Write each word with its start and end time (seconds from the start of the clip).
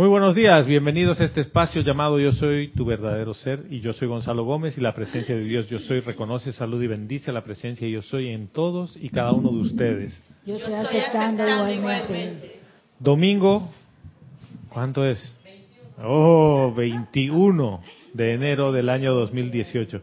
Muy 0.00 0.08
buenos 0.08 0.34
días, 0.34 0.66
bienvenidos 0.66 1.20
a 1.20 1.24
este 1.24 1.42
espacio 1.42 1.82
llamado 1.82 2.18
Yo 2.18 2.32
Soy 2.32 2.68
tu 2.68 2.86
verdadero 2.86 3.34
ser 3.34 3.66
y 3.68 3.80
yo 3.80 3.92
soy 3.92 4.08
Gonzalo 4.08 4.44
Gómez 4.44 4.78
y 4.78 4.80
la 4.80 4.94
presencia 4.94 5.36
de 5.36 5.44
Dios 5.44 5.68
Yo 5.68 5.78
Soy 5.78 6.00
reconoce, 6.00 6.52
salud 6.52 6.82
y 6.82 6.86
bendice 6.86 7.30
la 7.32 7.44
presencia 7.44 7.86
Yo 7.86 8.00
Soy 8.00 8.28
en 8.28 8.48
todos 8.48 8.96
y 8.96 9.10
cada 9.10 9.32
uno 9.32 9.50
de 9.50 9.58
ustedes. 9.58 10.22
Yo 10.46 10.56
estoy 10.56 10.72
aceptando 10.72 11.44
igualmente. 11.70 12.60
Domingo, 12.98 13.68
¿cuánto 14.70 15.04
es? 15.04 15.36
Oh, 16.02 16.72
21 16.74 17.82
de 18.14 18.32
enero 18.32 18.72
del 18.72 18.88
año 18.88 19.12
2018. 19.12 20.00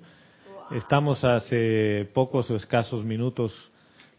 Estamos 0.73 1.23
hace 1.23 2.07
pocos 2.13 2.51
o 2.51 2.55
escasos 2.55 3.03
minutos 3.03 3.51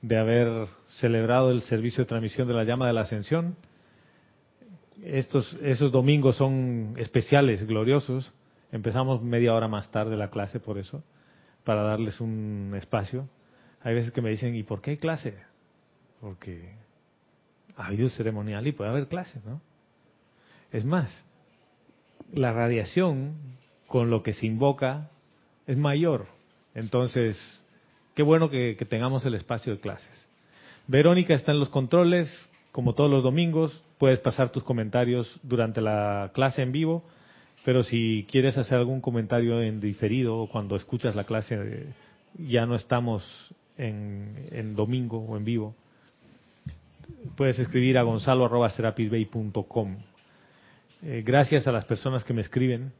de 0.02 0.18
haber 0.18 0.66
celebrado 0.88 1.52
el 1.52 1.62
servicio 1.62 2.02
de 2.02 2.08
transmisión 2.08 2.48
de 2.48 2.54
la 2.54 2.64
llama 2.64 2.88
de 2.88 2.94
la 2.94 3.02
ascensión 3.02 3.54
estos, 5.02 5.56
esos 5.62 5.92
domingos 5.92 6.36
son 6.36 6.94
especiales, 6.96 7.66
gloriosos. 7.66 8.32
Empezamos 8.72 9.22
media 9.22 9.54
hora 9.54 9.68
más 9.68 9.90
tarde 9.90 10.16
la 10.16 10.30
clase 10.30 10.60
por 10.60 10.78
eso, 10.78 11.02
para 11.64 11.82
darles 11.82 12.20
un 12.20 12.74
espacio. 12.76 13.28
Hay 13.82 13.94
veces 13.94 14.12
que 14.12 14.20
me 14.20 14.30
dicen, 14.30 14.54
¿y 14.54 14.62
por 14.62 14.80
qué 14.80 14.92
hay 14.92 14.96
clase? 14.96 15.34
Porque 16.20 16.74
ha 17.76 17.86
habido 17.86 18.08
ceremonial 18.10 18.66
y 18.66 18.72
puede 18.72 18.90
haber 18.90 19.06
clase, 19.06 19.40
¿no? 19.44 19.60
Es 20.72 20.84
más, 20.84 21.24
la 22.32 22.52
radiación 22.52 23.34
con 23.86 24.10
lo 24.10 24.22
que 24.22 24.34
se 24.34 24.46
invoca 24.46 25.10
es 25.66 25.78
mayor. 25.78 26.26
Entonces, 26.74 27.62
qué 28.14 28.22
bueno 28.22 28.50
que 28.50 28.74
tengamos 28.88 29.24
el 29.24 29.34
espacio 29.34 29.72
de 29.72 29.80
clases. 29.80 30.28
Verónica 30.86 31.34
está 31.34 31.52
en 31.52 31.60
los 31.60 31.68
controles, 31.68 32.47
como 32.72 32.94
todos 32.94 33.10
los 33.10 33.22
domingos, 33.22 33.82
puedes 33.98 34.18
pasar 34.20 34.50
tus 34.50 34.62
comentarios 34.62 35.38
durante 35.42 35.80
la 35.80 36.30
clase 36.34 36.62
en 36.62 36.72
vivo, 36.72 37.02
pero 37.64 37.82
si 37.82 38.26
quieres 38.30 38.56
hacer 38.56 38.78
algún 38.78 39.00
comentario 39.00 39.60
en 39.60 39.80
diferido 39.80 40.38
o 40.38 40.48
cuando 40.48 40.76
escuchas 40.76 41.16
la 41.16 41.24
clase, 41.24 41.86
ya 42.38 42.66
no 42.66 42.74
estamos 42.74 43.24
en, 43.76 44.74
domingo 44.74 45.18
o 45.18 45.36
en 45.36 45.44
vivo, 45.44 45.74
puedes 47.36 47.58
escribir 47.58 47.98
a 47.98 48.02
gonzalo.serapisbay.com. 48.02 49.96
Eh, 51.02 51.22
gracias 51.24 51.66
a 51.66 51.72
las 51.72 51.84
personas 51.84 52.24
que 52.24 52.32
me 52.32 52.42
escriben. 52.42 52.92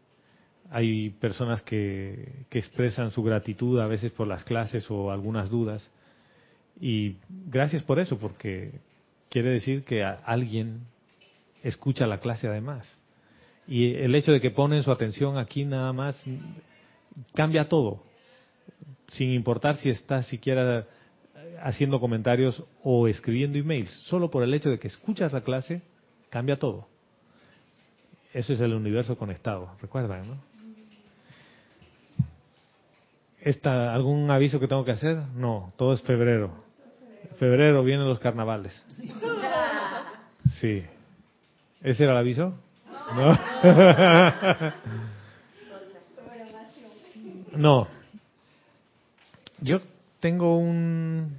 Hay 0.71 1.11
personas 1.11 1.63
que, 1.63 2.45
que 2.51 2.59
expresan 2.59 3.11
su 3.11 3.23
gratitud 3.23 3.81
a 3.81 3.87
veces 3.87 4.13
por 4.13 4.27
las 4.27 4.45
clases 4.45 4.91
o 4.91 5.11
algunas 5.11 5.51
dudas. 5.51 5.91
Y 6.81 7.17
gracias 7.47 7.83
por 7.83 7.99
eso, 7.99 8.19
porque 8.19 8.73
quiere 9.29 9.51
decir 9.51 9.85
que 9.85 10.05
alguien 10.05 10.83
escucha 11.63 12.07
la 12.07 12.21
clase 12.21 12.49
además. 12.49 12.87
Y 13.67 13.95
el 13.95 14.15
hecho 14.15 14.33
de 14.33 14.41
que 14.41 14.51
ponen 14.51 14.83
su 14.83 14.91
atención 14.91 15.37
aquí 15.37 15.65
nada 15.65 15.93
más 15.93 16.23
cambia 17.35 17.69
todo, 17.69 18.03
sin 19.09 19.33
importar 19.33 19.77
si 19.77 19.91
estás 19.91 20.27
siquiera 20.27 20.87
haciendo 21.63 22.01
comentarios 22.01 22.63
o 22.83 23.09
escribiendo 23.09 23.59
emails. 23.59 23.91
Solo 24.05 24.31
por 24.31 24.43
el 24.43 24.55
hecho 24.55 24.71
de 24.71 24.79
que 24.79 24.89
escuchas 24.89 25.33
la 25.33 25.43
clase, 25.43 25.83
cambia 26.31 26.59
todo. 26.59 26.87
Eso 28.33 28.53
es 28.53 28.61
el 28.61 28.75
universo 28.75 29.17
conectado, 29.17 29.77
recuerdan, 29.81 30.29
¿no? 30.29 30.49
¿Esta, 33.41 33.95
¿Algún 33.95 34.31
aviso 34.31 34.61
que 34.61 34.69
tengo 34.69 34.85
que 34.85 34.91
hacer? 34.91 35.17
No, 35.35 35.73
todo 35.77 35.93
es 35.93 36.03
febrero. 36.03 36.68
Febrero 37.39 37.85
vienen 37.85 38.09
los 38.09 38.19
carnavales. 38.19 38.85
Sí. 40.61 40.85
¿Ese 41.83 42.05
era 42.05 42.13
el 42.13 42.19
aviso? 42.19 42.55
No. 43.15 43.39
No. 47.57 47.89
Yo 49.61 49.81
tengo 50.21 50.59
un 50.59 51.37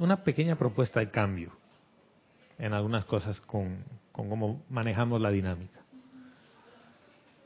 una 0.00 0.22
pequeña 0.22 0.56
propuesta 0.56 1.00
de 1.00 1.10
cambio 1.10 1.50
en 2.58 2.74
algunas 2.74 3.04
cosas 3.04 3.40
con, 3.42 3.84
con 4.12 4.28
cómo 4.28 4.62
manejamos 4.68 5.20
la 5.20 5.30
dinámica. 5.30 5.80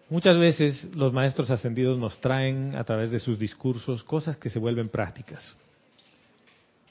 Muchas 0.08 0.36
veces 0.38 0.94
los 0.94 1.12
maestros 1.12 1.50
ascendidos 1.50 1.98
nos 1.98 2.20
traen 2.20 2.74
a 2.74 2.84
través 2.84 3.10
de 3.10 3.20
sus 3.20 3.38
discursos 3.38 4.02
cosas 4.04 4.36
que 4.36 4.50
se 4.50 4.58
vuelven 4.58 4.88
prácticas 4.88 5.56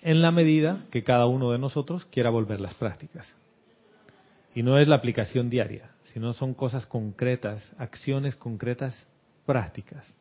en 0.02 0.22
la 0.22 0.32
medida 0.32 0.86
que 0.92 1.04
cada 1.04 1.26
uno 1.26 1.52
de 1.52 1.60
nosotros 1.60 2.06
quiera 2.06 2.30
volver 2.30 2.60
las 2.62 2.74
prácticas. 2.74 3.36
Y 4.56 4.64
no 4.64 4.78
es 4.78 4.88
la 4.88 4.96
aplicación 4.96 5.50
diaria, 5.50 5.92
sino 6.02 6.34
son 6.34 6.54
cosas 6.54 6.86
concretas, 6.86 7.74
acciones 7.78 8.36
concretas, 8.36 9.08
prácticas. 9.46 10.14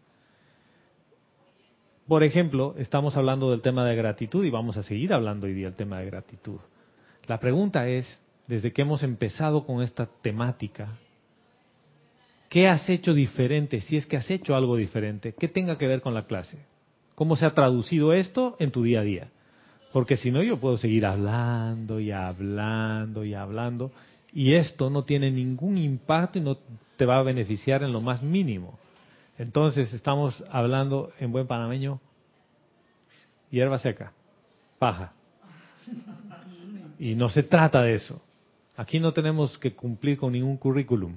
Por 2.06 2.22
ejemplo, 2.22 2.74
estamos 2.78 3.16
hablando 3.16 3.50
del 3.50 3.62
tema 3.62 3.84
de 3.84 3.96
gratitud 3.96 4.44
y 4.44 4.50
vamos 4.50 4.76
a 4.76 4.82
seguir 4.82 5.12
hablando 5.12 5.46
hoy 5.46 5.54
día 5.54 5.66
del 5.66 5.76
tema 5.76 5.98
de 6.00 6.06
gratitud. 6.06 6.58
La 7.26 7.38
pregunta 7.38 7.88
es, 7.88 8.20
desde 8.46 8.72
que 8.72 8.82
hemos 8.82 9.02
empezado 9.02 9.66
con 9.66 9.82
esta 9.82 10.06
temática, 10.06 10.88
¿qué 12.48 12.66
has 12.66 12.88
hecho 12.88 13.12
diferente? 13.12 13.82
Si 13.82 13.98
es 13.98 14.06
que 14.06 14.16
has 14.16 14.30
hecho 14.30 14.56
algo 14.56 14.76
diferente, 14.76 15.34
¿qué 15.38 15.48
tenga 15.48 15.76
que 15.76 15.86
ver 15.86 16.00
con 16.00 16.14
la 16.14 16.26
clase? 16.26 16.58
¿Cómo 17.14 17.36
se 17.36 17.44
ha 17.44 17.52
traducido 17.52 18.14
esto 18.14 18.56
en 18.58 18.70
tu 18.70 18.82
día 18.82 19.00
a 19.00 19.04
día? 19.04 19.28
Porque 19.92 20.16
si 20.16 20.30
no, 20.30 20.42
yo 20.42 20.58
puedo 20.58 20.76
seguir 20.76 21.06
hablando 21.06 21.98
y 22.00 22.10
hablando 22.10 23.24
y 23.24 23.34
hablando. 23.34 23.90
Y 24.32 24.54
esto 24.54 24.90
no 24.90 25.04
tiene 25.04 25.30
ningún 25.30 25.78
impacto 25.78 26.38
y 26.38 26.42
no 26.42 26.58
te 26.96 27.06
va 27.06 27.18
a 27.18 27.22
beneficiar 27.22 27.82
en 27.82 27.92
lo 27.92 28.00
más 28.00 28.22
mínimo. 28.22 28.78
Entonces, 29.38 29.92
estamos 29.94 30.42
hablando 30.50 31.12
en 31.18 31.32
buen 31.32 31.46
panameño, 31.46 32.00
hierba 33.50 33.78
seca, 33.78 34.12
paja. 34.78 35.12
Y 36.98 37.14
no 37.14 37.28
se 37.28 37.44
trata 37.44 37.82
de 37.82 37.94
eso. 37.94 38.20
Aquí 38.76 39.00
no 39.00 39.12
tenemos 39.12 39.56
que 39.58 39.74
cumplir 39.74 40.18
con 40.18 40.32
ningún 40.32 40.56
currículum. 40.56 41.16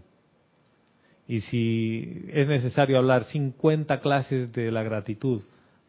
Y 1.27 1.41
si 1.41 2.25
es 2.31 2.47
necesario 2.47 2.97
hablar 2.97 3.23
50 3.23 3.99
clases 3.99 4.51
de 4.51 4.71
la 4.71 4.83
gratitud 4.83 5.43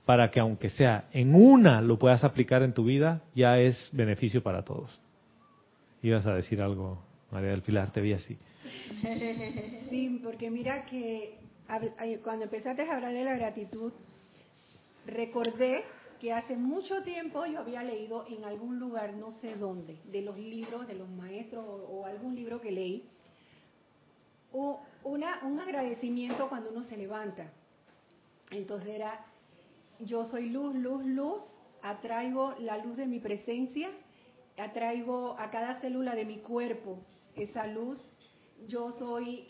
para 0.04 0.30
que 0.30 0.40
aunque 0.40 0.70
sea 0.70 1.08
en 1.12 1.34
una 1.34 1.80
lo 1.80 1.98
puedas 1.98 2.24
aplicar 2.24 2.62
en 2.62 2.72
tu 2.72 2.84
vida, 2.84 3.22
ya 3.34 3.58
es 3.58 3.88
beneficio 3.92 4.42
para 4.42 4.64
todos. 4.64 5.00
Ibas 6.02 6.26
a 6.26 6.34
decir 6.34 6.60
algo, 6.60 7.02
María 7.30 7.50
del 7.50 7.62
Pilar, 7.62 7.92
te 7.92 8.00
vi 8.00 8.12
así. 8.12 8.36
Sí, 9.90 10.20
porque 10.22 10.50
mira 10.50 10.86
que 10.86 11.38
cuando 12.24 12.44
empezaste 12.44 12.82
a 12.82 12.94
hablar 12.96 13.12
de 13.12 13.24
la 13.24 13.36
gratitud, 13.36 13.92
recordé 15.06 15.84
que 16.18 16.32
hace 16.32 16.56
mucho 16.56 17.02
tiempo 17.02 17.44
yo 17.46 17.60
había 17.60 17.82
leído 17.82 18.24
en 18.28 18.44
algún 18.44 18.78
lugar, 18.78 19.12
no 19.14 19.32
sé 19.32 19.56
dónde, 19.56 19.98
de 20.04 20.22
los 20.22 20.38
libros, 20.38 20.86
de 20.86 20.94
los 20.94 21.08
maestros 21.10 21.64
o, 21.66 22.06
algún 22.06 22.34
libro 22.34 22.60
que 22.60 22.70
leí, 22.70 23.04
una, 24.52 25.40
un 25.42 25.60
agradecimiento 25.60 26.48
cuando 26.48 26.70
uno 26.70 26.84
se 26.84 26.96
levanta. 26.96 27.50
Entonces 28.50 28.90
era 28.90 29.26
yo 30.04 30.24
soy 30.24 30.48
luz, 30.48 30.74
luz, 30.74 31.04
luz, 31.04 31.42
atraigo 31.82 32.54
la 32.58 32.78
luz 32.78 32.96
de 32.96 33.06
mi 33.06 33.20
presencia, 33.20 33.90
atraigo 34.56 35.36
a 35.38 35.50
cada 35.50 35.80
célula 35.80 36.14
de 36.14 36.24
mi 36.24 36.38
cuerpo 36.38 36.98
esa 37.34 37.66
luz, 37.66 37.98
yo 38.66 38.92
soy 38.92 39.46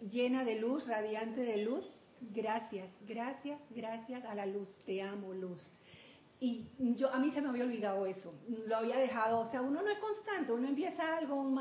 llena 0.00 0.44
de 0.44 0.60
luz, 0.60 0.86
radiante 0.86 1.40
de 1.40 1.64
luz, 1.64 1.88
gracias, 2.20 2.88
gracias, 3.06 3.60
gracias 3.70 4.24
a 4.24 4.34
la 4.34 4.46
luz, 4.46 4.68
te 4.86 5.02
amo 5.02 5.32
luz. 5.32 5.66
Y 6.40 6.66
yo 6.96 7.08
a 7.08 7.20
mí 7.20 7.30
se 7.30 7.40
me 7.40 7.50
había 7.50 7.62
olvidado 7.62 8.04
eso, 8.04 8.34
lo 8.66 8.76
había 8.76 8.96
dejado, 8.96 9.40
o 9.40 9.50
sea, 9.52 9.62
uno 9.62 9.80
no 9.80 9.88
es 9.88 9.98
constante, 9.98 10.52
uno 10.52 10.66
empieza 10.66 11.16
algo, 11.16 11.36
un, 11.36 11.56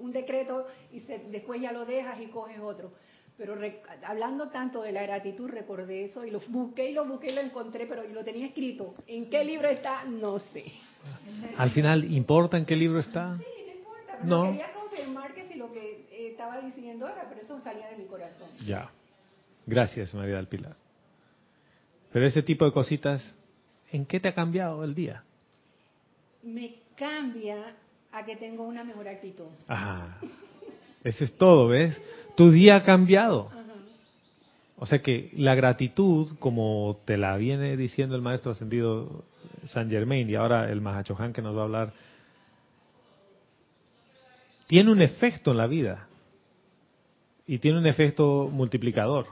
un, 0.00 0.10
decreto 0.10 0.66
y 0.90 1.00
se, 1.00 1.18
después 1.30 1.60
ya 1.60 1.70
lo 1.70 1.84
dejas 1.84 2.20
y 2.20 2.26
coges 2.26 2.58
otro. 2.58 2.92
Pero 3.38 3.56
hablando 4.04 4.48
tanto 4.48 4.82
de 4.82 4.90
la 4.90 5.04
gratitud, 5.04 5.48
recordé 5.48 6.06
eso 6.06 6.24
y 6.24 6.30
lo 6.32 6.40
busqué 6.48 6.90
y 6.90 6.92
lo 6.92 7.04
busqué 7.06 7.30
y 7.30 7.34
lo 7.36 7.40
encontré, 7.40 7.86
pero 7.86 8.02
lo 8.02 8.24
tenía 8.24 8.46
escrito. 8.46 8.94
¿En 9.06 9.30
qué 9.30 9.44
libro 9.44 9.68
está? 9.68 10.02
No 10.04 10.40
sé. 10.40 10.64
Al 11.56 11.70
final, 11.70 12.12
¿importa 12.12 12.58
en 12.58 12.66
qué 12.66 12.74
libro 12.74 12.98
está? 12.98 13.38
Sí, 13.38 13.44
no 13.64 13.72
importa. 13.78 14.18
Pero 14.20 14.42
quería 14.42 14.72
confirmar 14.72 15.34
que 15.34 15.46
si 15.46 15.54
lo 15.54 15.72
que 15.72 16.08
eh, 16.10 16.30
estaba 16.32 16.60
diciendo 16.60 17.06
era, 17.06 17.28
pero 17.28 17.40
eso 17.40 17.60
salía 17.62 17.88
de 17.90 17.96
mi 17.98 18.06
corazón. 18.06 18.48
Ya. 18.66 18.90
Gracias, 19.66 20.12
María 20.14 20.36
del 20.36 20.48
Pilar. 20.48 20.74
Pero 22.12 22.26
ese 22.26 22.42
tipo 22.42 22.64
de 22.64 22.72
cositas, 22.72 23.36
¿en 23.92 24.04
qué 24.04 24.18
te 24.18 24.26
ha 24.26 24.34
cambiado 24.34 24.82
el 24.82 24.96
día? 24.96 25.22
Me 26.42 26.80
cambia 26.96 27.76
a 28.10 28.24
que 28.24 28.34
tengo 28.34 28.64
una 28.64 28.82
mejor 28.82 29.06
actitud. 29.06 29.46
Ah, 29.68 30.18
eso 31.04 31.24
es 31.24 31.36
todo, 31.36 31.68
¿ves? 31.68 32.00
tu 32.38 32.52
día 32.52 32.76
ha 32.76 32.84
cambiado. 32.84 33.50
O 34.76 34.86
sea 34.86 35.00
que 35.00 35.32
la 35.36 35.56
gratitud, 35.56 36.38
como 36.38 37.00
te 37.04 37.16
la 37.16 37.36
viene 37.36 37.76
diciendo 37.76 38.14
el 38.14 38.22
maestro 38.22 38.52
ascendido 38.52 39.24
San 39.66 39.90
Germain 39.90 40.30
y 40.30 40.36
ahora 40.36 40.70
el 40.70 40.80
Mahachohan 40.80 41.32
que 41.32 41.42
nos 41.42 41.56
va 41.56 41.62
a 41.62 41.64
hablar, 41.64 41.92
tiene 44.68 44.92
un 44.92 45.02
efecto 45.02 45.50
en 45.50 45.56
la 45.56 45.66
vida. 45.66 46.06
Y 47.44 47.58
tiene 47.58 47.78
un 47.78 47.88
efecto 47.88 48.48
multiplicador, 48.52 49.26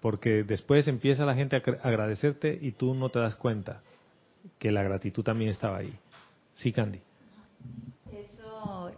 porque 0.00 0.44
después 0.44 0.86
empieza 0.86 1.24
la 1.24 1.34
gente 1.34 1.56
a 1.56 1.62
agradecerte 1.82 2.56
y 2.62 2.70
tú 2.72 2.94
no 2.94 3.08
te 3.08 3.18
das 3.18 3.34
cuenta 3.34 3.82
que 4.60 4.70
la 4.70 4.84
gratitud 4.84 5.24
también 5.24 5.50
estaba 5.50 5.78
ahí. 5.78 5.98
Sí, 6.54 6.70
Candy. 6.70 7.00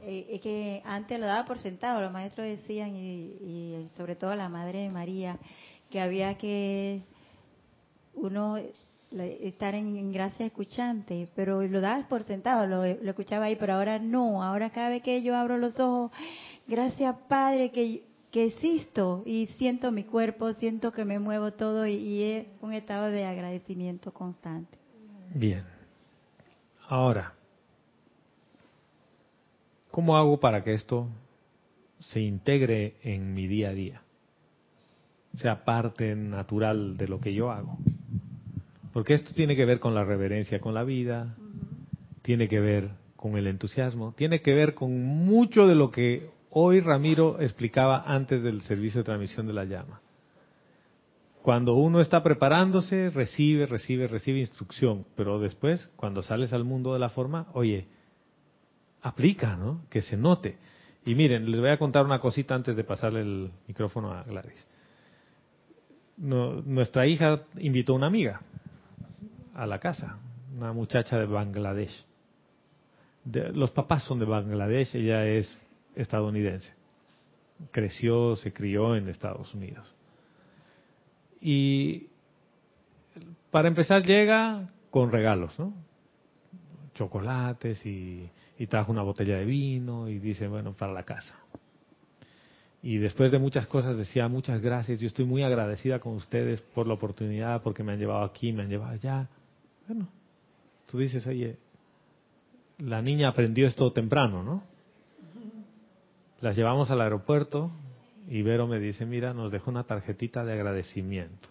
Eh, 0.06 0.26
es 0.30 0.40
que 0.42 0.82
antes 0.84 1.18
lo 1.18 1.26
daba 1.26 1.46
por 1.46 1.58
sentado, 1.58 2.00
los 2.02 2.12
maestros 2.12 2.46
decían, 2.46 2.94
y, 2.94 3.86
sobre 3.96 4.16
todo 4.16 4.34
la 4.34 4.48
Madre 4.48 4.90
María, 4.90 5.38
que 5.90 6.00
había 6.00 6.36
que 6.36 7.02
uno 8.14 8.58
estar 9.10 9.74
en, 9.74 10.12
gracia 10.12 10.44
escuchante, 10.44 11.28
pero 11.34 11.62
lo 11.62 11.80
dabas 11.80 12.06
por 12.06 12.24
sentado, 12.24 12.66
lo, 12.66 12.84
escuchaba 12.84 13.46
ahí, 13.46 13.56
pero 13.56 13.74
ahora 13.74 13.98
no, 13.98 14.42
ahora 14.42 14.70
cada 14.70 14.90
vez 14.90 15.02
que 15.02 15.22
yo 15.22 15.36
abro 15.36 15.56
los 15.56 15.78
ojos, 15.80 16.10
gracias 16.66 17.16
Padre 17.28 17.70
que, 17.70 18.04
que 18.30 18.46
existo 18.46 19.22
y 19.24 19.46
siento 19.58 19.90
mi 19.92 20.04
cuerpo, 20.04 20.52
siento 20.54 20.92
que 20.92 21.04
me 21.04 21.18
muevo 21.18 21.52
todo 21.52 21.86
y, 21.86 22.22
es 22.22 22.46
un 22.60 22.72
estado 22.72 23.06
de 23.06 23.24
agradecimiento 23.24 24.12
constante. 24.12 24.76
Bien, 25.32 25.64
ahora, 26.88 27.34
¿cómo 29.94 30.16
hago 30.16 30.40
para 30.40 30.64
que 30.64 30.74
esto 30.74 31.08
se 32.00 32.18
integre 32.18 32.96
en 33.04 33.32
mi 33.32 33.46
día 33.46 33.68
a 33.68 33.72
día? 33.72 34.02
Sea 35.38 35.64
parte 35.64 36.16
natural 36.16 36.96
de 36.96 37.06
lo 37.06 37.20
que 37.20 37.32
yo 37.32 37.52
hago. 37.52 37.78
Porque 38.92 39.14
esto 39.14 39.32
tiene 39.34 39.54
que 39.54 39.64
ver 39.64 39.78
con 39.78 39.94
la 39.94 40.02
reverencia 40.02 40.58
con 40.58 40.74
la 40.74 40.82
vida, 40.82 41.36
tiene 42.22 42.48
que 42.48 42.58
ver 42.58 42.90
con 43.14 43.36
el 43.36 43.46
entusiasmo, 43.46 44.12
tiene 44.16 44.42
que 44.42 44.52
ver 44.52 44.74
con 44.74 45.00
mucho 45.00 45.68
de 45.68 45.76
lo 45.76 45.92
que 45.92 46.28
hoy 46.50 46.80
Ramiro 46.80 47.40
explicaba 47.40 48.02
antes 48.04 48.42
del 48.42 48.62
servicio 48.62 49.02
de 49.02 49.04
transmisión 49.04 49.46
de 49.46 49.52
la 49.52 49.64
llama. 49.64 50.00
Cuando 51.40 51.74
uno 51.74 52.00
está 52.00 52.20
preparándose, 52.24 53.10
recibe, 53.10 53.66
recibe, 53.66 54.08
recibe 54.08 54.40
instrucción, 54.40 55.06
pero 55.14 55.38
después, 55.38 55.88
cuando 55.94 56.22
sales 56.22 56.52
al 56.52 56.64
mundo 56.64 56.94
de 56.94 56.98
la 56.98 57.10
forma, 57.10 57.46
oye, 57.52 57.86
aplica, 59.04 59.54
¿no? 59.54 59.82
Que 59.90 60.02
se 60.02 60.16
note. 60.16 60.56
Y 61.04 61.14
miren, 61.14 61.50
les 61.50 61.60
voy 61.60 61.68
a 61.68 61.78
contar 61.78 62.04
una 62.06 62.18
cosita 62.18 62.54
antes 62.54 62.74
de 62.74 62.84
pasarle 62.84 63.20
el 63.20 63.50
micrófono 63.68 64.12
a 64.12 64.24
Gladys. 64.24 64.66
nuestra 66.16 67.06
hija 67.06 67.36
invitó 67.58 67.92
a 67.92 67.96
una 67.96 68.06
amiga 68.06 68.40
a 69.54 69.66
la 69.66 69.78
casa, 69.78 70.18
una 70.56 70.72
muchacha 70.72 71.18
de 71.18 71.26
Bangladesh. 71.26 72.04
los 73.52 73.70
papás 73.72 74.04
son 74.04 74.18
de 74.18 74.24
Bangladesh, 74.24 74.96
ella 74.96 75.26
es 75.26 75.54
estadounidense. 75.94 76.72
Creció, 77.70 78.36
se 78.36 78.54
crió 78.54 78.96
en 78.96 79.08
Estados 79.08 79.52
Unidos. 79.52 79.86
Y 81.42 82.08
para 83.50 83.68
empezar 83.68 84.02
llega 84.02 84.66
con 84.90 85.12
regalos, 85.12 85.58
¿no? 85.58 85.74
Chocolates 86.94 87.84
y, 87.84 88.30
y 88.58 88.66
trajo 88.66 88.92
una 88.92 89.02
botella 89.02 89.36
de 89.36 89.44
vino 89.44 90.08
y 90.08 90.18
dice, 90.18 90.48
bueno, 90.48 90.74
para 90.74 90.92
la 90.92 91.04
casa. 91.04 91.38
Y 92.82 92.98
después 92.98 93.32
de 93.32 93.38
muchas 93.38 93.66
cosas 93.66 93.96
decía, 93.96 94.28
muchas 94.28 94.60
gracias, 94.60 95.00
yo 95.00 95.06
estoy 95.06 95.24
muy 95.24 95.42
agradecida 95.42 96.00
con 96.00 96.14
ustedes 96.14 96.60
por 96.60 96.86
la 96.86 96.94
oportunidad, 96.94 97.62
porque 97.62 97.82
me 97.82 97.92
han 97.92 97.98
llevado 97.98 98.24
aquí, 98.24 98.52
me 98.52 98.62
han 98.62 98.68
llevado 98.68 98.92
allá. 98.92 99.28
Bueno, 99.86 100.08
tú 100.86 100.98
dices, 100.98 101.26
oye, 101.26 101.56
la 102.78 103.00
niña 103.00 103.28
aprendió 103.28 103.66
esto 103.66 103.90
temprano, 103.92 104.42
¿no? 104.42 104.62
Las 106.40 106.56
llevamos 106.56 106.90
al 106.90 107.00
aeropuerto 107.00 107.70
y 108.28 108.42
Vero 108.42 108.66
me 108.66 108.78
dice, 108.78 109.06
mira, 109.06 109.32
nos 109.32 109.50
dejó 109.50 109.70
una 109.70 109.84
tarjetita 109.84 110.44
de 110.44 110.52
agradecimiento. 110.52 111.48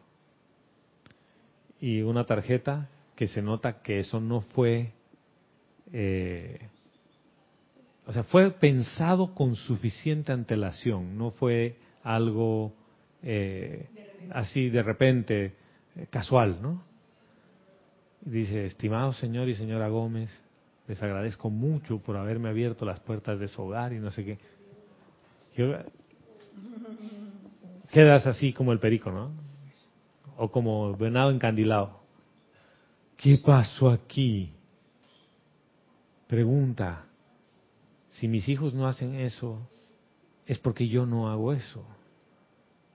Y 1.79 2.01
una 2.01 2.25
tarjeta 2.25 2.89
que 3.15 3.27
se 3.27 3.41
nota 3.41 3.81
que 3.81 3.99
eso 3.99 4.19
no 4.19 4.41
fue, 4.41 4.93
eh, 5.91 6.69
o 8.05 8.11
sea, 8.11 8.23
fue 8.23 8.51
pensado 8.51 9.33
con 9.33 9.55
suficiente 9.55 10.31
antelación, 10.31 11.17
no 11.17 11.31
fue 11.31 11.77
algo 12.03 12.73
eh, 13.21 13.87
así 14.31 14.69
de 14.69 14.83
repente, 14.83 15.53
eh, 15.95 16.07
casual, 16.09 16.61
¿no? 16.61 16.83
Dice, 18.21 18.65
estimado 18.65 19.13
señor 19.13 19.47
y 19.49 19.55
señora 19.55 19.87
Gómez, 19.87 20.29
les 20.87 21.01
agradezco 21.01 21.49
mucho 21.49 21.99
por 21.99 22.17
haberme 22.17 22.49
abierto 22.49 22.85
las 22.85 22.99
puertas 22.99 23.39
de 23.39 23.47
su 23.47 23.61
hogar 23.61 23.93
y 23.93 23.99
no 23.99 24.09
sé 24.09 24.25
qué. 24.25 24.37
quedas 27.91 28.27
así 28.27 28.51
como 28.51 28.73
el 28.73 28.79
perico, 28.79 29.11
¿no? 29.11 29.31
O 30.37 30.51
como 30.51 30.95
venado 30.97 31.31
encandilado. 31.31 32.01
¿Qué 33.15 33.37
pasó 33.37 33.89
aquí? 33.89 34.51
Pregunta, 36.27 37.05
si 38.23 38.29
mis 38.29 38.47
hijos 38.47 38.73
no 38.73 38.87
hacen 38.87 39.15
eso, 39.15 39.67
es 40.45 40.57
porque 40.57 40.87
yo 40.87 41.05
no 41.05 41.29
hago 41.29 41.51
eso. 41.51 41.85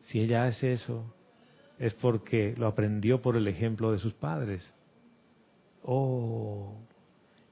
Si 0.04 0.20
ella 0.20 0.46
hace 0.46 0.72
eso, 0.72 1.04
es 1.78 1.92
porque 1.92 2.54
lo 2.56 2.66
aprendió 2.66 3.20
por 3.20 3.36
el 3.36 3.46
ejemplo 3.46 3.92
de 3.92 3.98
sus 3.98 4.14
padres 4.14 4.72
oh, 5.82 6.72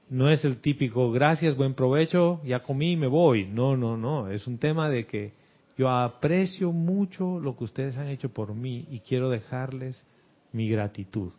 no 0.09 0.27
es 0.31 0.43
el 0.43 0.57
típico 0.57 1.11
gracias, 1.11 1.55
buen 1.55 1.75
provecho, 1.75 2.41
ya 2.43 2.63
comí, 2.63 2.97
me 2.97 3.05
voy. 3.05 3.45
No, 3.45 3.77
no, 3.77 3.95
no, 3.95 4.27
es 4.27 4.47
un 4.47 4.57
tema 4.57 4.89
de 4.89 5.05
que 5.05 5.33
yo 5.77 5.87
aprecio 5.87 6.71
mucho 6.71 7.39
lo 7.39 7.55
que 7.55 7.65
ustedes 7.65 7.95
han 7.95 8.07
hecho 8.07 8.29
por 8.29 8.55
mí 8.55 8.87
y 8.89 9.01
quiero 9.01 9.29
dejarles 9.29 10.03
mi 10.51 10.67
gratitud. 10.67 11.31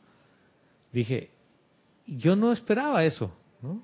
Dije, 0.93 1.31
yo 2.07 2.37
no 2.37 2.53
esperaba 2.53 3.05
eso, 3.05 3.33
¿no? 3.61 3.83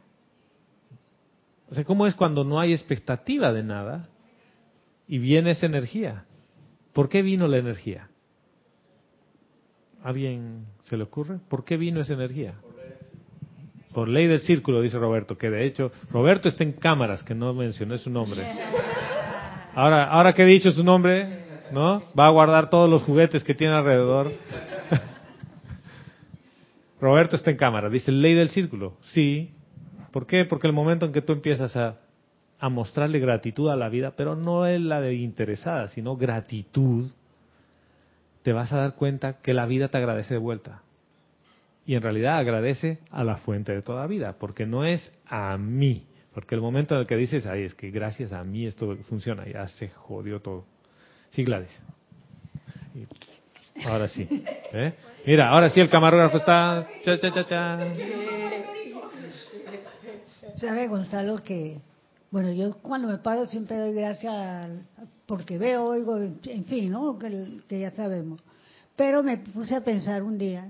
O 1.71 1.75
sea, 1.75 1.85
¿cómo 1.85 2.07
es 2.07 2.15
cuando 2.15 2.45
no 2.45 2.61
hay 2.61 2.73
expectativa 2.73 3.53
de 3.53 3.63
nada 3.63 4.09
y 5.09 5.19
viene 5.19 5.53
esa 5.53 5.67
energía? 5.67 6.25
¿Por 6.93 7.09
qué 7.09 7.23
vino 7.23 7.49
la 7.49 7.59
energía? 7.59 8.09
¿Alguien 10.03 10.67
se 10.83 10.97
le 10.97 11.05
ocurre? 11.05 11.39
¿Por 11.49 11.65
qué 11.65 11.77
vino 11.77 12.01
esa 12.01 12.13
energía? 12.13 12.55
Por 13.95 14.09
ley 14.09 14.27
del 14.27 14.41
círculo, 14.41 14.83
dice 14.83 14.99
Roberto, 14.99 15.39
que 15.39 15.49
de 15.49 15.65
hecho, 15.65 15.93
Roberto 16.11 16.49
está 16.49 16.65
en 16.65 16.73
cámaras, 16.73 17.23
que 17.23 17.35
no 17.35 17.55
mencioné 17.55 17.97
su 17.99 18.11
nombre. 18.11 18.45
Ahora, 19.75 20.05
ahora 20.05 20.35
que 20.35 20.43
he 20.43 20.47
dicho 20.47 20.73
su 20.73 20.85
nombre, 20.85 21.45
¿no? 21.73 22.03
Va 22.19 22.27
a 22.27 22.31
guardar 22.31 22.71
todos 22.71 22.91
los 22.91 23.03
juguetes 23.03 23.45
que 23.45 23.55
tiene 23.55 23.75
alrededor. 23.75 24.33
Roberto 27.01 27.37
está 27.37 27.51
en 27.51 27.57
cámara, 27.57 27.89
dice 27.89 28.13
ley 28.13 28.35
del 28.35 28.51
círculo. 28.51 28.99
Sí. 29.13 29.54
¿Por 30.15 30.29
qué? 30.29 30.45
Porque 30.45 30.69
el 30.69 30.73
momento 30.73 31.07
en 31.07 31.13
que 31.13 31.23
tú 31.23 31.33
empiezas 31.33 31.77
a, 31.77 31.99
mostrarle 32.71 33.19
gratitud 33.19 33.69
a 33.69 33.75
la 33.75 33.89
vida, 33.89 34.13
pero 34.17 34.37
no 34.37 34.65
es 34.65 34.81
la 34.81 35.01
de 35.01 35.15
interesada, 35.15 35.89
sino 35.89 36.17
gratitud, 36.17 37.11
te 38.45 38.53
vas 38.53 38.73
a 38.73 38.77
dar 38.77 38.95
cuenta 38.95 39.41
que 39.43 39.53
la 39.53 39.67
vida 39.67 39.89
te 39.89 39.99
agradece 39.99 40.35
de 40.35 40.39
vuelta 40.39 40.83
y 41.85 41.97
en 41.97 42.03
realidad 42.03 42.39
agradece 42.39 43.01
a 43.11 43.25
la 43.25 43.39
fuente 43.39 43.73
de 43.73 43.83
toda 43.83 44.07
vida, 44.07 44.37
porque 44.39 44.67
no 44.67 44.85
es 44.85 45.11
a 45.27 45.59
mí, 45.59 46.07
porque 46.33 46.55
el 46.55 46.61
momento 46.61 46.95
en 46.95 47.01
el 47.01 47.07
que 47.09 47.17
dices, 47.17 47.45
ay, 47.47 47.65
es 47.65 47.75
que 47.75 47.91
gracias 47.91 48.33
a 48.33 48.45
mí 48.45 48.67
esto 48.67 48.97
funciona, 49.09 49.45
ya 49.47 49.67
se 49.67 49.89
jodió 49.89 50.41
todo. 50.41 50.65
Sí, 51.31 51.43
Gladys. 51.43 51.77
Ahora 53.85 54.07
sí. 54.07 54.29
¿eh? 54.73 54.93
Mira, 55.27 55.49
ahora 55.49 55.69
sí 55.71 55.81
el 55.81 55.91
camarógrafo 55.91 56.37
está... 56.37 56.89
Cha, 57.03 57.19
cha, 57.19 57.33
cha, 57.33 57.45
cha. 57.49 57.79
¿Sabe, 60.57 60.89
Gonzalo, 60.89 61.43
que... 61.43 61.81
Bueno, 62.31 62.53
yo 62.53 62.75
cuando 62.83 63.09
me 63.09 63.19
paro 63.19 63.47
siempre 63.47 63.79
doy 63.79 63.93
gracias 63.95 64.71
porque 65.27 65.57
veo, 65.57 65.87
oigo, 65.87 66.17
en 66.19 66.65
fin, 66.65 66.91
¿no? 66.91 67.17
que 67.19 67.81
ya 67.81 67.93
sabemos. 67.93 68.41
Pero 68.97 69.23
me 69.23 69.39
puse 69.39 69.75
a 69.75 69.85
pensar 69.85 70.23
un 70.23 70.39
día 70.39 70.69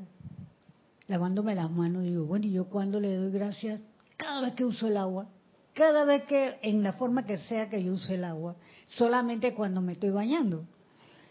lavándome 1.09 1.55
las 1.55 1.71
manos, 1.71 2.03
digo, 2.03 2.25
bueno, 2.25 2.47
¿y 2.47 2.53
yo 2.53 2.67
cuando 2.67 3.01
le 3.01 3.17
doy 3.17 3.31
gracias? 3.31 3.81
Cada 4.17 4.43
vez 4.43 4.55
que 4.55 4.65
uso 4.65 4.89
el 4.89 4.97
agua, 4.97 5.27
cada 5.75 6.05
vez 6.05 6.25
que, 6.25 6.59
en 6.63 6.83
la 6.83 6.93
forma 6.95 7.27
que 7.27 7.39
sea 7.39 7.69
que 7.69 7.83
yo 7.83 7.95
use 7.95 8.15
el 8.15 8.25
agua, 8.25 8.57
solamente 8.87 9.55
cuando 9.55 9.81
me 9.81 9.93
estoy 9.93 10.11
bañando. 10.11 10.65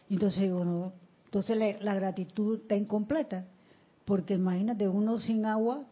Entonces 0.09 0.51
bueno, 0.51 0.93
entonces 1.25 1.81
la, 1.81 1.95
gratitud 1.95 2.61
está 2.61 2.75
incompleta, 2.75 3.45
porque 4.05 4.35
imagínate 4.35 4.87
uno 4.87 5.17
sin 5.17 5.45
agua 5.45 5.85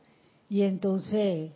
y 0.49 0.63
entonces 0.63 1.51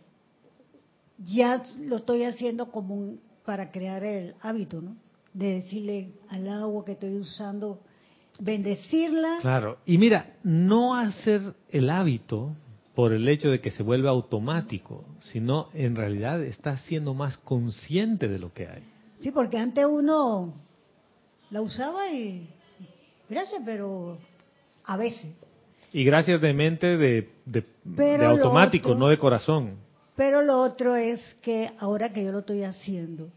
ya 1.18 1.62
lo 1.86 1.96
estoy 1.98 2.24
haciendo 2.24 2.70
como 2.70 3.14
para 3.44 3.70
crear 3.70 4.04
el 4.04 4.34
hábito, 4.40 4.80
¿no? 4.80 4.96
De 5.32 5.54
decirle 5.54 6.12
al 6.28 6.48
agua 6.48 6.84
que 6.84 6.92
estoy 6.92 7.14
usando, 7.18 7.80
bendecirla. 8.40 9.38
Claro, 9.40 9.78
y 9.86 9.98
mira, 9.98 10.34
no 10.42 10.94
hacer 10.96 11.54
el 11.70 11.90
hábito 11.90 12.50
por 12.94 13.12
el 13.12 13.28
hecho 13.28 13.50
de 13.50 13.60
que 13.60 13.70
se 13.70 13.82
vuelve 13.82 14.08
automático, 14.08 15.04
sino 15.20 15.68
en 15.74 15.96
realidad 15.96 16.42
estás 16.42 16.80
siendo 16.82 17.12
más 17.14 17.36
consciente 17.38 18.28
de 18.28 18.38
lo 18.38 18.52
que 18.54 18.66
hay. 18.68 18.82
Sí, 19.20 19.30
porque 19.30 19.58
antes 19.58 19.84
uno 19.84 20.54
la 21.50 21.60
usaba 21.60 22.10
y 22.10 22.48
gracias, 23.28 23.60
pero 23.64 24.18
a 24.84 24.96
veces. 24.96 25.26
Y 25.92 26.04
gracias 26.04 26.40
de 26.40 26.52
mente 26.54 26.96
de, 26.96 27.30
de, 27.44 27.64
automático, 28.26 28.88
otro- 28.90 28.98
no 28.98 29.08
de 29.08 29.18
corazón. 29.18 29.76
Pero 30.16 30.40
lo 30.40 30.60
otro 30.60 30.96
es 30.96 31.20
que 31.42 31.70
ahora 31.78 32.12
que 32.12 32.24
yo 32.24 32.32
lo 32.32 32.38
estoy 32.38 32.62
haciendo, 32.62 33.28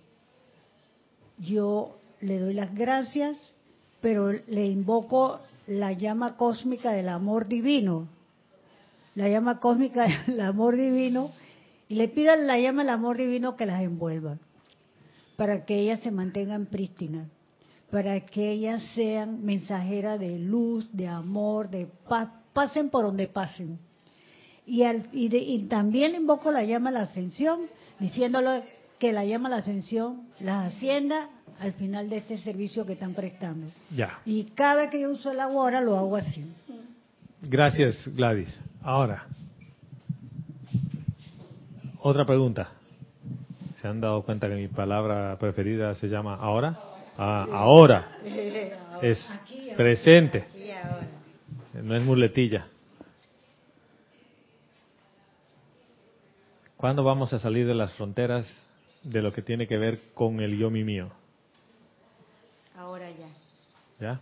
yo 1.37 1.97
le 2.21 2.39
doy 2.39 2.53
las 2.53 2.73
gracias, 2.73 3.37
pero 4.01 4.31
le 4.31 4.67
invoco 4.67 5.41
la 5.67 5.91
llama 5.91 6.37
cósmica 6.37 6.91
del 6.91 7.09
amor 7.09 7.47
divino, 7.47 8.07
la 9.13 9.27
llama 9.27 9.59
cósmica 9.59 10.07
del 10.25 10.39
amor 10.39 10.77
divino, 10.77 11.31
y 11.89 11.95
le 11.95 12.07
pido 12.07 12.33
la 12.37 12.57
llama 12.57 12.83
del 12.83 12.91
amor 12.91 13.17
divino 13.17 13.57
que 13.57 13.65
las 13.65 13.81
envuelva, 13.81 14.37
para 15.35 15.65
que 15.65 15.79
ellas 15.79 15.99
se 15.99 16.11
mantengan 16.11 16.65
prístinas, 16.65 17.27
para 17.91 18.25
que 18.25 18.51
ellas 18.51 18.81
sean 18.95 19.43
mensajeras 19.43 20.17
de 20.19 20.39
luz, 20.39 20.87
de 20.93 21.07
amor, 21.07 21.69
de 21.69 21.87
paz, 22.07 22.29
pasen 22.53 22.89
por 22.89 23.03
donde 23.03 23.27
pasen. 23.27 23.79
Y, 24.69 24.83
al- 24.83 25.07
y, 25.11 25.29
de- 25.29 25.37
y 25.39 25.63
también 25.63 26.13
invoco 26.15 26.51
la 26.51 26.63
llama 26.63 26.89
a 26.89 26.93
la 26.93 27.01
ascensión, 27.01 27.61
diciéndole 27.99 28.63
que 28.99 29.11
la 29.11 29.25
llama 29.25 29.47
a 29.47 29.51
la 29.51 29.57
ascensión 29.57 30.27
las 30.39 30.73
ascienda 30.73 31.29
al 31.59 31.73
final 31.73 32.09
de 32.09 32.17
este 32.17 32.37
servicio 32.37 32.85
que 32.85 32.93
están 32.93 33.13
prestando. 33.13 33.67
Ya. 33.95 34.19
Y 34.25 34.43
cada 34.55 34.75
vez 34.75 34.91
que 34.91 35.01
yo 35.01 35.09
uso 35.11 35.31
el 35.31 35.39
agua 35.39 35.63
ahora 35.63 35.81
lo 35.81 35.97
hago 35.97 36.15
así. 36.15 36.45
Gracias, 37.41 38.07
Gladys. 38.15 38.61
Ahora, 38.83 39.25
otra 42.01 42.25
pregunta. 42.25 42.69
¿Se 43.81 43.87
han 43.87 44.01
dado 44.01 44.21
cuenta 44.23 44.47
que 44.49 44.55
mi 44.55 44.67
palabra 44.67 45.37
preferida 45.39 45.95
se 45.95 46.07
llama 46.07 46.35
ahora? 46.35 46.77
Ah, 47.17 47.47
ahora. 47.51 48.07
Es 49.01 49.25
presente. 49.77 50.45
No 51.81 51.95
es 51.95 52.03
muletilla. 52.03 52.67
¿Cuándo 56.79 57.03
vamos 57.03 57.33
a 57.33 57.39
salir 57.39 57.67
de 57.67 57.75
las 57.75 57.91
fronteras 57.95 58.47
de 59.03 59.21
lo 59.21 59.33
que 59.33 59.41
tiene 59.41 59.67
que 59.67 59.77
ver 59.77 59.99
con 60.13 60.39
el 60.39 60.57
yo 60.57 60.69
mi 60.69 60.85
mío? 60.85 61.11
Ahora 62.77 63.09
ya. 63.11 63.27
¿Ya? 63.99 64.21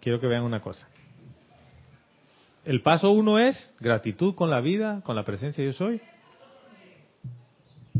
Quiero 0.00 0.20
que 0.20 0.28
vean 0.28 0.44
una 0.44 0.60
cosa. 0.60 0.86
El 2.64 2.80
paso 2.80 3.10
uno 3.10 3.40
es 3.40 3.74
gratitud 3.80 4.36
con 4.36 4.50
la 4.50 4.60
vida, 4.60 5.00
con 5.02 5.16
la 5.16 5.24
presencia 5.24 5.64
yo 5.64 5.72
soy, 5.72 6.00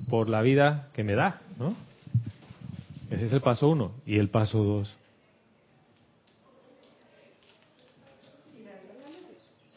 por 0.08 0.28
la 0.28 0.40
vida 0.40 0.90
que 0.92 1.02
me 1.02 1.16
da, 1.16 1.40
¿no? 1.58 1.74
Ese 3.10 3.24
es 3.24 3.32
el 3.32 3.40
paso 3.40 3.70
uno. 3.70 3.90
Y 4.06 4.20
el 4.20 4.28
paso 4.28 4.62
dos. 4.62 4.96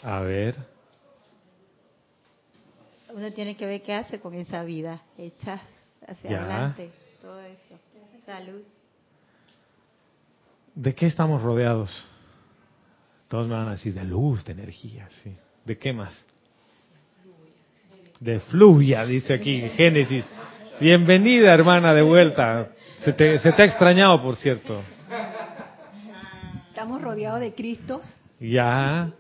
A 0.04 0.20
ver, 0.20 0.71
Uno 3.14 3.32
tiene 3.34 3.56
que 3.56 3.66
ver 3.66 3.82
qué 3.82 3.94
hace 3.94 4.20
con 4.20 4.34
esa 4.34 4.64
vida 4.64 5.02
hecha 5.18 5.62
hacia 6.08 6.30
Ya. 6.30 6.42
adelante. 6.44 6.90
Todo 7.22 7.40
eso. 7.42 7.80
Esa 8.18 8.40
luz. 8.42 8.64
¿de 10.74 10.96
qué 10.96 11.06
estamos 11.08 11.42
rodeados? 11.42 11.92
Todos 13.28 13.48
me 13.48 13.56
van 13.56 13.68
a 13.68 13.72
decir 13.72 13.94
de 13.94 14.06
luz, 14.06 14.44
de 14.46 14.54
energía, 14.54 15.08
sí. 15.24 15.36
¿De 15.66 15.78
qué 15.78 15.92
más? 15.92 16.26
De 18.20 18.40
fluvia, 18.40 19.06
dice 19.06 19.34
aquí 19.34 19.62
Génesis. 19.76 20.24
Bienvenida, 20.80 21.54
hermana, 21.54 21.94
de 21.94 22.02
vuelta. 22.02 22.70
Se 23.00 23.12
te, 23.14 23.38
se 23.40 23.52
te 23.52 23.62
ha 23.62 23.66
extrañado, 23.66 24.22
por 24.22 24.36
cierto. 24.38 24.82
Estamos 26.70 27.02
rodeados 27.02 27.42
de 27.42 27.54
Cristos. 27.54 28.02
Ya. 28.40 29.12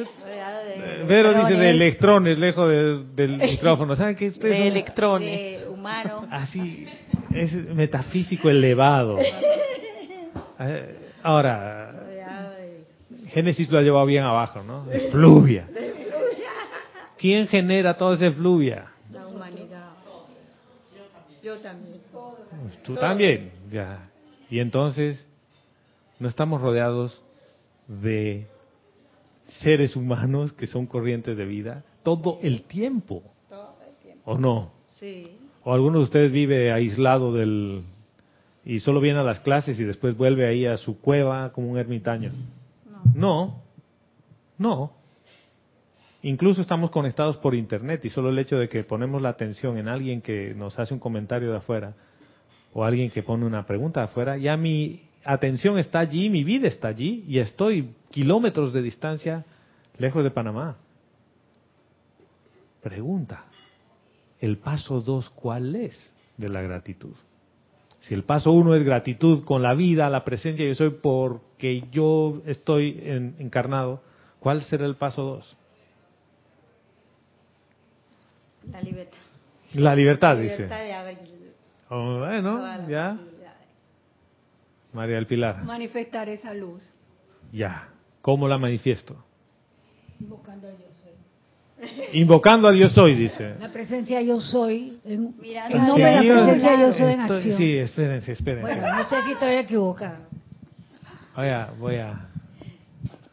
De, 0.00 1.04
Vero 1.06 1.32
dice 1.34 1.54
de 1.54 1.70
electrones, 1.70 2.38
lejos 2.38 2.68
de- 2.68 3.04
del 3.24 3.36
micrófono. 3.50 3.94
¿Saben 3.96 4.16
qué? 4.16 4.28
Ustedes 4.28 4.52
de 4.54 4.58
son 4.58 4.66
electrones. 4.68 5.60
De 5.62 5.68
humanos. 5.68 6.24
Así, 6.30 6.86
es 7.34 7.52
metafísico 7.74 8.48
elevado. 8.50 9.18
Eh, 10.64 10.98
Ahora, 11.24 11.92
de 13.10 13.28
Génesis 13.30 13.68
lo 13.70 13.78
ha 13.78 13.82
llevado 13.82 14.06
bien 14.06 14.22
abajo, 14.22 14.62
¿no? 14.62 14.84
De 14.84 15.10
fluvia. 15.10 15.66
¿Quién 17.18 17.48
genera 17.48 17.94
todo 17.94 18.14
ese 18.14 18.30
fluvia? 18.30 18.86
la 19.12 19.26
humanidad. 19.26 19.90
Yo 21.42 21.56
también. 21.58 22.00
Pues 22.12 22.82
tú 22.84 22.94
también, 22.94 23.50
ya. 23.72 24.02
Y 24.50 24.60
entonces, 24.60 25.26
no 26.20 26.28
estamos 26.28 26.60
rodeados 26.60 27.20
de 27.88 28.46
seres 29.60 29.96
humanos 29.96 30.52
que 30.52 30.66
son 30.66 30.86
corrientes 30.86 31.36
de 31.36 31.44
vida 31.44 31.84
todo 32.02 32.38
el 32.42 32.62
tiempo, 32.62 33.22
Todo 33.48 33.76
el 33.86 33.94
tiempo. 34.02 34.30
¿o 34.30 34.38
no? 34.38 34.72
Sí. 34.88 35.36
¿O 35.64 35.72
alguno 35.72 35.98
de 35.98 36.04
ustedes 36.04 36.32
vive 36.32 36.72
aislado 36.72 37.32
del 37.32 37.84
y 38.64 38.80
solo 38.80 39.00
viene 39.00 39.18
a 39.18 39.24
las 39.24 39.40
clases 39.40 39.78
y 39.80 39.84
después 39.84 40.16
vuelve 40.16 40.46
ahí 40.46 40.66
a 40.66 40.76
su 40.76 41.00
cueva 41.00 41.52
como 41.52 41.70
un 41.70 41.78
ermitaño? 41.78 42.32
No. 42.86 43.02
No, 43.14 43.62
no. 44.58 44.92
Incluso 46.22 46.60
estamos 46.60 46.90
conectados 46.90 47.36
por 47.36 47.54
internet 47.54 48.04
y 48.04 48.08
solo 48.08 48.30
el 48.30 48.38
hecho 48.38 48.56
de 48.56 48.68
que 48.68 48.84
ponemos 48.84 49.20
la 49.20 49.30
atención 49.30 49.76
en 49.76 49.88
alguien 49.88 50.20
que 50.22 50.54
nos 50.54 50.78
hace 50.78 50.94
un 50.94 51.00
comentario 51.00 51.50
de 51.50 51.56
afuera 51.56 51.94
o 52.72 52.84
alguien 52.84 53.10
que 53.10 53.22
pone 53.22 53.44
una 53.44 53.66
pregunta 53.66 54.00
de 54.00 54.04
afuera, 54.04 54.36
ya 54.36 54.56
mi 54.56 55.02
atención 55.24 55.78
está 55.78 56.00
allí, 56.00 56.28
mi 56.30 56.44
vida 56.44 56.68
está 56.68 56.88
allí 56.88 57.24
y 57.28 57.38
estoy 57.38 57.94
kilómetros 58.10 58.72
de 58.72 58.82
distancia 58.82 59.44
lejos 59.98 60.22
de 60.24 60.30
Panamá. 60.30 60.76
Pregunta, 62.82 63.44
¿el 64.40 64.58
paso 64.58 65.00
dos 65.00 65.30
cuál 65.30 65.76
es 65.76 66.14
de 66.36 66.48
la 66.48 66.62
gratitud? 66.62 67.14
Si 68.00 68.14
el 68.14 68.24
paso 68.24 68.50
uno 68.50 68.74
es 68.74 68.82
gratitud 68.82 69.44
con 69.44 69.62
la 69.62 69.74
vida, 69.74 70.10
la 70.10 70.24
presencia 70.24 70.66
yo 70.66 70.74
soy 70.74 70.90
porque 70.90 71.84
yo 71.92 72.42
estoy 72.46 72.98
en- 73.04 73.36
encarnado, 73.38 74.02
¿cuál 74.40 74.62
será 74.62 74.86
el 74.86 74.96
paso 74.96 75.22
dos? 75.22 75.56
La 78.70 78.80
libertad. 78.80 79.18
La 79.74 79.94
libertad, 79.94 80.34
La 80.36 80.40
dice. 80.42 80.54
libertad 80.56 80.82
de 80.82 80.92
abrir 80.92 81.18
Oh, 81.94 82.18
bueno, 82.20 82.88
ya. 82.88 83.18
María 84.92 85.16
del 85.16 85.26
Pilar, 85.26 85.64
Manifestar 85.64 86.28
esa 86.28 86.52
luz. 86.54 86.88
ya. 87.52 87.88
¿Cómo 88.20 88.46
la 88.46 88.56
manifiesto? 88.56 89.16
Invocando 90.20 90.68
a 90.68 90.70
yo 90.70 90.86
soy. 90.92 92.08
Invocando 92.20 92.68
al 92.68 92.76
yo 92.76 92.88
soy, 92.88 93.16
dice. 93.16 93.56
La 93.58 93.72
presencia 93.72 94.20
yo 94.22 94.40
soy, 94.40 95.00
en, 95.04 95.34
Mirando 95.40 95.76
en 95.76 95.86
nombre 95.86 96.04
de 96.04 96.12
la 96.16 96.20
Dios. 96.22 96.38
presencia 96.44 96.80
yo 96.80 96.92
soy 96.94 97.12
en 97.14 97.20
Estoy- 97.22 97.36
acción. 97.38 97.58
sí, 97.58 97.76
espérense, 97.78 98.32
espérense. 98.32 98.62
Bueno, 98.62 98.96
no 98.96 99.08
sé 99.08 99.22
si 99.22 99.32
estoy 99.32 99.54
equivocada. 99.54 100.20
Voy 101.34 101.48
a, 101.48 101.66
voy 101.78 101.96
a, 101.96 102.28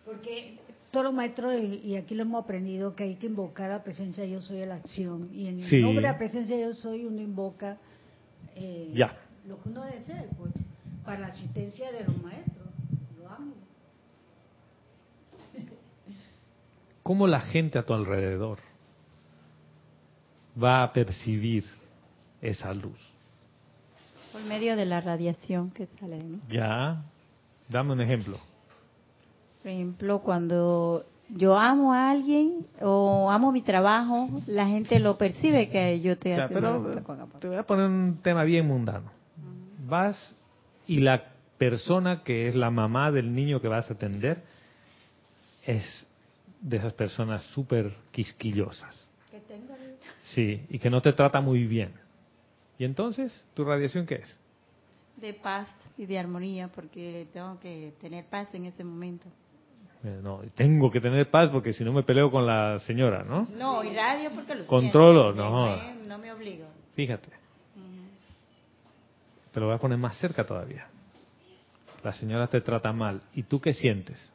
Porque 0.05 0.57
todos 0.89 1.03
los 1.05 1.13
maestros, 1.13 1.53
y 1.53 1.81
y 1.85 1.95
aquí 1.95 2.15
lo 2.15 2.23
hemos 2.23 2.43
aprendido, 2.43 2.95
que 2.95 3.03
hay 3.03 3.15
que 3.15 3.27
invocar 3.27 3.69
a 3.69 3.75
la 3.77 3.83
presencia 3.83 4.25
yo 4.25 4.41
soy 4.41 4.63
a 4.63 4.65
la 4.65 4.75
acción. 4.75 5.29
Y 5.33 5.47
en 5.49 5.59
el 5.59 5.65
Sí. 5.65 5.81
nombre 5.81 6.01
de 6.03 6.11
la 6.11 6.17
presencia 6.17 6.57
yo 6.59 6.73
soy, 6.73 7.05
uno 7.05 7.21
invoca 7.21 7.77
eh, 8.55 8.89
Ya. 8.95 9.13
lo 9.47 9.61
que 9.61 9.69
uno 9.69 9.83
desee, 9.85 10.27
pues, 10.39 10.51
para 11.09 11.21
la 11.21 11.27
asistencia 11.29 11.91
de 11.91 12.03
los 12.03 12.21
maestros. 12.21 12.67
Lo 13.19 13.27
amo. 13.31 13.53
¿Cómo 17.01 17.25
la 17.25 17.41
gente 17.41 17.79
a 17.79 17.83
tu 17.83 17.95
alrededor 17.95 18.59
va 20.61 20.83
a 20.83 20.93
percibir 20.93 21.65
esa 22.43 22.75
luz? 22.75 22.99
Por 24.31 24.43
medio 24.43 24.75
de 24.75 24.85
la 24.85 25.01
radiación 25.01 25.71
que 25.71 25.87
sale 25.99 26.17
de 26.19 26.23
mí. 26.25 26.39
Ya, 26.47 27.01
dame 27.69 27.93
un 27.93 28.01
ejemplo. 28.01 28.37
Por 29.63 29.71
ejemplo, 29.71 30.19
cuando 30.19 31.07
yo 31.29 31.57
amo 31.57 31.91
a 31.91 32.11
alguien 32.11 32.67
o 32.83 33.31
amo 33.31 33.51
mi 33.51 33.63
trabajo, 33.63 34.29
la 34.45 34.67
gente 34.67 34.99
lo 34.99 35.17
percibe 35.17 35.69
que 35.71 36.01
yo 36.01 36.11
estoy 36.11 36.33
Ya, 36.35 36.43
haciendo 36.43 36.83
pero 36.83 37.39
te 37.39 37.47
voy 37.47 37.57
a 37.57 37.63
poner 37.63 37.87
un 37.87 38.19
tema 38.21 38.43
bien 38.43 38.67
mundano. 38.67 39.09
Vas 39.87 40.35
y 40.89 40.97
la 40.97 41.23
persona 41.57 42.23
que 42.23 42.47
es 42.47 42.55
la 42.55 42.71
mamá 42.71 43.11
del 43.11 43.33
niño 43.35 43.61
que 43.61 43.67
vas 43.67 43.89
a 43.89 43.93
atender 43.93 44.41
es 45.65 46.07
de 46.61 46.77
esas 46.77 46.93
personas 46.93 47.43
súper 47.53 47.91
quisquillosas. 48.11 49.07
Que 49.29 49.39
tengo 49.41 49.75
Sí, 50.23 50.65
y 50.69 50.79
que 50.79 50.89
no 50.89 51.01
te 51.01 51.13
trata 51.13 51.41
muy 51.41 51.65
bien. 51.65 51.91
¿Y 52.79 52.85
entonces 52.85 53.43
tu 53.53 53.63
radiación 53.63 54.05
qué 54.05 54.15
es? 54.15 54.37
de 55.17 55.33
paz 55.33 55.67
y 55.97 56.05
de 56.05 56.17
armonía 56.17 56.69
porque 56.69 57.27
tengo 57.33 57.59
que 57.59 57.91
tener 57.99 58.23
paz 58.25 58.47
en 58.53 58.65
ese 58.65 58.85
momento. 58.85 59.27
Eh, 60.05 60.19
No, 60.23 60.41
tengo 60.55 60.89
que 60.89 61.01
tener 61.01 61.29
paz 61.29 61.49
porque 61.49 61.73
si 61.73 61.83
no 61.83 61.91
me 61.91 62.03
peleo 62.03 62.31
con 62.31 62.47
la 62.47 62.79
señora, 62.79 63.23
¿no? 63.23 63.45
No, 63.57 63.83
y 63.83 63.93
radio 63.93 64.31
porque 64.33 64.55
lo 64.55 64.65
Controlo, 64.65 65.33
siento. 65.33 65.43
no. 65.51 66.07
No 66.07 66.17
me 66.17 66.31
obligo. 66.31 66.65
Fíjate. 66.95 67.38
Te 69.51 69.59
lo 69.59 69.67
voy 69.67 69.75
a 69.75 69.79
poner 69.79 69.97
más 69.97 70.17
cerca 70.17 70.43
todavía. 70.45 70.87
La 72.03 72.13
señora 72.13 72.47
te 72.47 72.61
trata 72.61 72.91
mal. 72.93 73.21
¿Y 73.33 73.43
tú 73.43 73.59
qué 73.59 73.73
sientes? 73.73 74.31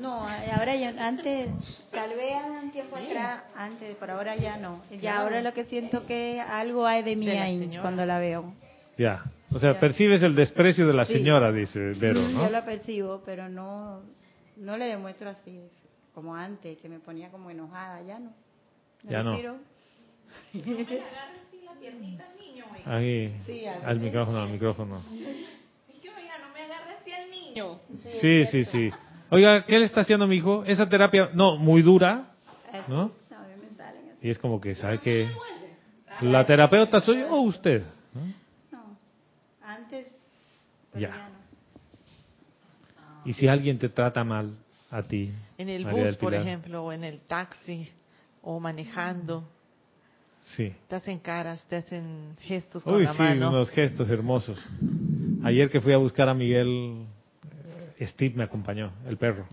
No, 0.00 0.26
ahora 0.26 0.74
yo, 0.76 0.88
antes, 1.00 1.50
tal 1.90 2.10
vez 2.16 2.34
un 2.62 2.70
tiempo 2.72 2.96
atrás, 2.96 3.44
antes, 3.54 3.96
por 3.96 4.10
ahora 4.10 4.34
ya 4.36 4.56
no. 4.56 4.82
Ya 5.00 5.18
ahora 5.20 5.40
lo 5.40 5.52
que 5.54 5.64
siento 5.64 6.04
que 6.06 6.40
algo 6.40 6.84
hay 6.86 7.02
de 7.02 7.16
mí 7.16 7.26
De 7.26 7.38
ahí 7.38 7.58
señora. 7.58 7.82
cuando 7.82 8.04
la 8.04 8.18
veo. 8.18 8.54
Ya. 8.98 9.24
O 9.52 9.58
sea, 9.60 9.74
Ya. 9.74 9.80
percibes 9.80 10.22
el 10.22 10.34
desprecio 10.34 10.86
de 10.86 10.92
la 10.94 11.04
Sí. 11.06 11.12
señora, 11.14 11.52
dice 11.52 11.78
Vero, 11.96 12.20
Mm, 12.20 12.32
Yo 12.32 12.38
¿no? 12.44 12.50
la 12.50 12.64
percibo, 12.64 13.22
pero 13.24 13.48
no, 13.48 14.02
no 14.56 14.76
le 14.76 14.86
demuestro 14.86 15.30
así, 15.30 15.60
como 16.12 16.34
antes, 16.34 16.76
que 16.78 16.88
me 16.88 16.98
ponía 16.98 17.30
como 17.30 17.50
enojada. 17.50 18.02
Ya 18.02 18.18
no. 18.18 18.32
Me 19.04 19.12
Ya 19.12 19.22
no. 19.22 19.32
Ahí, 22.84 23.34
Sí, 23.46 23.62
al 23.82 23.98
micrófono, 23.98 24.42
al 24.42 24.50
micrófono. 24.50 25.02
Es 25.88 25.98
que, 26.00 26.08
oiga, 26.10 26.38
no 26.40 26.52
me 26.52 26.60
agarre 26.60 26.94
así 27.00 27.12
al 27.12 27.30
niño. 27.30 27.80
Sí, 28.20 28.44
sí, 28.46 28.64
sí. 28.64 28.90
Oiga, 29.30 29.64
¿qué 29.64 29.78
le 29.78 29.86
está 29.86 30.02
haciendo 30.02 30.26
mi 30.26 30.36
hijo? 30.36 30.64
Esa 30.64 30.88
terapia, 30.88 31.30
no, 31.32 31.56
muy 31.56 31.82
dura, 31.82 32.34
¿no? 32.88 33.12
Y 34.20 34.30
es 34.30 34.38
como 34.38 34.60
que, 34.60 34.74
¿sabe 34.74 35.00
que 35.00 35.28
La 36.20 36.46
terapeuta 36.46 37.00
soy 37.00 37.20
yo 37.20 37.30
o 37.30 37.42
usted. 37.42 37.84
¿no? 38.14 38.96
Antes, 39.62 40.06
Ya. 40.94 41.28
Y 43.24 43.32
si 43.32 43.48
alguien 43.48 43.78
te 43.78 43.88
trata 43.88 44.22
mal 44.22 44.56
a 44.90 45.02
ti, 45.02 45.32
En 45.58 45.68
el 45.68 45.84
María 45.84 46.06
bus, 46.06 46.16
por 46.16 46.34
ejemplo, 46.34 46.84
o 46.84 46.92
en 46.92 47.04
el 47.04 47.20
taxi, 47.20 47.90
o 48.42 48.60
manejando, 48.60 49.48
Sí. 50.44 50.72
te 50.88 50.96
hacen 50.96 51.18
caras, 51.20 51.64
te 51.68 51.76
hacen 51.76 52.36
gestos 52.40 52.84
con 52.84 52.94
Uy, 52.96 53.04
la 53.04 53.12
sí, 53.14 53.18
mano. 53.22 53.48
unos 53.48 53.70
gestos 53.70 54.10
hermosos. 54.10 54.62
Ayer 55.42 55.70
que 55.70 55.80
fui 55.80 55.92
a 55.92 55.96
buscar 55.96 56.28
a 56.28 56.34
Miguel, 56.34 57.06
eh, 57.98 58.06
Steve 58.06 58.34
me 58.36 58.44
acompañó, 58.44 58.92
el 59.08 59.16
perro. 59.16 59.46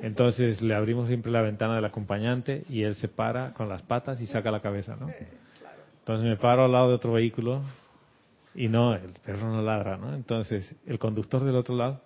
Entonces 0.00 0.60
le 0.60 0.74
abrimos 0.74 1.08
siempre 1.08 1.32
la 1.32 1.40
ventana 1.40 1.76
del 1.76 1.84
acompañante 1.86 2.64
y 2.68 2.82
él 2.82 2.94
se 2.94 3.08
para 3.08 3.54
con 3.54 3.70
las 3.70 3.80
patas 3.82 4.20
y 4.20 4.26
saca 4.26 4.50
la 4.50 4.60
cabeza, 4.60 4.96
¿no? 5.00 5.08
Entonces 6.00 6.26
me 6.28 6.36
paro 6.36 6.66
al 6.66 6.72
lado 6.72 6.88
de 6.90 6.94
otro 6.96 7.12
vehículo 7.14 7.62
y 8.54 8.68
no, 8.68 8.92
el 8.94 9.12
perro 9.24 9.50
no 9.50 9.62
ladra, 9.62 9.96
¿no? 9.96 10.14
Entonces 10.14 10.74
el 10.86 10.98
conductor 10.98 11.42
del 11.42 11.56
otro 11.56 11.74
lado, 11.74 12.02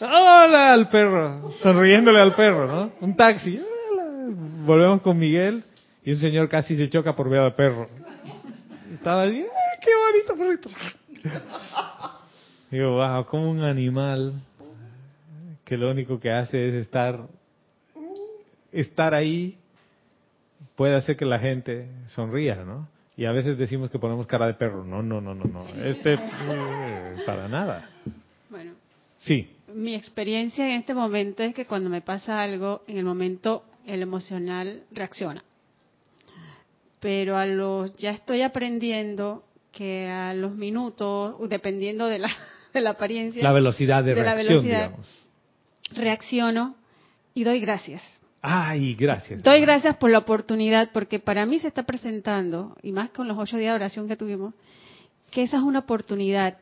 ¡Hola 0.00 0.72
al 0.72 0.88
perro! 0.88 1.52
Sonriéndole 1.62 2.18
al 2.20 2.34
perro, 2.34 2.66
¿no? 2.66 2.90
Un 3.00 3.14
taxi, 3.14 3.56
¡Hola! 3.60 4.30
Volvemos 4.66 5.00
con 5.02 5.16
Miguel 5.16 5.62
y 6.04 6.12
un 6.12 6.18
señor 6.18 6.48
casi 6.48 6.76
se 6.76 6.88
choca 6.88 7.14
por 7.16 7.28
ver 7.28 7.40
al 7.40 7.54
perro. 7.54 7.86
Estaba 8.92 9.24
así, 9.24 9.38
¡ay, 9.38 9.80
qué 9.80 9.90
bonito 9.96 10.36
perrito! 10.36 10.68
Digo, 12.70 12.92
wow, 12.96 13.24
como 13.26 13.50
un 13.50 13.62
animal 13.62 14.34
que 15.64 15.76
lo 15.76 15.90
único 15.90 16.20
que 16.20 16.30
hace 16.30 16.68
es 16.68 16.74
estar, 16.74 17.26
estar 18.72 19.14
ahí, 19.14 19.56
puede 20.76 20.96
hacer 20.96 21.16
que 21.16 21.24
la 21.24 21.38
gente 21.38 21.88
sonría, 22.08 22.56
¿no? 22.56 22.88
Y 23.16 23.26
a 23.26 23.32
veces 23.32 23.56
decimos 23.56 23.90
que 23.90 23.98
ponemos 23.98 24.26
cara 24.26 24.46
de 24.46 24.54
perro. 24.54 24.84
No, 24.84 25.02
no, 25.02 25.20
no, 25.20 25.34
no, 25.34 25.44
no. 25.44 25.64
Este, 25.84 26.14
eh, 26.14 27.16
para 27.24 27.48
nada. 27.48 27.88
Bueno, 28.50 28.72
Sí, 29.24 29.48
mi 29.72 29.94
experiencia 29.94 30.66
en 30.66 30.80
este 30.80 30.92
momento 30.92 31.42
es 31.42 31.54
que 31.54 31.64
cuando 31.64 31.88
me 31.88 32.02
pasa 32.02 32.42
algo, 32.42 32.82
en 32.86 32.98
el 32.98 33.04
momento 33.04 33.64
el 33.86 34.02
emocional 34.02 34.82
reacciona. 34.92 35.42
Pero 37.04 37.36
a 37.36 37.44
los 37.44 37.94
ya 37.96 38.12
estoy 38.12 38.40
aprendiendo 38.40 39.44
que 39.72 40.08
a 40.08 40.32
los 40.32 40.54
minutos, 40.54 41.36
dependiendo 41.50 42.06
de 42.06 42.18
la, 42.18 42.30
de 42.72 42.80
la 42.80 42.90
apariencia, 42.90 43.42
la 43.42 43.52
velocidad 43.52 44.02
de, 44.02 44.14
de 44.14 44.22
la 44.22 44.32
reacción, 44.32 44.48
velocidad. 44.48 44.86
digamos. 44.86 45.28
reacciono 45.92 46.76
y 47.34 47.44
doy 47.44 47.60
gracias. 47.60 48.02
Ay, 48.40 48.94
gracias. 48.94 49.42
Doy 49.42 49.60
gracias 49.60 49.98
por 49.98 50.08
la 50.08 50.16
oportunidad, 50.16 50.92
porque 50.94 51.18
para 51.18 51.44
mí 51.44 51.58
se 51.58 51.68
está 51.68 51.82
presentando, 51.82 52.74
y 52.80 52.92
más 52.92 53.10
con 53.10 53.28
los 53.28 53.36
ocho 53.36 53.58
días 53.58 53.72
de 53.72 53.76
oración 53.76 54.08
que 54.08 54.16
tuvimos, 54.16 54.54
que 55.30 55.42
esa 55.42 55.58
es 55.58 55.62
una 55.62 55.80
oportunidad. 55.80 56.56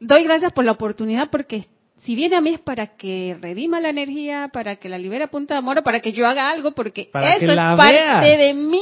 Doy 0.00 0.24
gracias 0.24 0.54
por 0.54 0.64
la 0.64 0.72
oportunidad 0.72 1.28
porque 1.28 1.66
si 2.04 2.14
viene 2.14 2.36
a 2.36 2.40
mí 2.40 2.50
es 2.50 2.60
para 2.60 2.96
que 2.96 3.36
redima 3.40 3.80
la 3.80 3.90
energía, 3.90 4.48
para 4.52 4.76
que 4.76 4.88
la 4.88 4.98
libere 4.98 5.24
a 5.24 5.30
punta 5.30 5.54
de 5.54 5.58
amor, 5.58 5.78
o 5.78 5.82
para 5.82 6.00
que 6.00 6.12
yo 6.12 6.26
haga 6.26 6.50
algo, 6.50 6.72
porque 6.72 7.10
Para 7.12 7.36
eso 7.36 7.50
es 7.50 7.56
parte 7.56 7.92
veas. 7.92 8.38
de 8.38 8.54
mí. 8.54 8.80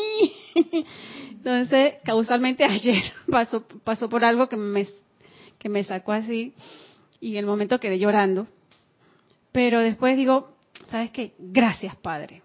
Entonces, 1.32 1.94
causalmente 2.04 2.64
ayer 2.68 3.02
pasó, 3.30 3.66
pasó 3.82 4.08
por 4.08 4.24
algo 4.24 4.48
que 4.48 4.56
me, 4.56 4.86
que 5.58 5.68
me 5.68 5.82
sacó 5.84 6.12
así, 6.12 6.54
y 7.20 7.32
en 7.32 7.38
el 7.38 7.46
momento 7.46 7.80
quedé 7.80 7.98
llorando. 7.98 8.46
Pero 9.50 9.80
después 9.80 10.16
digo, 10.16 10.52
¿sabes 10.90 11.10
qué? 11.10 11.32
Gracias, 11.38 11.96
Padre. 11.96 12.42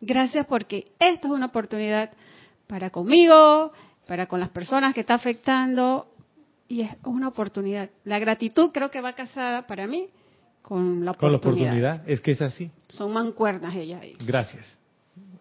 Gracias 0.00 0.46
porque 0.46 0.86
esto 1.00 1.28
es 1.28 1.32
una 1.32 1.46
oportunidad 1.46 2.10
para 2.68 2.90
conmigo, 2.90 3.72
para 4.06 4.26
con 4.26 4.38
las 4.38 4.50
personas 4.50 4.94
que 4.94 5.00
está 5.00 5.14
afectando, 5.14 6.06
y 6.68 6.82
es 6.82 6.96
una 7.04 7.28
oportunidad. 7.28 7.90
La 8.04 8.18
gratitud 8.18 8.70
creo 8.72 8.90
que 8.90 9.00
va 9.00 9.12
casada 9.14 9.66
para 9.66 9.86
mí 9.86 10.08
con 10.62 11.04
la 11.04 11.14
Con 11.14 11.30
la 11.30 11.38
oportunidad. 11.38 11.72
oportunidad, 11.72 12.08
es 12.10 12.20
que 12.20 12.30
es 12.32 12.42
así. 12.42 12.70
Son 12.88 13.12
mancuernas 13.12 13.74
ellas 13.74 14.00
ahí. 14.02 14.16
Gracias. 14.26 14.78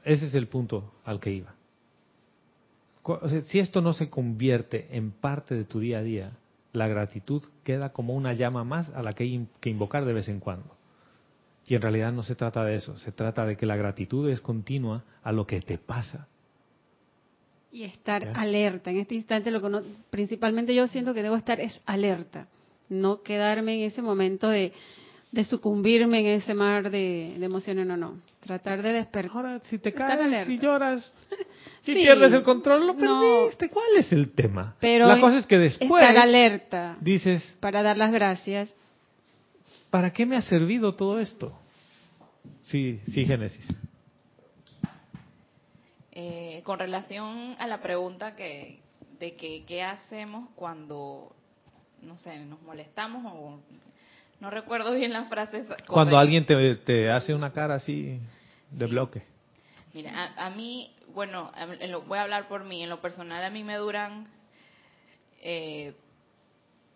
Ese 0.03 0.25
es 0.27 0.35
el 0.35 0.47
punto 0.47 0.93
al 1.05 1.19
que 1.19 1.31
iba. 1.31 1.53
Cu- 3.01 3.19
o 3.21 3.29
sea, 3.29 3.41
si 3.41 3.59
esto 3.59 3.81
no 3.81 3.93
se 3.93 4.09
convierte 4.09 4.87
en 4.95 5.11
parte 5.11 5.55
de 5.55 5.63
tu 5.65 5.79
día 5.79 5.99
a 5.99 6.03
día, 6.03 6.31
la 6.73 6.87
gratitud 6.87 7.43
queda 7.63 7.89
como 7.93 8.13
una 8.15 8.33
llama 8.33 8.63
más 8.63 8.89
a 8.89 9.01
la 9.03 9.13
que 9.13 9.23
hay 9.23 9.47
que 9.59 9.69
invocar 9.69 10.05
de 10.05 10.13
vez 10.13 10.27
en 10.27 10.39
cuando. 10.39 10.75
Y 11.65 11.75
en 11.75 11.81
realidad 11.81 12.11
no 12.11 12.23
se 12.23 12.35
trata 12.35 12.63
de 12.65 12.75
eso, 12.75 12.97
se 12.97 13.11
trata 13.13 13.45
de 13.45 13.55
que 13.55 13.65
la 13.65 13.77
gratitud 13.77 14.29
es 14.29 14.41
continua 14.41 15.03
a 15.23 15.31
lo 15.31 15.45
que 15.45 15.61
te 15.61 15.77
pasa. 15.77 16.27
Y 17.73 17.83
estar 17.83 18.31
alerta. 18.35 18.91
En 18.91 18.99
este 18.99 19.15
instante, 19.15 19.49
lo 19.51 19.59
que 19.61 19.67
no- 19.69 19.81
principalmente 20.11 20.75
yo 20.75 20.87
siento 20.87 21.13
que 21.13 21.23
debo 21.23 21.35
estar 21.35 21.59
es 21.59 21.81
alerta. 21.87 22.47
No 22.87 23.23
quedarme 23.23 23.75
en 23.77 23.81
ese 23.87 24.01
momento 24.03 24.47
de, 24.49 24.71
de 25.31 25.43
sucumbirme 25.43 26.19
en 26.19 26.27
ese 26.39 26.53
mar 26.53 26.91
de, 26.91 27.35
de 27.39 27.45
emociones. 27.45 27.87
No, 27.87 27.97
no. 27.97 28.19
Tratar 28.41 28.83
de 28.83 28.93
despertar. 28.93 29.35
Ahora, 29.35 29.59
si 29.69 29.79
te 29.79 29.91
caes, 29.91 30.45
si 30.45 30.59
lloras, 30.59 31.11
si 31.81 31.93
Sí. 31.93 32.01
pierdes 32.01 32.31
el 32.33 32.43
control, 32.43 32.85
lo 32.85 32.93
No. 32.93 33.21
perdiste. 33.21 33.69
¿Cuál 33.69 33.87
es 33.97 34.11
el 34.11 34.29
tema? 34.33 34.75
Pero 34.79 35.07
la 35.07 35.19
cosa 35.19 35.39
es 35.39 35.47
que 35.47 35.57
después 35.57 36.03
estar 36.03 36.17
alerta 36.17 36.97
dices, 37.01 37.41
para 37.59 37.81
dar 37.81 37.97
las 37.97 38.11
gracias. 38.13 38.75
¿para 39.89 40.11
qué 40.13 40.25
me 40.27 40.35
ha 40.35 40.41
servido 40.41 40.93
todo 40.95 41.19
esto? 41.19 41.57
Sí, 42.65 42.99
sí, 43.11 43.25
Génesis. 43.25 43.65
Eh, 46.15 46.61
con 46.63 46.77
relación 46.77 47.55
a 47.57 47.65
la 47.67 47.81
pregunta 47.81 48.35
que 48.35 48.79
de 49.19 49.35
que 49.35 49.63
qué 49.65 49.81
hacemos 49.81 50.49
cuando 50.55 51.35
no 52.03 52.17
sé 52.17 52.37
nos 52.45 52.61
molestamos 52.61 53.25
o 53.25 53.59
no 54.39 54.49
recuerdo 54.51 54.93
bien 54.93 55.11
la 55.11 55.23
frase 55.25 55.63
Cuando 55.87 56.17
alguien 56.17 56.45
te, 56.45 56.75
te 56.75 57.09
hace 57.09 57.33
una 57.33 57.51
cara 57.51 57.75
así 57.75 58.19
de 58.69 58.85
Sí. 58.85 58.91
bloque. 58.91 59.23
Mira, 59.93 60.11
a, 60.35 60.47
a 60.47 60.49
mí, 60.49 60.91
bueno, 61.13 61.51
voy 62.07 62.17
a 62.17 62.23
hablar 62.23 62.47
por 62.47 62.63
mí. 62.63 62.83
En 62.83 62.89
lo 62.89 62.99
personal, 62.99 63.43
a 63.43 63.49
mí 63.49 63.63
me 63.63 63.75
duran 63.77 64.27
eh, 65.41 65.93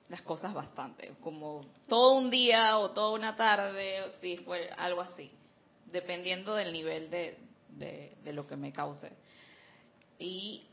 las 0.09 0.21
cosas 0.23 0.53
bastante. 0.53 1.13
Como 1.21 1.63
todo 1.87 2.13
un 2.13 2.29
día 2.29 2.77
o 2.79 2.91
toda 2.91 3.13
una 3.13 3.35
tarde, 3.35 4.11
si 4.19 4.37
fue 4.37 4.69
algo 4.77 5.01
así. 5.01 5.31
Dependiendo 5.91 6.55
del 6.55 6.73
nivel 6.73 7.09
de, 7.09 7.37
de, 7.77 8.15
de 8.23 8.33
lo 8.33 8.47
que 8.47 8.55
me 8.55 8.73
cause. 8.73 9.11
Y 10.19 10.65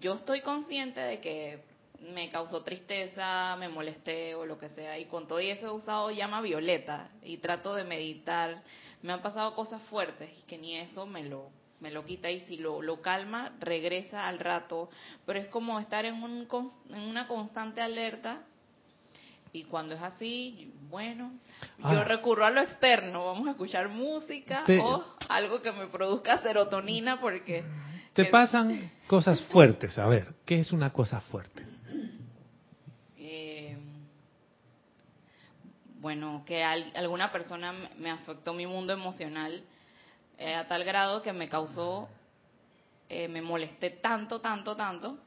yo 0.00 0.14
estoy 0.14 0.40
consciente 0.40 1.00
de 1.00 1.20
que 1.20 1.62
me 2.00 2.30
causó 2.30 2.62
tristeza, 2.62 3.54
me 3.56 3.68
molesté 3.68 4.34
o 4.34 4.46
lo 4.46 4.58
que 4.58 4.70
sea. 4.70 4.98
Y 4.98 5.06
con 5.06 5.26
todo 5.26 5.38
eso 5.38 5.66
he 5.66 5.70
usado 5.70 6.10
llama 6.10 6.40
violeta 6.40 7.10
y 7.22 7.38
trato 7.38 7.74
de 7.74 7.84
meditar. 7.84 8.62
Me 9.02 9.12
han 9.12 9.22
pasado 9.22 9.54
cosas 9.54 9.82
fuertes 9.84 10.30
y 10.38 10.42
que 10.42 10.58
ni 10.58 10.76
eso 10.76 11.06
me 11.06 11.24
lo, 11.24 11.50
me 11.80 11.90
lo 11.90 12.04
quita. 12.04 12.30
Y 12.30 12.40
si 12.42 12.56
lo, 12.56 12.82
lo 12.82 13.00
calma, 13.02 13.54
regresa 13.60 14.26
al 14.26 14.38
rato. 14.38 14.88
Pero 15.26 15.38
es 15.38 15.46
como 15.48 15.78
estar 15.78 16.04
en, 16.04 16.22
un, 16.22 16.48
en 16.88 17.00
una 17.00 17.28
constante 17.28 17.80
alerta. 17.80 18.44
Y 19.52 19.64
cuando 19.64 19.94
es 19.96 20.02
así, 20.02 20.72
bueno, 20.88 21.32
yo 21.78 21.84
Ah. 21.88 22.04
recurro 22.04 22.44
a 22.46 22.50
lo 22.50 22.60
externo. 22.60 23.24
Vamos 23.26 23.48
a 23.48 23.52
escuchar 23.52 23.88
música 23.88 24.62
Te- 24.64 24.78
o 24.78 25.04
algo 25.28 25.60
que 25.60 25.72
me 25.72 25.86
produzca 25.88 26.38
serotonina 26.38 27.20
porque... 27.20 27.64
Te 28.12 28.24
que- 28.26 28.30
pasan 28.30 28.90
cosas 29.08 29.40
fuertes. 29.50 29.98
A 29.98 30.06
ver, 30.06 30.34
¿qué 30.44 30.60
es 30.60 30.72
una 30.72 30.92
cosa 30.92 31.20
fuerte? 31.20 31.66
eh, 33.18 33.76
bueno, 36.00 36.42
que 36.46 36.62
al- 36.64 36.92
alguna 36.96 37.30
persona 37.32 37.72
me- 37.72 37.90
me 37.98 38.10
afectó 38.10 38.54
mi 38.54 38.66
mundo 38.66 38.92
emocional 38.92 39.62
eh, 40.38 40.54
a 40.54 40.66
tal 40.66 40.84
grado 40.84 41.20
que 41.22 41.32
me 41.32 41.48
causó 41.48 42.08
eh, 43.08 43.28
me 43.28 43.42
molesté 43.42 43.90
tanto, 43.90 44.40
tanto, 44.40 44.74
tanto, 44.76 45.18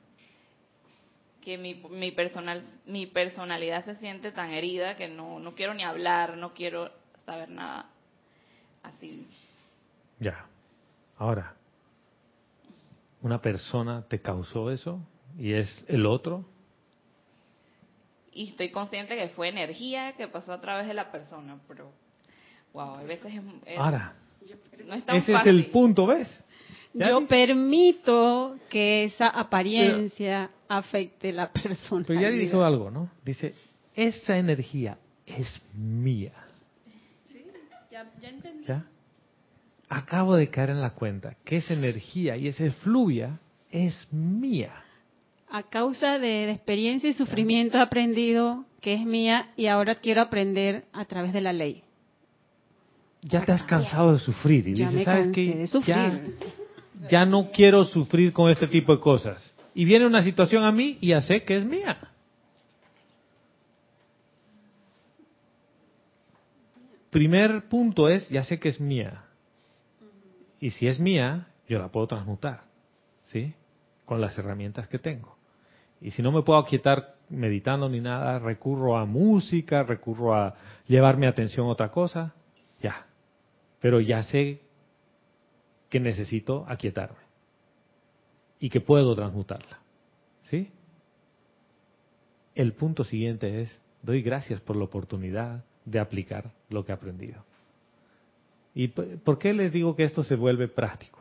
que 1.44 1.58
mi, 1.58 1.76
mi, 1.90 2.12
personal, 2.12 2.64
mi 2.86 3.06
personalidad 3.06 3.84
se 3.86 3.96
siente 3.98 4.32
tan 4.32 4.52
herida 4.52 4.96
que 4.96 5.08
no, 5.10 5.40
no 5.40 5.54
quiero 5.56 5.74
ni 5.74 5.84
hablar, 5.84 6.38
no 6.38 6.54
quiero 6.54 6.90
saber 7.26 7.50
nada 7.50 7.88
así. 8.82 9.28
Ya. 10.20 10.46
Ahora, 11.18 11.54
¿una 13.22 13.42
persona 13.42 14.04
te 14.08 14.22
causó 14.22 14.72
eso 14.72 15.00
y 15.38 15.54
es 15.54 15.86
el 15.88 16.06
otro? 16.06 16.46
Y 18.32 18.50
estoy 18.50 18.72
consciente 18.72 19.16
que 19.16 19.30
fue 19.30 19.50
energía 19.50 20.14
que 20.14 20.28
pasó 20.28 20.54
a 20.54 20.62
través 20.62 20.88
de 20.88 20.94
la 20.94 21.12
persona, 21.12 21.60
pero, 21.68 21.92
wow, 22.74 22.96
a 22.96 23.04
veces 23.04 23.34
es... 23.34 23.42
es- 23.66 23.78
Ahora, 23.78 24.14
no 24.86 24.96
es 24.96 25.06
tan 25.06 25.16
ese 25.18 25.34
es 25.34 25.46
el 25.46 25.68
punto, 25.68 26.08
¿ves? 26.08 26.28
Yo 26.94 27.20
dice- 27.22 27.28
permito 27.30 28.58
que 28.70 29.06
esa 29.06 29.28
apariencia 29.28 30.50
afecte 30.68 31.32
la 31.32 31.52
persona. 31.52 32.04
Pero 32.08 32.22
ya 32.22 32.30
dijo 32.30 32.64
algo, 32.64 32.92
¿no? 32.92 33.10
Dice, 33.26 33.54
esa 33.96 34.38
energía 34.38 34.98
es 35.26 35.62
mía. 35.76 36.34
Ya, 37.92 38.12
ya 38.22 38.30
entendí. 38.30 38.66
¿Ya? 38.68 38.86
Acabo 39.90 40.36
de 40.36 40.50
caer 40.50 40.72
en 40.72 40.82
la 40.82 40.92
cuenta 40.92 41.36
que 41.44 41.58
esa 41.58 41.74
energía 41.74 42.36
y 42.36 42.48
esa 42.48 42.70
fluvia 42.72 43.40
es 43.70 44.08
mía. 44.12 44.74
A 45.50 45.62
causa 45.64 46.18
de, 46.18 46.28
de 46.48 46.52
experiencia 46.52 47.10
y 47.10 47.14
sufrimiento 47.14 47.78
he 47.78 47.82
aprendido 47.82 48.66
que 48.82 48.96
es 48.96 49.06
mía 49.06 49.52
y 49.56 49.68
ahora 49.68 49.96
quiero 49.96 50.22
aprender 50.22 50.86
a 50.94 51.06
través 51.06 51.32
de 51.34 51.42
la 51.42 51.54
ley. 51.54 51.84
Ya 53.22 53.46
te 53.46 53.52
has 53.52 53.64
cansado 53.64 54.14
de 54.14 54.20
sufrir 54.20 54.68
y 54.68 54.74
Ya 54.74 54.86
dices, 54.90 54.94
me 54.96 55.06
¿sabes 55.06 55.28
qué? 55.30 55.56
de 55.56 55.68
sufrir. 55.68 55.96
Ya, 55.96 56.22
ya 57.10 57.26
no 57.26 57.52
quiero 57.52 57.86
sufrir 57.86 58.34
con 58.34 58.50
este 58.50 58.68
tipo 58.68 58.96
de 58.96 59.02
cosas. 59.02 59.56
Y 59.74 59.86
viene 59.86 60.06
una 60.06 60.24
situación 60.24 60.64
a 60.64 60.72
mí 60.72 60.98
y 61.02 61.10
ya 61.10 61.22
sé 61.22 61.44
que 61.44 61.58
es 61.58 61.66
mía. 61.66 62.10
Primer 67.10 67.68
punto 67.70 68.10
es, 68.10 68.28
ya 68.30 68.44
sé 68.44 68.60
que 68.60 68.70
es 68.70 68.80
mía. 68.80 69.26
Y 70.60 70.72
si 70.72 70.88
es 70.88 71.00
mía, 71.00 71.48
yo 71.68 71.78
la 71.78 71.90
puedo 71.90 72.08
transmutar, 72.08 72.64
¿sí? 73.26 73.54
Con 74.06 74.20
las 74.20 74.38
herramientas 74.38 74.88
que 74.88 74.98
tengo. 74.98 75.38
Y 76.02 76.12
si 76.12 76.22
no 76.22 76.32
me 76.32 76.42
puedo 76.42 76.60
aquietar 76.60 77.16
meditando 77.30 77.88
ni 77.88 78.00
nada, 78.00 78.40
recurro 78.40 78.98
a 78.98 79.06
música, 79.06 79.84
recurro 79.84 80.36
a 80.36 80.56
llevar 80.88 81.18
mi 81.18 81.26
atención 81.26 81.68
a 81.68 81.72
otra 81.72 81.90
cosa, 81.92 82.34
ya. 82.82 83.06
Pero 83.80 84.00
ya 84.00 84.24
sé 84.24 84.62
que 85.94 86.00
necesito 86.00 86.66
aquietarme 86.68 87.20
y 88.60 88.72
que 88.72 88.82
puedo 88.82 89.14
transmutarla. 89.14 89.80
¿Sí? 90.42 90.72
El 92.56 92.74
punto 92.74 93.04
siguiente 93.04 93.62
es, 93.62 93.80
doy 94.02 94.24
gracias 94.24 94.60
por 94.60 94.76
la 94.76 94.86
oportunidad 94.86 95.64
de 95.86 96.00
aplicar 96.00 96.52
lo 96.70 96.84
que 96.84 96.92
he 96.92 96.96
aprendido. 96.96 97.46
¿Y 98.74 98.88
por 98.88 99.38
qué 99.38 99.54
les 99.54 99.72
digo 99.72 99.96
que 99.96 100.04
esto 100.04 100.24
se 100.24 100.34
vuelve 100.34 100.68
práctico? 100.68 101.20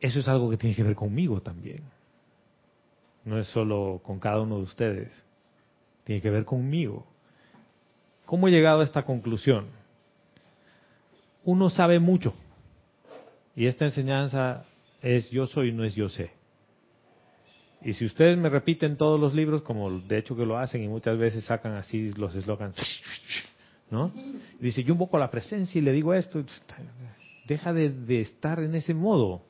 Eso 0.00 0.20
es 0.20 0.26
algo 0.26 0.48
que 0.48 0.56
tiene 0.56 0.74
que 0.74 0.84
ver 0.84 0.94
conmigo 0.96 1.42
también. 1.42 1.82
No 3.26 3.38
es 3.38 3.46
solo 3.48 4.00
con 4.02 4.18
cada 4.18 4.40
uno 4.40 4.56
de 4.56 4.62
ustedes. 4.62 5.24
Tiene 6.04 6.22
que 6.22 6.30
ver 6.30 6.46
conmigo. 6.46 7.06
¿Cómo 8.24 8.48
he 8.48 8.50
llegado 8.50 8.80
a 8.80 8.84
esta 8.84 9.04
conclusión? 9.04 9.81
Uno 11.44 11.70
sabe 11.70 11.98
mucho. 11.98 12.34
Y 13.54 13.66
esta 13.66 13.84
enseñanza 13.84 14.64
es 15.00 15.30
yo 15.30 15.46
soy, 15.46 15.72
no 15.72 15.84
es 15.84 15.94
yo 15.94 16.08
sé. 16.08 16.30
Y 17.84 17.94
si 17.94 18.04
ustedes 18.04 18.38
me 18.38 18.48
repiten 18.48 18.96
todos 18.96 19.18
los 19.18 19.34
libros, 19.34 19.62
como 19.62 19.90
de 19.90 20.18
hecho 20.18 20.36
que 20.36 20.46
lo 20.46 20.56
hacen 20.56 20.82
y 20.84 20.88
muchas 20.88 21.18
veces 21.18 21.44
sacan 21.44 21.72
así 21.72 22.12
los 22.12 22.34
eslogans, 22.34 22.76
¿no? 23.90 24.12
Dice, 24.60 24.84
yo 24.84 24.92
invoco 24.92 25.18
la 25.18 25.30
presencia 25.30 25.78
y 25.78 25.82
le 25.82 25.92
digo 25.92 26.14
esto, 26.14 26.44
deja 27.46 27.72
de, 27.72 27.90
de 27.90 28.20
estar 28.20 28.60
en 28.60 28.74
ese 28.76 28.94
modo. 28.94 29.42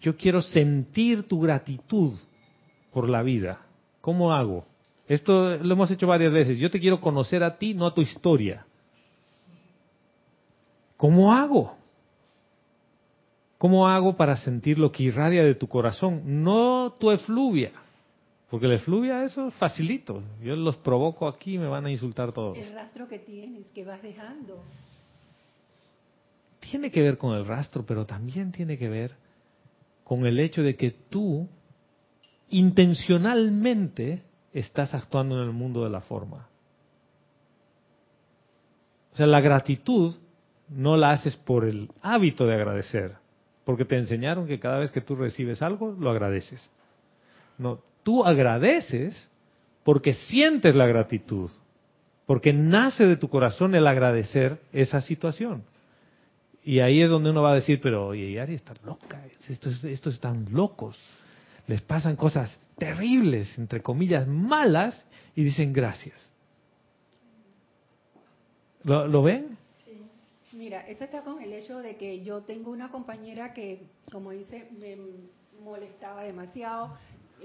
Yo 0.00 0.16
quiero 0.16 0.40
sentir 0.42 1.24
tu 1.24 1.40
gratitud 1.40 2.14
por 2.92 3.08
la 3.08 3.22
vida. 3.22 3.62
¿Cómo 4.00 4.32
hago? 4.32 4.64
Esto 5.08 5.56
lo 5.56 5.74
hemos 5.74 5.90
hecho 5.90 6.06
varias 6.06 6.32
veces. 6.32 6.58
Yo 6.58 6.70
te 6.70 6.78
quiero 6.78 7.00
conocer 7.00 7.42
a 7.42 7.58
ti, 7.58 7.74
no 7.74 7.86
a 7.86 7.94
tu 7.94 8.00
historia. 8.00 8.64
¿Cómo 10.98 11.32
hago? 11.32 11.76
¿Cómo 13.56 13.88
hago 13.88 14.16
para 14.16 14.36
sentir 14.36 14.78
lo 14.78 14.92
que 14.92 15.04
irradia 15.04 15.44
de 15.44 15.54
tu 15.54 15.68
corazón? 15.68 16.22
No 16.42 16.96
tu 16.98 17.10
efluvia. 17.12 17.72
Porque 18.50 18.66
la 18.66 18.74
efluvia, 18.74 19.24
eso 19.24 19.48
es 19.48 19.54
facilito. 19.54 20.22
Yo 20.42 20.56
los 20.56 20.76
provoco 20.76 21.28
aquí 21.28 21.54
y 21.54 21.58
me 21.58 21.68
van 21.68 21.86
a 21.86 21.90
insultar 21.90 22.32
todos. 22.32 22.58
El 22.58 22.74
rastro 22.74 23.06
que 23.06 23.20
tienes, 23.20 23.66
que 23.72 23.84
vas 23.84 24.02
dejando. 24.02 24.60
Tiene 26.58 26.90
que 26.90 27.00
ver 27.00 27.16
con 27.16 27.36
el 27.36 27.46
rastro, 27.46 27.86
pero 27.86 28.04
también 28.04 28.50
tiene 28.50 28.76
que 28.76 28.88
ver 28.88 29.14
con 30.02 30.26
el 30.26 30.40
hecho 30.40 30.62
de 30.62 30.74
que 30.74 30.90
tú 30.90 31.48
intencionalmente 32.50 34.24
estás 34.52 34.94
actuando 34.94 35.36
en 35.36 35.46
el 35.46 35.52
mundo 35.52 35.84
de 35.84 35.90
la 35.90 36.00
forma. 36.00 36.48
O 39.12 39.16
sea, 39.16 39.26
la 39.26 39.40
gratitud 39.40 40.16
no 40.68 40.96
la 40.96 41.12
haces 41.12 41.36
por 41.36 41.64
el 41.64 41.90
hábito 42.02 42.46
de 42.46 42.54
agradecer, 42.54 43.14
porque 43.64 43.84
te 43.84 43.96
enseñaron 43.96 44.46
que 44.46 44.58
cada 44.58 44.78
vez 44.78 44.90
que 44.90 45.00
tú 45.00 45.16
recibes 45.16 45.62
algo, 45.62 45.92
lo 45.98 46.10
agradeces. 46.10 46.70
No, 47.58 47.80
tú 48.02 48.24
agradeces 48.24 49.30
porque 49.84 50.14
sientes 50.14 50.74
la 50.74 50.86
gratitud, 50.86 51.50
porque 52.26 52.52
nace 52.52 53.06
de 53.06 53.16
tu 53.16 53.28
corazón 53.28 53.74
el 53.74 53.86
agradecer 53.86 54.60
esa 54.72 55.00
situación. 55.00 55.64
Y 56.62 56.80
ahí 56.80 57.00
es 57.00 57.08
donde 57.08 57.30
uno 57.30 57.42
va 57.42 57.52
a 57.52 57.54
decir, 57.54 57.80
pero 57.80 58.08
oye, 58.08 58.32
Yari 58.32 58.54
está 58.54 58.74
loca, 58.84 59.22
estos, 59.48 59.82
estos 59.84 60.14
están 60.14 60.46
locos, 60.52 60.98
les 61.66 61.80
pasan 61.80 62.16
cosas 62.16 62.60
terribles, 62.76 63.56
entre 63.58 63.82
comillas, 63.82 64.26
malas, 64.26 65.04
y 65.34 65.44
dicen 65.44 65.72
gracias. 65.72 66.30
¿Lo, 68.84 69.06
lo 69.06 69.22
ven? 69.22 69.56
Mira, 70.58 70.80
esto 70.88 71.04
está 71.04 71.22
con 71.22 71.40
el 71.40 71.52
hecho 71.52 71.78
de 71.78 71.94
que 71.96 72.20
yo 72.24 72.40
tengo 72.42 72.72
una 72.72 72.90
compañera 72.90 73.54
que, 73.54 73.82
como 74.10 74.32
dice, 74.32 74.68
me 74.76 74.96
molestaba 75.62 76.24
demasiado. 76.24 76.96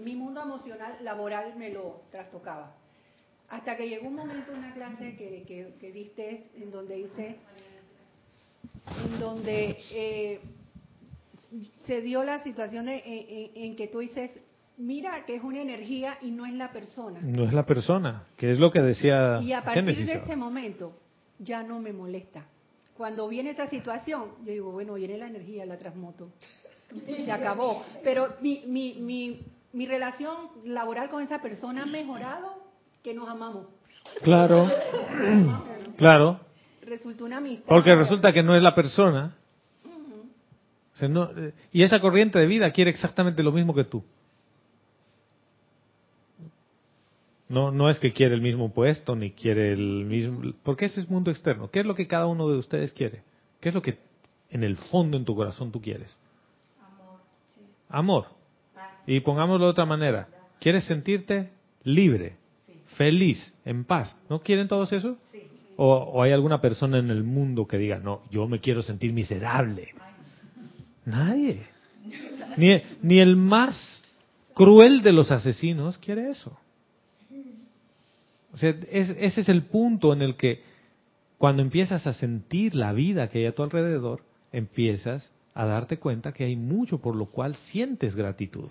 Mi 0.04 0.16
mundo 0.16 0.42
emocional, 0.42 0.98
laboral, 1.04 1.56
me 1.56 1.70
lo 1.70 2.02
trastocaba. 2.10 2.76
Hasta 3.50 3.78
que 3.78 3.88
llegó 3.88 4.08
un 4.08 4.16
momento, 4.16 4.52
una 4.52 4.74
clase 4.74 5.16
que, 5.16 5.44
que, 5.48 5.76
que 5.80 5.92
diste, 5.92 6.50
en 6.56 6.72
donde 6.72 6.96
dice, 6.96 7.36
en 9.06 9.20
donde 9.20 9.78
eh, 9.92 10.42
se 11.86 12.02
dio 12.02 12.24
la 12.24 12.42
situación 12.42 12.88
de- 12.88 13.04
en, 13.06 13.52
en- 13.56 13.64
en 13.72 13.76
que 13.76 13.88
tú 13.90 14.00
dices, 14.00 14.32
mira 14.78 15.24
que 15.26 15.36
es 15.36 15.44
una 15.44 15.62
energía 15.62 16.18
y 16.24 16.32
no 16.32 16.48
es 16.48 16.54
la 16.54 16.72
persona. 16.72 17.20
No 17.22 17.44
es 17.44 17.54
la 17.54 17.64
persona, 17.68 18.26
que 18.38 18.50
es 18.50 18.58
lo 18.58 18.72
que 18.72 18.82
decía 18.82 19.40
Y 19.44 19.54
a 19.54 19.64
partir 19.64 19.84
Génesis. 19.84 20.08
de 20.08 20.14
ese 20.14 20.36
momento 20.36 20.98
ya 21.38 21.62
no 21.62 21.80
me 21.80 21.94
molesta. 21.94 22.48
Cuando 22.98 23.28
viene 23.28 23.50
esta 23.52 23.68
situación, 23.70 24.26
yo 24.46 24.52
digo, 24.52 24.72
bueno, 24.72 24.94
viene 24.94 25.18
la 25.18 25.28
energía, 25.28 25.66
la 25.66 25.78
transmuto. 25.78 26.30
Se 27.08 27.32
acabó. 27.32 27.84
Pero 28.04 28.36
mi, 28.42 28.64
mi, 28.68 28.94
mi, 29.00 29.42
mi 29.74 29.86
relación 29.88 30.36
laboral 30.66 31.10
con 31.10 31.24
esa 31.24 31.42
persona 31.42 31.84
ha 31.84 31.86
mejorado 31.88 32.62
que 33.04 33.14
nos 33.14 33.28
amamos. 33.28 33.66
Claro, 34.22 34.70
claro, 35.98 36.40
Resultó 36.86 37.26
una 37.26 37.38
amistad. 37.38 37.66
porque 37.68 37.96
resulta 37.96 38.32
que 38.34 38.44
no 38.44 38.56
es 38.56 38.62
la 38.62 38.76
persona. 38.76 39.36
O 40.94 40.98
sea, 40.98 41.08
no- 41.08 41.30
eh, 41.36 41.54
y 41.72 41.82
esa 41.82 42.00
corriente 42.00 42.38
de 42.38 42.46
vida 42.46 42.72
quiere 42.72 42.92
exactamente 42.92 43.42
lo 43.42 43.52
mismo 43.52 43.74
que 43.74 43.86
tú. 43.86 44.04
No, 47.54 47.70
no 47.70 47.88
es 47.88 48.00
que 48.00 48.12
quiere 48.12 48.34
el 48.34 48.42
mismo 48.42 48.74
puesto, 48.74 49.16
ni 49.16 49.30
quiere 49.30 49.74
el 49.74 50.06
mismo... 50.06 50.42
Porque 50.64 50.86
ese 50.86 51.02
es 51.02 51.10
mundo 51.10 51.30
externo. 51.30 51.70
¿Qué 51.70 51.82
es 51.82 51.86
lo 51.86 51.94
que 51.94 52.08
cada 52.08 52.26
uno 52.26 52.50
de 52.50 52.58
ustedes 52.58 52.92
quiere? 52.94 53.22
¿Qué 53.60 53.70
es 53.70 53.76
lo 53.76 53.82
que 53.84 54.00
en 54.50 54.64
el 54.64 54.76
fondo, 54.76 55.18
en 55.18 55.24
tu 55.24 55.36
corazón, 55.36 55.72
tú 55.72 55.80
quieres? 55.80 56.18
Amor. 57.90 58.26
Y 59.06 59.20
pongámoslo 59.20 59.66
de 59.66 59.72
otra 59.72 59.86
manera. 59.86 60.28
¿Quieres 60.60 60.86
sentirte 60.86 61.52
libre, 61.84 62.38
feliz, 62.98 63.54
en 63.66 63.84
paz? 63.84 64.18
¿No 64.30 64.42
quieren 64.42 64.68
todos 64.68 64.92
eso? 64.92 65.18
O, 65.76 65.94
o 65.94 66.24
hay 66.24 66.32
alguna 66.32 66.60
persona 66.60 66.98
en 66.98 67.12
el 67.12 67.24
mundo 67.24 67.68
que 67.68 67.78
diga, 67.78 68.00
no, 68.00 68.24
yo 68.32 68.48
me 68.48 68.62
quiero 68.62 68.82
sentir 68.82 69.14
miserable? 69.14 69.94
Nadie. 71.06 71.68
Ni, 72.58 72.82
ni 73.04 73.20
el 73.20 73.36
más 73.36 74.04
cruel 74.56 75.04
de 75.04 75.14
los 75.14 75.30
asesinos 75.30 76.00
quiere 76.00 76.32
eso. 76.32 76.58
O 78.54 78.58
sea, 78.58 78.76
es- 78.92 79.16
ese 79.20 79.42
es 79.42 79.50
el 79.50 79.64
punto 79.64 80.14
en 80.14 80.22
el 80.22 80.36
que 80.36 80.62
cuando 81.38 81.62
empiezas 81.62 82.08
a 82.08 82.14
sentir 82.14 82.76
la 82.76 82.94
vida 82.94 83.30
que 83.30 83.40
hay 83.40 83.46
a 83.48 83.56
tu 83.56 83.64
alrededor, 83.64 84.22
empiezas 84.52 85.32
a 85.56 85.66
darte 85.66 85.98
cuenta 85.98 86.32
que 86.32 86.46
hay 86.46 86.56
mucho 86.56 87.00
por 87.00 87.16
lo 87.16 87.26
cual 87.28 87.56
sientes 87.56 88.16
gratitud. 88.16 88.70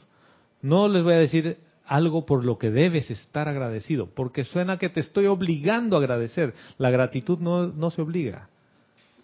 No 0.62 0.88
les 0.88 1.05
voy 1.05 1.14
a 1.14 1.18
decir 1.18 1.59
algo 1.85 2.25
por 2.25 2.45
lo 2.45 2.59
que 2.59 2.71
debes 2.71 3.11
estar 3.11 3.49
agradecido, 3.49 4.07
porque 4.07 4.45
suena 4.45 4.79
que 4.79 4.88
te 4.88 5.01
estoy 5.01 5.27
obligando 5.27 5.97
a 5.97 5.99
agradecer. 5.99 6.55
La 6.79 6.90
gratitud 6.90 7.38
no, 7.40 7.66
no 7.66 7.90
se 7.90 8.01
obliga, 8.01 8.49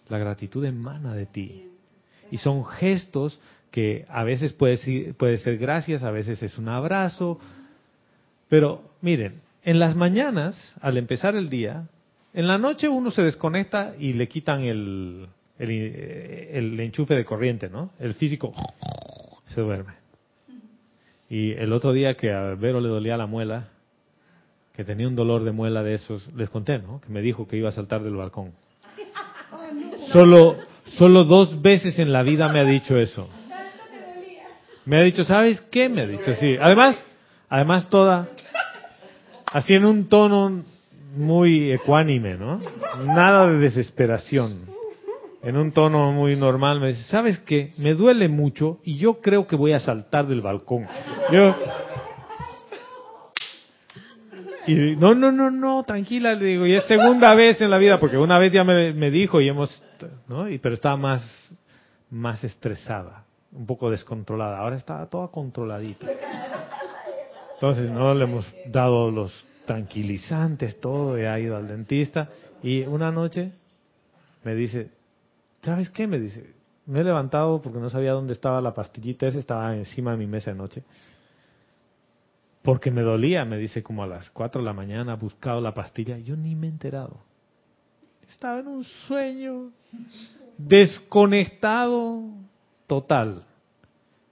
la 0.09 0.17
gratitud 0.17 0.63
emana 0.65 1.13
de 1.13 1.25
ti. 1.25 1.65
Y 2.31 2.37
son 2.37 2.65
gestos 2.65 3.39
que 3.71 4.05
a 4.09 4.23
veces 4.23 4.53
puede 4.53 5.13
puede 5.13 5.37
ser 5.37 5.57
gracias, 5.57 6.03
a 6.03 6.11
veces 6.11 6.43
es 6.43 6.57
un 6.57 6.67
abrazo. 6.69 7.39
Pero 8.49 8.83
miren, 9.01 9.41
en 9.69 9.77
las 9.77 9.95
mañanas, 9.95 10.73
al 10.81 10.97
empezar 10.97 11.35
el 11.35 11.47
día, 11.47 11.87
en 12.33 12.47
la 12.47 12.57
noche 12.57 12.89
uno 12.89 13.11
se 13.11 13.21
desconecta 13.21 13.93
y 13.99 14.13
le 14.13 14.27
quitan 14.27 14.61
el, 14.63 15.27
el, 15.59 16.79
enchufe 16.79 17.13
de 17.13 17.23
corriente, 17.23 17.69
¿no? 17.69 17.91
El 17.99 18.15
físico 18.15 18.51
se 19.53 19.61
duerme. 19.61 19.93
Y 21.29 21.51
el 21.51 21.71
otro 21.71 21.93
día 21.93 22.17
que 22.17 22.33
a 22.33 22.55
Vero 22.55 22.81
le 22.81 22.89
dolía 22.89 23.15
la 23.15 23.27
muela, 23.27 23.67
que 24.73 24.83
tenía 24.83 25.07
un 25.07 25.15
dolor 25.15 25.43
de 25.43 25.51
muela 25.51 25.83
de 25.83 25.93
esos, 25.93 26.33
les 26.33 26.49
conté, 26.49 26.79
¿no? 26.79 26.99
Que 26.99 27.09
me 27.09 27.21
dijo 27.21 27.47
que 27.47 27.55
iba 27.55 27.69
a 27.69 27.71
saltar 27.71 28.01
del 28.01 28.15
balcón. 28.15 28.53
Solo, 30.11 30.57
solo 30.97 31.25
dos 31.25 31.61
veces 31.61 31.99
en 31.99 32.11
la 32.11 32.23
vida 32.23 32.51
me 32.51 32.59
ha 32.59 32.65
dicho 32.65 32.97
eso. 32.97 33.29
Me 34.85 34.97
ha 34.97 35.01
dicho, 35.03 35.23
¿sabes 35.23 35.61
qué? 35.69 35.89
Me 35.89 36.01
ha 36.01 36.07
dicho, 36.07 36.33
sí. 36.33 36.57
Además, 36.59 36.99
además 37.49 37.87
toda, 37.87 38.29
así 39.51 39.73
en 39.73 39.85
un 39.85 40.07
tono 40.07 40.63
muy 41.15 41.71
ecuánime, 41.71 42.35
¿no? 42.35 42.61
Nada 43.05 43.47
de 43.47 43.57
desesperación. 43.57 44.69
En 45.41 45.55
un 45.55 45.71
tono 45.71 46.11
muy 46.11 46.35
normal 46.35 46.81
me 46.81 46.87
dice, 46.89 47.03
¿sabes 47.03 47.39
qué? 47.39 47.73
Me 47.77 47.93
duele 47.93 48.27
mucho 48.27 48.79
y 48.83 48.97
yo 48.97 49.21
creo 49.21 49.47
que 49.47 49.55
voy 49.55 49.71
a 49.71 49.79
saltar 49.79 50.27
del 50.27 50.41
balcón. 50.41 50.85
Yo... 51.31 51.55
Y 54.67 54.95
no, 54.97 55.15
no, 55.15 55.31
no, 55.31 55.49
no, 55.49 55.83
tranquila, 55.83 56.35
le 56.35 56.45
digo, 56.45 56.67
y 56.67 56.75
es 56.75 56.83
segunda 56.83 57.33
vez 57.33 57.59
en 57.59 57.71
la 57.71 57.79
vida, 57.79 57.99
porque 57.99 58.17
una 58.17 58.37
vez 58.37 58.53
ya 58.53 58.63
me, 58.63 58.93
me 58.93 59.09
dijo 59.09 59.41
y 59.41 59.47
hemos, 59.47 59.81
¿no? 60.27 60.47
Y, 60.47 60.59
pero 60.59 60.75
estaba 60.75 60.95
más, 60.95 61.23
más 62.11 62.43
estresada, 62.43 63.23
un 63.51 63.65
poco 63.65 63.89
descontrolada. 63.89 64.59
Ahora 64.59 64.75
está 64.75 65.03
toda 65.07 65.29
controladita. 65.29 66.05
Entonces, 67.59 67.91
no 67.91 68.13
le 68.13 68.23
hemos 68.23 68.45
dado 68.67 69.11
los 69.11 69.33
tranquilizantes, 69.65 70.79
todo, 70.79 71.19
y 71.19 71.25
ha 71.25 71.37
ido 71.37 71.57
al 71.57 71.67
dentista. 71.67 72.29
Y 72.63 72.83
una 72.83 73.11
noche 73.11 73.51
me 74.45 74.55
dice, 74.55 74.91
¿sabes 75.61 75.89
qué? 75.89 76.07
Me 76.07 76.21
dice, 76.21 76.53
me 76.85 77.01
he 77.01 77.03
levantado 77.03 77.61
porque 77.61 77.79
no 77.79 77.89
sabía 77.89 78.13
dónde 78.13 78.31
estaba 78.31 78.61
la 78.61 78.73
pastillita, 78.73 79.27
esa 79.27 79.39
estaba 79.39 79.75
encima 79.75 80.11
de 80.11 80.17
mi 80.17 80.25
mesa 80.25 80.51
de 80.51 80.57
noche. 80.57 80.83
Porque 82.61 82.91
me 82.91 83.01
dolía, 83.01 83.43
me 83.43 83.57
dice 83.57 83.83
como 83.83 84.03
a 84.03 84.07
las 84.07 84.29
4 84.29 84.61
de 84.61 84.65
la 84.65 84.73
mañana, 84.73 85.15
buscado 85.15 85.59
la 85.59 85.73
pastilla, 85.73 86.17
yo 86.17 86.37
ni 86.37 86.55
me 86.55 86.67
he 86.67 86.69
enterado. 86.69 87.17
Estaba 88.29 88.59
en 88.59 88.67
un 88.67 88.85
sueño 88.85 89.71
desconectado 90.57 92.23
total. 92.87 93.43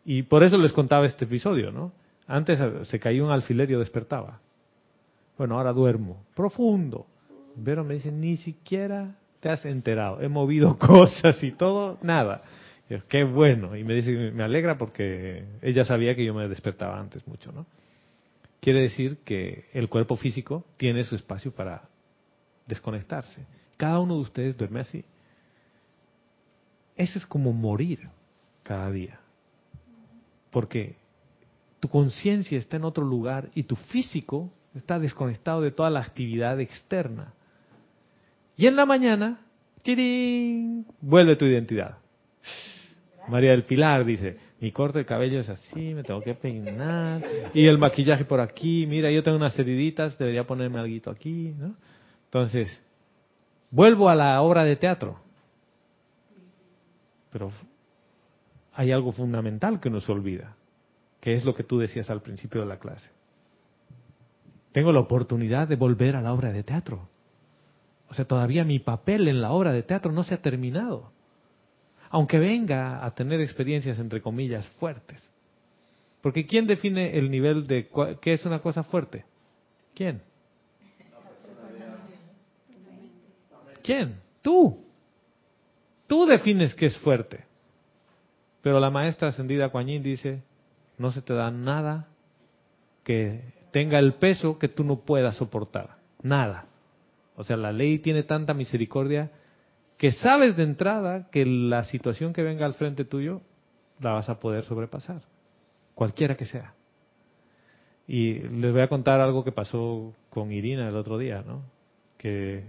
Y 0.05 0.23
por 0.23 0.43
eso 0.45 0.57
les 0.57 0.71
contaba 0.71 1.05
este 1.05 1.25
episodio, 1.25 1.73
¿no? 1.73 1.91
Antes 2.27 2.59
se 2.87 2.99
caía 2.99 3.23
un 3.23 3.31
alfiler 3.31 3.69
y 3.69 3.73
yo 3.73 3.79
despertaba. 3.79 4.41
Bueno, 5.37 5.57
ahora 5.57 5.71
duermo, 5.71 6.25
profundo. 6.35 7.07
Pero 7.63 7.83
me 7.83 7.95
dice, 7.95 8.11
ni 8.11 8.37
siquiera 8.37 9.15
te 9.39 9.49
has 9.49 9.65
enterado. 9.65 10.21
He 10.21 10.27
movido 10.27 10.77
cosas 10.79 11.41
y 11.43 11.51
todo, 11.51 11.97
nada. 12.01 12.41
Y 12.89 12.93
yo, 12.93 12.99
qué 13.07 13.23
bueno. 13.23 13.75
Y 13.75 13.83
me 13.83 13.93
dice, 13.93 14.31
me 14.31 14.43
alegra 14.43 14.77
porque 14.77 15.45
ella 15.61 15.85
sabía 15.85 16.15
que 16.15 16.25
yo 16.25 16.33
me 16.33 16.47
despertaba 16.47 16.99
antes 16.99 17.25
mucho, 17.27 17.51
¿no? 17.51 17.65
Quiere 18.59 18.81
decir 18.81 19.19
que 19.23 19.65
el 19.73 19.87
cuerpo 19.87 20.17
físico 20.17 20.65
tiene 20.77 21.03
su 21.03 21.15
espacio 21.15 21.51
para 21.51 21.83
desconectarse. 22.65 23.45
Cada 23.77 23.99
uno 23.99 24.15
de 24.15 24.21
ustedes 24.21 24.57
duerme 24.57 24.81
así. 24.81 25.05
Eso 26.95 27.19
es 27.19 27.25
como 27.25 27.53
morir 27.53 28.09
cada 28.63 28.89
día. 28.91 29.19
Porque 30.49 30.95
tu 31.79 31.89
conciencia 31.89 32.57
está 32.57 32.77
en 32.77 32.85
otro 32.85 33.03
lugar 33.03 33.49
y 33.53 33.63
tu 33.63 33.75
físico 33.75 34.51
está 34.75 34.99
desconectado 34.99 35.61
de 35.61 35.71
toda 35.71 35.89
la 35.89 36.01
actividad 36.01 36.59
externa. 36.59 37.33
Y 38.55 38.65
en 38.65 38.75
la 38.75 38.85
mañana, 38.85 39.41
¡tirín! 39.83 40.85
vuelve 41.01 41.35
tu 41.35 41.45
identidad. 41.45 41.97
María 43.27 43.51
del 43.51 43.63
Pilar 43.63 44.05
dice, 44.05 44.37
mi 44.59 44.71
corte 44.71 44.99
de 44.99 45.05
cabello 45.05 45.39
es 45.39 45.49
así, 45.49 45.93
me 45.93 46.03
tengo 46.03 46.21
que 46.21 46.33
peinar, 46.33 47.21
y 47.53 47.67
el 47.67 47.77
maquillaje 47.77 48.25
por 48.25 48.39
aquí, 48.39 48.87
mira, 48.87 49.11
yo 49.11 49.21
tengo 49.21 49.37
unas 49.37 49.57
heriditas, 49.59 50.17
debería 50.17 50.47
ponerme 50.47 50.79
algo 50.79 51.11
aquí, 51.11 51.53
¿no? 51.57 51.75
Entonces, 52.25 52.81
vuelvo 53.69 54.09
a 54.09 54.15
la 54.15 54.41
obra 54.41 54.63
de 54.63 54.75
teatro. 54.75 55.19
Pero 57.31 57.51
hay 58.73 58.91
algo 58.91 59.11
fundamental 59.11 59.79
que 59.79 59.89
no 59.89 60.01
se 60.01 60.11
olvida, 60.11 60.56
que 61.19 61.33
es 61.33 61.45
lo 61.45 61.53
que 61.53 61.63
tú 61.63 61.79
decías 61.79 62.09
al 62.09 62.21
principio 62.21 62.61
de 62.61 62.67
la 62.67 62.79
clase. 62.79 63.09
Tengo 64.71 64.91
la 64.91 64.99
oportunidad 64.99 65.67
de 65.67 65.75
volver 65.75 66.15
a 66.15 66.21
la 66.21 66.33
obra 66.33 66.51
de 66.51 66.63
teatro. 66.63 67.09
O 68.09 68.13
sea, 68.13 68.25
todavía 68.25 68.63
mi 68.63 68.79
papel 68.79 69.27
en 69.27 69.41
la 69.41 69.51
obra 69.51 69.71
de 69.73 69.83
teatro 69.83 70.11
no 70.11 70.23
se 70.23 70.35
ha 70.35 70.41
terminado. 70.41 71.11
Aunque 72.09 72.39
venga 72.39 73.05
a 73.05 73.13
tener 73.13 73.41
experiencias, 73.41 73.99
entre 73.99 74.21
comillas, 74.21 74.67
fuertes. 74.79 75.29
Porque 76.21 76.45
¿quién 76.45 76.67
define 76.67 77.17
el 77.17 77.29
nivel 77.29 77.67
de 77.67 77.89
qué 78.21 78.33
es 78.33 78.45
una 78.45 78.59
cosa 78.59 78.83
fuerte? 78.83 79.25
¿Quién? 79.93 80.21
¿Quién? 83.83 84.19
Tú. 84.41 84.83
Tú 86.07 86.25
defines 86.25 86.75
qué 86.75 86.87
es 86.87 86.97
fuerte. 86.97 87.45
Pero 88.61 88.79
la 88.79 88.89
maestra 88.89 89.29
ascendida 89.29 89.71
Yin 89.71 90.03
dice, 90.03 90.41
no 90.97 91.11
se 91.11 91.21
te 91.21 91.33
da 91.33 91.51
nada 91.51 92.07
que 93.03 93.41
tenga 93.71 93.99
el 93.99 94.15
peso 94.15 94.57
que 94.57 94.67
tú 94.67 94.83
no 94.83 95.01
puedas 95.01 95.35
soportar. 95.37 95.97
Nada. 96.21 96.65
O 97.35 97.43
sea, 97.43 97.55
la 97.55 97.71
ley 97.71 97.99
tiene 97.99 98.23
tanta 98.23 98.53
misericordia 98.53 99.31
que 99.97 100.11
sabes 100.11 100.55
de 100.55 100.63
entrada 100.63 101.29
que 101.31 101.45
la 101.45 101.83
situación 101.83 102.33
que 102.33 102.43
venga 102.43 102.65
al 102.65 102.73
frente 102.73 103.05
tuyo 103.05 103.41
la 103.99 104.13
vas 104.13 104.29
a 104.29 104.39
poder 104.39 104.63
sobrepasar, 104.63 105.21
cualquiera 105.95 106.35
que 106.35 106.45
sea. 106.45 106.73
Y 108.07 108.33
les 108.35 108.71
voy 108.71 108.81
a 108.81 108.87
contar 108.87 109.19
algo 109.19 109.43
que 109.43 109.51
pasó 109.51 110.13
con 110.29 110.51
Irina 110.51 110.87
el 110.87 110.95
otro 110.95 111.17
día, 111.17 111.43
¿no? 111.45 111.63
Que 112.17 112.63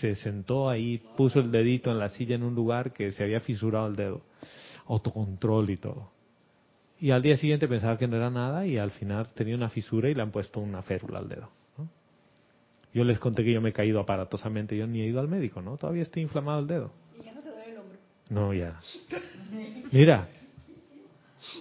se 0.00 0.14
sentó 0.14 0.68
ahí, 0.68 1.02
puso 1.16 1.40
el 1.40 1.50
dedito 1.50 1.90
en 1.90 1.98
la 1.98 2.08
silla 2.10 2.34
en 2.34 2.42
un 2.42 2.54
lugar 2.54 2.92
que 2.92 3.10
se 3.10 3.24
había 3.24 3.40
fisurado 3.40 3.88
el 3.88 3.96
dedo, 3.96 4.22
autocontrol 4.86 5.70
y 5.70 5.76
todo. 5.76 6.10
Y 7.00 7.10
al 7.12 7.22
día 7.22 7.36
siguiente 7.36 7.66
pensaba 7.66 7.96
que 7.96 8.06
no 8.06 8.16
era 8.16 8.30
nada 8.30 8.66
y 8.66 8.76
al 8.76 8.90
final 8.90 9.28
tenía 9.34 9.54
una 9.54 9.70
fisura 9.70 10.10
y 10.10 10.14
le 10.14 10.22
han 10.22 10.30
puesto 10.30 10.60
una 10.60 10.82
férula 10.82 11.18
al 11.18 11.28
dedo. 11.28 11.48
Yo 12.92 13.04
les 13.04 13.18
conté 13.18 13.44
que 13.44 13.52
yo 13.52 13.60
me 13.60 13.70
he 13.70 13.72
caído 13.72 14.00
aparatosamente, 14.00 14.76
yo 14.76 14.86
ni 14.86 15.00
he 15.00 15.06
ido 15.06 15.20
al 15.20 15.28
médico, 15.28 15.62
¿no? 15.62 15.76
Todavía 15.76 16.02
estoy 16.02 16.22
inflamado 16.22 16.58
el 16.60 16.66
dedo. 16.66 16.92
¿Y 17.18 17.24
ya 17.24 17.32
no 17.32 17.40
te 17.40 17.50
duele 17.50 17.70
el 17.70 17.78
hombro? 17.78 17.98
No, 18.28 18.52
ya. 18.52 18.80
Mira, 19.92 20.28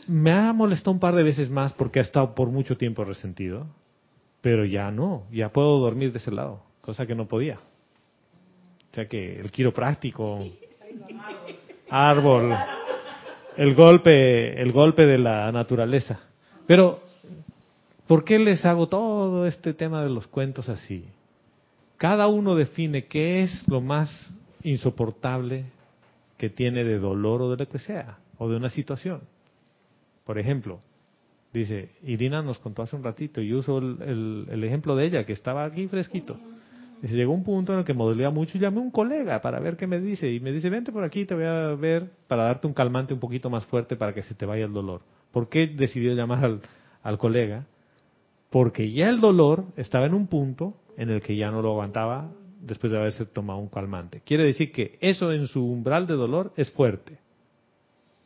me 0.08 0.32
ha 0.32 0.52
molestado 0.54 0.92
un 0.92 1.00
par 1.00 1.16
de 1.16 1.24
veces 1.24 1.50
más 1.50 1.72
porque 1.74 2.00
ha 2.00 2.02
estado 2.02 2.34
por 2.34 2.50
mucho 2.50 2.78
tiempo 2.78 3.06
resentido, 3.06 3.68
pero 4.42 4.66
ya 4.66 4.92
no, 4.92 5.26
ya 5.32 5.50
puedo 5.52 5.78
dormir 5.80 6.12
de 6.12 6.18
ese 6.18 6.32
lado, 6.32 6.64
cosa 6.82 7.06
que 7.06 7.16
no 7.16 7.28
podía. 7.28 7.60
O 8.92 8.96
sea 8.96 9.06
que 9.06 9.40
el 9.40 9.52
quiropráctico, 9.52 10.44
árbol, 11.90 12.56
el 13.60 13.76
golpe, 13.76 14.62
el 14.62 14.72
golpe 14.72 15.06
de 15.06 15.18
la 15.18 15.52
naturaleza. 15.52 16.22
Pero, 16.66 17.02
¿por 18.08 18.24
qué 18.24 18.40
les 18.40 18.64
hago 18.64 18.88
todo 18.88 19.46
este 19.46 19.74
tema 19.74 20.02
de 20.02 20.10
los 20.10 20.28
cuentos 20.28 20.70
así? 20.70 21.04
Cada 21.98 22.28
uno 22.28 22.56
define 22.56 23.08
qué 23.08 23.44
es 23.44 23.68
lo 23.68 23.82
más 23.82 24.34
insoportable 24.64 25.66
que 26.38 26.50
tiene 26.50 26.86
de 26.86 27.00
dolor 27.00 27.42
o 27.42 27.52
de 27.52 27.58
lo 27.58 27.70
que 27.70 27.80
sea, 27.80 28.20
o 28.38 28.48
de 28.50 28.56
una 28.56 28.70
situación. 28.70 29.20
Por 30.24 30.40
ejemplo, 30.40 30.80
dice, 31.52 31.90
Irina 32.04 32.42
nos 32.42 32.60
contó 32.60 32.84
hace 32.84 32.96
un 32.96 33.04
ratito, 33.04 33.42
y 33.42 33.54
uso 33.54 33.80
el, 33.80 34.48
el, 34.50 34.64
ejemplo 34.64 34.96
de 34.96 35.06
ella, 35.06 35.26
que 35.26 35.34
estaba 35.34 35.66
aquí 35.66 35.86
fresquito. 35.90 36.40
Dice, 37.02 37.16
llegó 37.16 37.34
un 37.34 37.44
punto 37.44 37.74
en 37.74 37.80
el 37.80 37.86
que 37.86 37.94
me 37.94 38.30
mucho 38.30 38.58
y 38.58 38.62
llamé 38.62 38.80
a 38.80 38.82
un 38.82 38.92
colega 38.92 39.40
para 39.42 39.60
ver 39.60 39.78
qué 39.78 39.88
me 39.88 40.00
dice. 40.00 40.30
Y 40.32 40.40
me 40.40 40.52
dice, 40.52 40.70
vente 40.70 40.92
por 40.92 41.04
aquí, 41.04 41.26
te 41.26 41.34
voy 41.34 41.46
a 41.46 41.76
ver 41.76 42.12
para 42.28 42.44
darte 42.44 42.68
un 42.68 42.74
calmante 42.74 43.14
un 43.14 43.20
poquito 43.20 43.50
más 43.50 43.66
fuerte 43.66 43.96
para 43.96 44.14
que 44.14 44.24
se 44.24 44.36
te 44.36 44.46
vaya 44.46 44.66
el 44.66 44.74
dolor. 44.74 45.02
¿Por 45.32 45.48
qué 45.48 45.68
decidió 45.68 46.14
llamar 46.14 46.60
al 47.04 47.18
colega? 47.18 47.66
Porque 48.50 48.92
ya 48.92 49.10
el 49.10 49.22
dolor 49.22 49.66
estaba 49.78 50.08
en 50.08 50.14
un 50.14 50.28
punto 50.28 50.74
en 50.98 51.10
el 51.10 51.22
que 51.22 51.38
ya 51.38 51.52
no 51.52 51.62
lo 51.62 51.72
aguantaba 51.72 52.32
después 52.60 52.92
de 52.92 53.00
haberse 53.00 53.26
tomado 53.26 53.60
un 53.60 53.70
calmante. 53.70 54.22
Quiere 54.22 54.44
decir 54.44 54.72
que 54.72 54.98
eso 55.02 55.32
en 55.32 55.48
su 55.48 55.66
umbral 55.66 56.08
de 56.08 56.16
dolor 56.16 56.54
es 56.58 56.72
fuerte. 56.72 57.20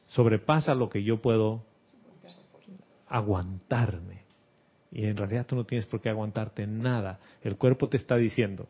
sobrepasa 0.07 0.75
lo 0.75 0.89
que 0.89 1.03
yo 1.03 1.21
puedo 1.21 1.63
aguantarme. 3.07 4.22
Y 4.93 5.05
en 5.05 5.17
realidad 5.17 5.47
tú 5.47 5.55
no 5.55 5.65
tienes 5.65 5.87
por 5.87 6.01
qué 6.01 6.09
aguantarte 6.09 6.67
nada. 6.67 7.19
El 7.41 7.57
cuerpo 7.57 7.89
te 7.89 7.97
está 7.97 8.15
diciendo 8.15 8.67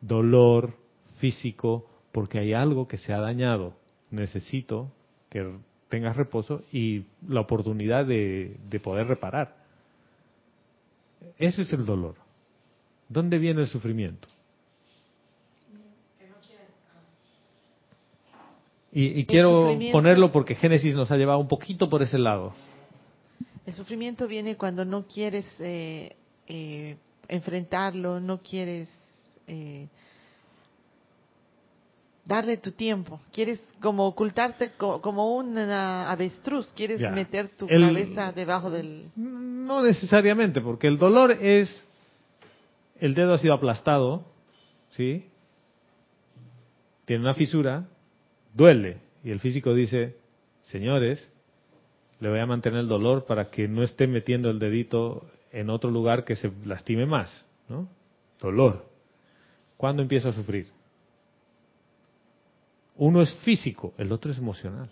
dolor 0.00 0.74
físico 1.18 1.86
porque 2.10 2.38
hay 2.38 2.52
algo 2.52 2.88
que 2.88 2.98
se 2.98 3.12
ha 3.12 3.20
dañado. 3.20 3.74
Necesito 4.10 4.90
que 5.28 5.48
tengas 5.88 6.16
reposo 6.16 6.62
y 6.72 7.04
la 7.28 7.40
oportunidad 7.40 8.04
de, 8.06 8.56
de 8.68 8.80
poder 8.80 9.06
reparar. 9.06 9.54
Ese 11.38 11.62
es 11.62 11.72
el 11.72 11.86
dolor. 11.86 12.16
¿Dónde 13.08 13.38
viene 13.38 13.60
el 13.60 13.68
sufrimiento? 13.68 14.26
Y, 18.92 19.20
y 19.20 19.26
quiero 19.26 19.68
ponerlo 19.92 20.32
porque 20.32 20.56
Génesis 20.56 20.96
nos 20.96 21.12
ha 21.12 21.16
llevado 21.16 21.38
un 21.38 21.46
poquito 21.46 21.88
por 21.88 22.02
ese 22.02 22.18
lado. 22.18 22.52
El 23.70 23.76
sufrimiento 23.76 24.26
viene 24.26 24.56
cuando 24.56 24.84
no 24.84 25.06
quieres 25.06 25.46
eh, 25.60 26.16
eh, 26.48 26.96
enfrentarlo, 27.28 28.18
no 28.18 28.38
quieres 28.42 28.88
eh, 29.46 29.86
darle 32.24 32.56
tu 32.56 32.72
tiempo, 32.72 33.20
quieres 33.32 33.62
como 33.80 34.06
ocultarte 34.08 34.72
co- 34.76 35.00
como 35.00 35.36
una 35.36 36.10
avestruz, 36.10 36.72
quieres 36.72 36.98
Ya. 36.98 37.10
meter 37.10 37.46
tu 37.50 37.68
El- 37.68 37.82
cabeza 37.82 38.32
debajo 38.32 38.70
del... 38.72 39.08
No 39.14 39.84
necesariamente, 39.84 40.60
porque 40.60 40.88
el 40.88 40.98
dolor 40.98 41.30
es 41.30 41.86
el 42.98 43.14
dedo 43.14 43.34
ha 43.34 43.38
sido 43.38 43.54
aplastado, 43.54 44.24
¿sí? 44.96 45.26
Tiene 47.04 47.22
una 47.22 47.34
fisura, 47.34 47.86
duele. 48.52 48.98
Y 49.22 49.30
el 49.30 49.38
físico 49.38 49.72
dice, 49.74 50.16
señores, 50.62 51.30
le 52.20 52.28
voy 52.28 52.38
a 52.38 52.46
mantener 52.46 52.80
el 52.80 52.88
dolor 52.88 53.24
para 53.24 53.50
que 53.50 53.66
no 53.66 53.82
esté 53.82 54.06
metiendo 54.06 54.50
el 54.50 54.58
dedito 54.58 55.26
en 55.52 55.70
otro 55.70 55.90
lugar 55.90 56.24
que 56.24 56.36
se 56.36 56.52
lastime 56.64 57.06
más, 57.06 57.46
¿no? 57.68 57.88
Dolor. 58.40 58.86
¿Cuándo 59.76 60.02
empiezo 60.02 60.28
a 60.28 60.32
sufrir? 60.32 60.68
Uno 62.96 63.22
es 63.22 63.32
físico, 63.36 63.94
el 63.96 64.12
otro 64.12 64.30
es 64.30 64.38
emocional. 64.38 64.90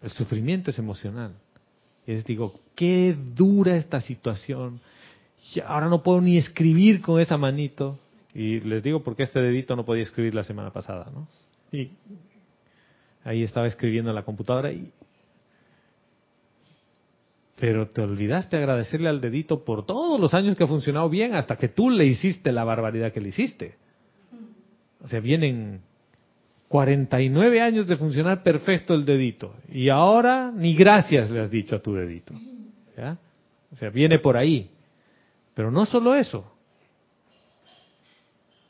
El 0.00 0.10
sufrimiento 0.10 0.70
es 0.70 0.78
emocional. 0.78 1.34
Y 2.06 2.12
les 2.12 2.24
digo, 2.24 2.60
qué 2.76 3.16
dura 3.34 3.76
esta 3.76 4.00
situación. 4.00 4.80
Ahora 5.66 5.88
no 5.88 6.04
puedo 6.04 6.20
ni 6.20 6.38
escribir 6.38 7.00
con 7.00 7.20
esa 7.20 7.36
manito. 7.36 7.98
Y 8.32 8.60
les 8.60 8.84
digo 8.84 9.02
porque 9.02 9.24
este 9.24 9.40
dedito 9.40 9.74
no 9.74 9.84
podía 9.84 10.04
escribir 10.04 10.34
la 10.34 10.44
semana 10.44 10.70
pasada, 10.70 11.10
¿no? 11.12 11.26
Y 11.72 11.90
ahí 13.24 13.42
estaba 13.42 13.66
escribiendo 13.66 14.10
en 14.10 14.14
la 14.14 14.24
computadora 14.24 14.70
y... 14.70 14.92
Pero 17.58 17.88
te 17.88 18.02
olvidaste 18.02 18.56
agradecerle 18.56 19.08
al 19.08 19.20
dedito 19.20 19.64
por 19.64 19.86
todos 19.86 20.20
los 20.20 20.34
años 20.34 20.56
que 20.56 20.64
ha 20.64 20.68
funcionado 20.68 21.08
bien 21.08 21.34
hasta 21.34 21.56
que 21.56 21.68
tú 21.68 21.90
le 21.90 22.04
hiciste 22.04 22.52
la 22.52 22.64
barbaridad 22.64 23.12
que 23.12 23.20
le 23.20 23.30
hiciste. 23.30 23.76
O 25.02 25.08
sea, 25.08 25.20
vienen 25.20 25.80
49 26.68 27.60
años 27.60 27.86
de 27.86 27.96
funcionar 27.96 28.42
perfecto 28.42 28.94
el 28.94 29.04
dedito. 29.04 29.54
Y 29.72 29.88
ahora 29.88 30.52
ni 30.54 30.74
gracias 30.74 31.30
le 31.30 31.40
has 31.40 31.50
dicho 31.50 31.76
a 31.76 31.82
tu 31.82 31.94
dedito. 31.94 32.34
O 33.72 33.76
sea, 33.76 33.90
viene 33.90 34.18
por 34.18 34.36
ahí. 34.36 34.70
Pero 35.54 35.70
no 35.70 35.86
solo 35.86 36.14
eso. 36.14 36.52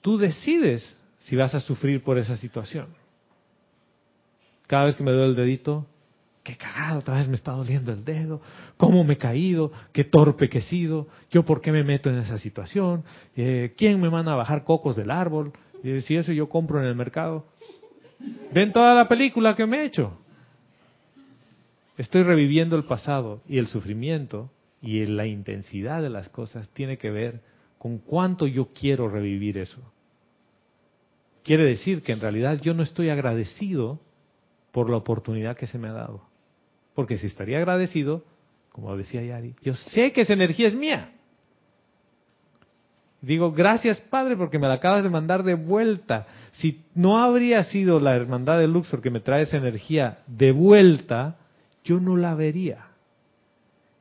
Tú 0.01 0.17
decides 0.19 1.03
si 1.19 1.35
vas 1.35 1.55
a 1.55 1.61
sufrir 1.61 2.03
por 2.05 2.19
esa 2.19 2.37
situación. 2.37 2.87
Cada 4.69 4.85
vez 4.85 4.97
que 4.97 5.03
me 5.03 5.11
duele 5.11 5.31
el 5.31 5.37
dedito, 5.37 5.87
qué 6.47 6.57
cagado, 6.57 7.01
otra 7.01 7.17
vez 7.17 7.27
me 7.27 7.35
está 7.35 7.51
doliendo 7.53 7.93
el 7.93 8.05
dedo, 8.05 8.41
cómo 8.77 9.03
me 9.03 9.15
he 9.15 9.19
caído, 9.19 9.73
qué 9.93 10.05
torpe 10.05 10.49
que 10.49 10.59
he 10.59 10.63
sido, 10.63 11.09
yo 11.29 11.45
por 11.45 11.61
qué 11.61 11.73
me 11.73 11.83
meto 11.83 12.09
en 12.09 12.19
esa 12.19 12.39
situación, 12.39 13.03
Eh, 13.37 13.75
quién 13.77 14.01
me 14.01 14.11
manda 14.11 14.33
a 14.33 14.37
bajar 14.37 14.63
cocos 14.63 14.95
del 14.97 15.11
árbol, 15.11 15.53
Eh, 15.83 16.01
si 16.03 16.17
eso 16.17 16.33
yo 16.33 16.49
compro 16.49 16.81
en 16.81 16.87
el 16.87 16.95
mercado. 16.95 17.45
Ven 18.53 18.73
toda 18.73 18.95
la 18.95 19.07
película 19.09 19.55
que 19.55 19.67
me 19.67 19.79
he 19.79 19.85
hecho. 19.85 20.19
Estoy 21.99 22.23
reviviendo 22.23 22.77
el 22.77 22.85
pasado 22.85 23.41
y 23.49 23.59
el 23.59 23.67
sufrimiento 23.67 24.51
y 24.81 25.05
la 25.07 25.27
intensidad 25.27 26.01
de 26.03 26.11
las 26.11 26.29
cosas 26.29 26.69
tiene 26.71 26.97
que 26.97 27.11
ver 27.11 27.41
con 27.79 27.99
cuánto 27.99 28.47
yo 28.47 28.69
quiero 28.73 29.09
revivir 29.09 29.59
eso. 29.59 29.81
Quiere 31.45 31.65
decir 31.65 32.03
que 32.03 32.13
en 32.13 32.21
realidad 32.21 32.61
yo 32.61 32.73
no 32.75 32.83
estoy 32.83 33.11
agradecido 33.11 34.01
por 34.73 34.91
la 34.91 34.97
oportunidad 34.97 35.57
que 35.57 35.67
se 35.67 35.79
me 35.79 35.89
ha 35.89 35.93
dado. 35.93 36.23
Porque 36.97 37.19
si 37.19 37.27
estaría 37.27 37.59
agradecido, 37.59 38.25
como 38.71 38.97
decía 38.97 39.23
Yari, 39.23 39.55
yo 39.61 39.75
sé 39.75 40.13
que 40.13 40.23
esa 40.23 40.33
energía 40.33 40.67
es 40.67 40.75
mía. 40.75 41.13
Digo, 43.21 43.53
gracias 43.53 44.01
Padre 44.01 44.35
porque 44.35 44.59
me 44.59 44.67
la 44.67 44.75
acabas 44.75 45.05
de 45.05 45.11
mandar 45.11 45.43
de 45.43 45.55
vuelta. 45.55 46.27
Si 46.53 46.87
no 46.95 47.19
habría 47.19 47.65
sido 47.65 48.01
la 48.01 48.17
hermandad 48.17 48.59
de 48.59 48.67
Luxor 48.67 49.03
que 49.03 49.11
me 49.11 49.21
trae 49.21 49.43
esa 49.43 49.59
energía 49.59 50.21
de 50.27 50.53
vuelta, 50.53 51.37
yo 51.85 52.01
no 52.01 52.17
la 52.17 52.35
vería. 52.35 52.87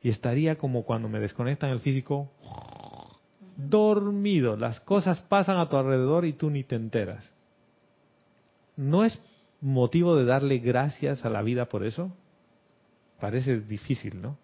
Y 0.02 0.08
estaría 0.08 0.56
como 0.56 0.84
cuando 0.84 1.10
me 1.10 1.20
desconectan 1.20 1.70
el 1.70 1.80
físico, 1.80 2.30
dormido. 3.56 4.56
Las 4.56 4.80
cosas 4.80 5.20
pasan 5.20 5.58
a 5.58 5.68
tu 5.68 5.76
alrededor 5.76 6.24
y 6.24 6.32
tú 6.32 6.48
ni 6.48 6.64
te 6.64 6.76
enteras. 6.76 7.30
¿No 8.74 9.04
es 9.04 9.20
motivo 9.60 10.16
de 10.16 10.24
darle 10.24 10.58
gracias 10.58 11.26
a 11.26 11.30
la 11.30 11.42
vida 11.42 11.66
por 11.66 11.84
eso? 11.84 12.16
Parece 13.20 13.60
difícil, 13.60 14.20
¿no? 14.20 14.36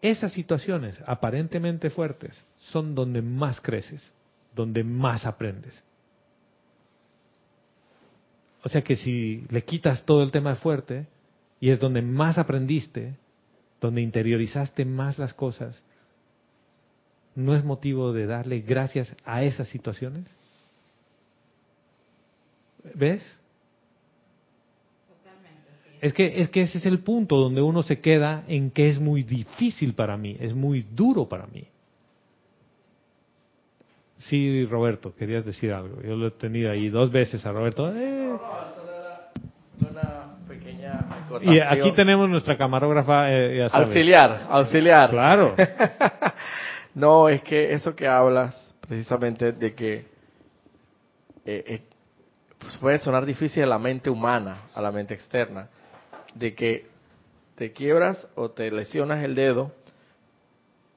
Esas 0.00 0.32
situaciones 0.32 1.00
aparentemente 1.06 1.88
fuertes 1.90 2.44
son 2.56 2.94
donde 2.94 3.22
más 3.22 3.60
creces, 3.60 4.12
donde 4.54 4.82
más 4.82 5.26
aprendes. 5.26 5.82
O 8.64 8.68
sea 8.68 8.82
que 8.82 8.96
si 8.96 9.44
le 9.48 9.62
quitas 9.62 10.04
todo 10.04 10.22
el 10.22 10.30
tema 10.30 10.54
fuerte 10.56 11.06
y 11.60 11.70
es 11.70 11.80
donde 11.80 12.02
más 12.02 12.38
aprendiste, 12.38 13.16
donde 13.80 14.02
interiorizaste 14.02 14.84
más 14.84 15.18
las 15.18 15.34
cosas, 15.34 15.82
¿no 17.34 17.54
es 17.54 17.64
motivo 17.64 18.12
de 18.12 18.26
darle 18.26 18.60
gracias 18.60 19.14
a 19.24 19.42
esas 19.42 19.68
situaciones? 19.68 20.26
¿Ves? 22.94 23.41
Es 26.02 26.12
que, 26.12 26.42
es 26.42 26.48
que 26.48 26.62
ese 26.62 26.78
es 26.78 26.86
el 26.86 26.98
punto 26.98 27.36
donde 27.36 27.62
uno 27.62 27.84
se 27.84 28.00
queda 28.00 28.42
en 28.48 28.72
que 28.72 28.88
es 28.88 28.98
muy 28.98 29.22
difícil 29.22 29.94
para 29.94 30.16
mí, 30.16 30.36
es 30.40 30.52
muy 30.52 30.82
duro 30.82 31.28
para 31.28 31.46
mí. 31.46 31.64
Sí, 34.16 34.66
Roberto, 34.66 35.14
querías 35.14 35.44
decir 35.44 35.72
algo. 35.72 36.02
Yo 36.02 36.16
lo 36.16 36.26
he 36.26 36.30
tenido 36.32 36.72
ahí 36.72 36.88
dos 36.88 37.12
veces 37.12 37.46
a 37.46 37.52
Roberto. 37.52 37.94
Eh. 37.94 38.32
Una 39.88 40.38
pequeña 40.48 41.06
Y 41.42 41.60
aquí 41.60 41.92
tenemos 41.92 42.28
nuestra 42.28 42.58
camarógrafa, 42.58 43.32
eh, 43.32 43.58
ya 43.58 43.68
sabes. 43.68 43.86
Auxiliar, 43.86 44.46
auxiliar. 44.50 45.10
Claro. 45.10 45.54
no, 46.94 47.28
es 47.28 47.44
que 47.44 47.74
eso 47.74 47.94
que 47.94 48.08
hablas, 48.08 48.74
precisamente 48.88 49.52
de 49.52 49.72
que 49.72 49.94
eh, 49.94 50.04
eh, 51.64 51.82
pues 52.58 52.76
puede 52.78 52.98
sonar 52.98 53.24
difícil 53.24 53.62
a 53.62 53.66
la 53.66 53.78
mente 53.78 54.10
humana, 54.10 54.62
a 54.74 54.82
la 54.82 54.90
mente 54.90 55.14
externa, 55.14 55.68
de 56.34 56.54
que 56.54 56.86
te 57.56 57.72
quiebras 57.72 58.26
o 58.34 58.50
te 58.50 58.70
lesionas 58.70 59.22
el 59.24 59.34
dedo, 59.34 59.72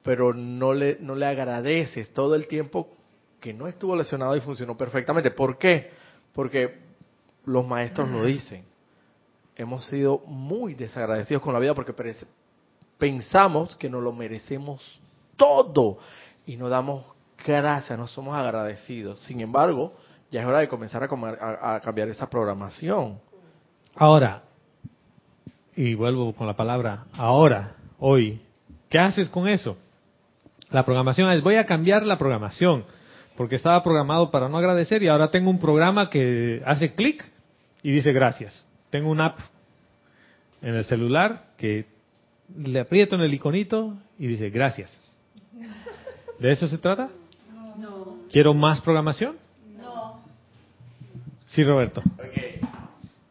pero 0.02 0.32
no 0.32 0.72
le, 0.72 0.98
no 1.00 1.14
le 1.14 1.26
agradeces 1.26 2.12
todo 2.12 2.34
el 2.34 2.46
tiempo 2.46 2.88
que 3.40 3.52
no 3.52 3.66
estuvo 3.68 3.94
lesionado 3.96 4.36
y 4.36 4.40
funcionó 4.40 4.76
perfectamente. 4.76 5.30
¿Por 5.30 5.58
qué? 5.58 5.90
Porque 6.32 6.78
los 7.44 7.66
maestros 7.66 8.08
lo 8.08 8.24
dicen. 8.24 8.64
Hemos 9.56 9.86
sido 9.86 10.18
muy 10.26 10.74
desagradecidos 10.74 11.42
con 11.42 11.52
la 11.52 11.58
vida 11.60 11.74
porque 11.74 11.92
pensamos 12.98 13.76
que 13.76 13.88
nos 13.88 14.02
lo 14.02 14.12
merecemos 14.12 15.00
todo 15.36 15.98
y 16.46 16.56
no 16.56 16.68
damos 16.68 17.04
gracias, 17.44 17.98
no 17.98 18.06
somos 18.06 18.34
agradecidos. 18.36 19.20
Sin 19.20 19.40
embargo, 19.40 19.92
ya 20.30 20.40
es 20.40 20.46
hora 20.46 20.60
de 20.60 20.68
comenzar 20.68 21.02
a, 21.02 21.08
comer- 21.08 21.38
a- 21.40 21.76
a 21.76 21.80
cambiar 21.80 22.08
esa 22.08 22.28
programación. 22.28 23.20
Ahora, 23.94 24.42
y 25.76 25.94
vuelvo 25.94 26.32
con 26.34 26.46
la 26.46 26.56
palabra 26.56 27.04
ahora, 27.12 27.74
hoy, 27.98 28.40
¿qué 28.88 28.98
haces 28.98 29.28
con 29.28 29.46
eso? 29.46 29.76
La 30.70 30.84
programación 30.84 31.30
es, 31.30 31.42
voy 31.42 31.56
a 31.56 31.66
cambiar 31.66 32.04
la 32.04 32.18
programación, 32.18 32.84
porque 33.36 33.56
estaba 33.56 33.82
programado 33.82 34.30
para 34.30 34.48
no 34.48 34.56
agradecer 34.56 35.02
y 35.02 35.08
ahora 35.08 35.30
tengo 35.30 35.50
un 35.50 35.60
programa 35.60 36.08
que 36.10 36.62
hace 36.64 36.94
clic 36.94 37.24
y 37.82 37.92
dice 37.92 38.12
gracias. 38.12 38.66
Tengo 38.90 39.10
una 39.10 39.26
app 39.26 39.38
en 40.62 40.74
el 40.74 40.84
celular 40.84 41.50
que 41.58 41.84
le 42.56 42.80
aprieto 42.80 43.14
en 43.14 43.20
el 43.20 43.34
iconito 43.34 43.94
y 44.18 44.26
dice 44.26 44.48
gracias. 44.50 44.98
¿De 46.38 46.52
eso 46.52 46.66
se 46.68 46.78
trata? 46.78 47.10
¿Quiero 48.30 48.54
más 48.54 48.80
programación? 48.80 49.36
No. 49.78 50.20
Sí, 51.46 51.62
Roberto. 51.62 52.02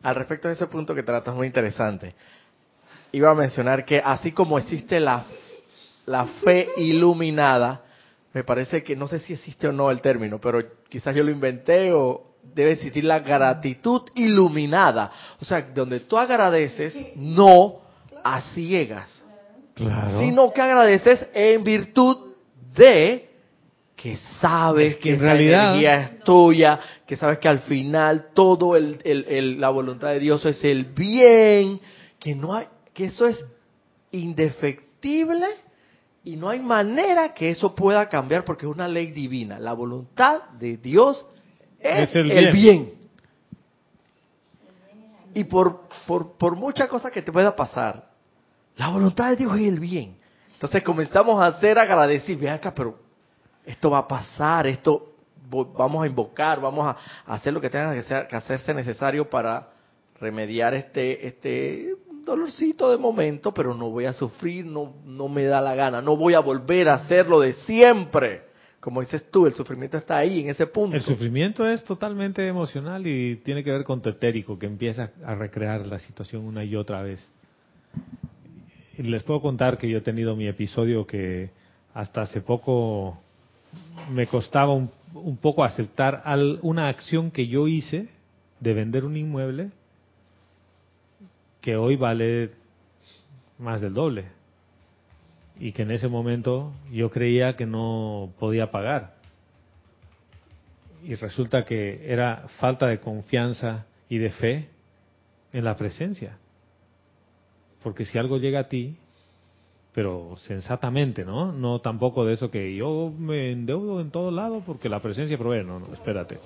Al 0.05 0.13
respecto 0.15 0.47
de 0.47 0.53
ese 0.53 0.67
punto 0.67 0.93
que 0.93 1.01
tratas 1.01 1.33
muy 1.33 1.47
interesante. 1.47 2.13
Iba 3.11 3.31
a 3.31 3.33
mencionar 3.33 3.83
que 3.85 3.99
así 3.99 4.31
como 4.31 4.59
existe 4.59 4.99
la, 4.99 5.25
la 6.05 6.27
fe 6.43 6.69
iluminada, 6.77 7.81
me 8.31 8.43
parece 8.43 8.83
que 8.83 8.95
no 8.95 9.07
sé 9.07 9.19
si 9.19 9.33
existe 9.33 9.67
o 9.67 9.71
no 9.71 9.89
el 9.89 10.01
término, 10.01 10.39
pero 10.39 10.61
quizás 10.89 11.15
yo 11.15 11.23
lo 11.23 11.31
inventé 11.31 11.91
o 11.91 12.35
debe 12.53 12.73
existir 12.73 13.03
la 13.03 13.19
gratitud 13.19 14.03
iluminada. 14.13 15.11
O 15.41 15.45
sea, 15.45 15.61
donde 15.73 16.01
tú 16.01 16.19
agradeces 16.19 16.95
no 17.15 17.79
a 18.23 18.41
ciegas, 18.53 19.23
Claro. 19.73 20.19
sino 20.19 20.53
que 20.53 20.61
agradeces 20.61 21.25
en 21.33 21.63
virtud 21.63 22.33
de 22.75 23.34
que 23.95 24.17
sabes 24.41 24.93
Es 24.93 24.97
que 24.97 25.09
en 25.09 25.15
esa 25.15 25.23
realidad- 25.25 25.69
energía 25.69 26.01
es 26.01 26.19
tuya, 26.23 26.79
que 27.07 27.15
sabes 27.15 27.37
que 27.39 27.47
al 27.47 27.59
final 27.59 28.27
todo 28.33 28.75
el, 28.75 28.99
el- 29.05 29.25
el- 29.29 29.61
la 29.61 29.69
voluntad 29.69 30.09
de 30.09 30.19
Dios 30.19 30.45
es 30.45 30.63
el 30.63 30.85
bien, 30.85 31.79
que 32.19 32.35
no 32.35 32.53
hay, 32.53 32.67
que 32.93 33.05
eso 33.05 33.25
es 33.27 33.43
indefectible 34.11 35.47
y 36.23 36.35
no 36.35 36.49
hay 36.49 36.59
manera 36.59 37.33
que 37.33 37.49
eso 37.51 37.73
pueda 37.75 38.09
cambiar 38.09 38.43
porque 38.43 38.65
es 38.65 38.71
una 38.71 38.87
ley 38.87 39.07
divina. 39.11 39.59
La 39.59 39.73
voluntad 39.73 40.49
de 40.59 40.77
Dios 40.77 41.25
es, 41.79 42.09
Es 42.09 42.15
el 42.15 42.23
bien. 42.29 42.53
bien. 42.53 42.93
Y 45.33 45.43
por, 45.45 45.81
por, 46.07 46.37
por 46.37 46.55
mucha 46.55 46.87
cosa 46.87 47.11
que 47.11 47.21
te 47.21 47.31
pueda 47.31 47.55
pasar, 47.55 48.09
la 48.77 48.89
voluntad 48.89 49.29
de 49.31 49.35
Dios 49.37 49.53
es 49.55 49.67
el 49.67 49.79
bien. 49.79 50.15
Entonces 50.53 50.81
comenzamos 50.83 51.41
a 51.41 51.59
ser 51.59 51.77
agradecidos. 51.77 52.41
Ven 52.41 52.53
acá, 52.53 52.73
pero 52.73 52.97
esto 53.65 53.89
va 53.89 53.99
a 53.99 54.07
pasar, 54.07 54.67
esto 54.67 55.13
vamos 55.49 56.03
a 56.03 56.07
invocar, 56.07 56.59
vamos 56.59 56.85
a 56.85 56.97
hacer 57.33 57.53
lo 57.53 57.61
que 57.61 57.69
tenga 57.69 57.93
que, 58.27 58.35
hacerse 58.35 58.73
necesario 58.73 59.29
para 59.29 59.69
remediar 60.19 60.73
este 60.73 61.27
este 61.27 61.95
dolorcito 62.25 62.89
de 62.89 62.97
momento, 62.97 63.53
pero 63.53 63.73
no 63.73 63.89
voy 63.89 64.05
a 64.05 64.13
sufrir, 64.13 64.65
no 64.65 64.93
no 65.05 65.27
me 65.27 65.43
da 65.43 65.61
la 65.61 65.75
gana, 65.75 66.01
no 66.01 66.17
voy 66.17 66.33
a 66.33 66.39
volver 66.39 66.89
a 66.89 66.95
hacerlo 66.95 67.39
de 67.39 67.53
siempre. 67.53 68.43
Como 68.79 69.01
dices 69.01 69.31
tú, 69.31 69.47
el 69.47 69.53
sufrimiento 69.55 69.97
está 69.97 70.17
ahí 70.17 70.41
en 70.41 70.49
ese 70.49 70.67
punto. 70.67 70.95
El 70.95 71.01
sufrimiento 71.01 71.67
es 71.67 71.83
totalmente 71.83 72.47
emocional 72.47 73.07
y 73.07 73.37
tiene 73.37 73.63
que 73.63 73.71
ver 73.71 73.83
con 73.83 73.99
tu 73.99 74.09
etérico, 74.09 74.59
que 74.59 74.67
empieza 74.67 75.09
a 75.25 75.33
recrear 75.33 75.87
la 75.87 75.97
situación 75.97 76.45
una 76.45 76.63
y 76.63 76.75
otra 76.75 77.01
vez. 77.01 77.27
Les 78.99 79.23
puedo 79.23 79.41
contar 79.41 79.79
que 79.79 79.89
yo 79.89 79.97
he 79.97 80.01
tenido 80.01 80.35
mi 80.35 80.47
episodio 80.47 81.07
que 81.07 81.49
hasta 81.95 82.21
hace 82.21 82.41
poco 82.41 83.17
me 84.11 84.27
costaba 84.27 84.73
un, 84.73 84.91
un 85.13 85.37
poco 85.37 85.63
aceptar 85.63 86.21
al- 86.25 86.59
una 86.61 86.87
acción 86.87 87.31
que 87.31 87.47
yo 87.47 87.67
hice 87.67 88.07
de 88.59 88.73
vender 88.73 89.05
un 89.05 89.17
inmueble 89.17 89.71
que 91.61 91.75
hoy 91.77 91.95
vale 91.95 92.51
más 93.57 93.81
del 93.81 93.93
doble 93.93 94.25
y 95.59 95.71
que 95.71 95.83
en 95.83 95.91
ese 95.91 96.07
momento 96.07 96.73
yo 96.91 97.09
creía 97.09 97.55
que 97.55 97.65
no 97.65 98.31
podía 98.39 98.71
pagar 98.71 99.15
y 101.03 101.15
resulta 101.15 101.65
que 101.65 102.11
era 102.11 102.47
falta 102.59 102.87
de 102.87 102.99
confianza 102.99 103.85
y 104.09 104.17
de 104.17 104.31
fe 104.31 104.69
en 105.53 105.63
la 105.63 105.75
presencia. 105.75 106.37
Porque 107.83 108.05
si 108.05 108.17
algo 108.17 108.37
llega 108.37 108.61
a 108.61 108.67
ti, 108.67 108.97
pero 109.95 110.35
sensatamente, 110.37 111.25
¿no? 111.25 111.51
No 111.51 111.79
tampoco 111.79 112.25
de 112.25 112.33
eso 112.33 112.51
que 112.51 112.75
yo 112.75 113.11
me 113.17 113.51
endeudo 113.51 114.01
en 114.01 114.11
todo 114.11 114.29
lado 114.29 114.61
porque 114.65 114.89
la 114.89 114.99
presencia 115.01 115.37
provee. 115.37 115.63
No, 115.63 115.79
no, 115.79 115.93
espérate. 115.93 116.37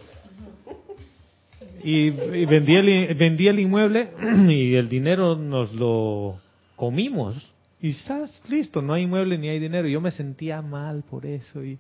Y, 1.84 2.08
y 2.08 2.46
vendí, 2.46 2.76
el, 2.76 3.16
vendí 3.16 3.48
el 3.48 3.60
inmueble 3.60 4.12
y 4.50 4.76
el 4.76 4.88
dinero 4.88 5.36
nos 5.36 5.74
lo 5.74 6.38
comimos. 6.76 7.52
Y 7.82 7.92
estás 7.92 8.42
listo, 8.50 8.82
no 8.82 8.94
hay 8.94 9.04
inmueble 9.04 9.38
ni 9.38 9.50
hay 9.50 9.60
dinero. 9.60 9.88
Yo 9.88 10.00
me 10.00 10.12
sentía 10.12 10.62
mal 10.62 11.04
por 11.10 11.26
eso. 11.26 11.64
Y, 11.64 11.80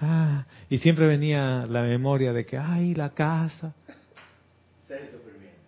Ah, 0.00 0.46
y 0.70 0.78
siempre 0.78 1.06
venía 1.06 1.66
la 1.68 1.82
memoria 1.82 2.32
de 2.32 2.46
que, 2.46 2.56
ay, 2.56 2.94
la 2.94 3.10
casa. 3.10 3.74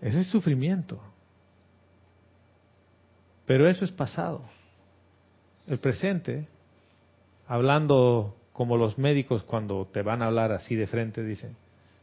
Ese 0.00 0.20
es 0.20 0.26
sufrimiento. 0.28 1.00
Pero 3.44 3.68
eso 3.68 3.84
es 3.84 3.90
pasado. 3.90 4.44
El 5.70 5.78
presente, 5.78 6.48
hablando 7.46 8.34
como 8.52 8.76
los 8.76 8.98
médicos 8.98 9.44
cuando 9.44 9.86
te 9.86 10.02
van 10.02 10.20
a 10.20 10.26
hablar 10.26 10.50
así 10.50 10.74
de 10.74 10.88
frente, 10.88 11.22
dicen, 11.22 11.54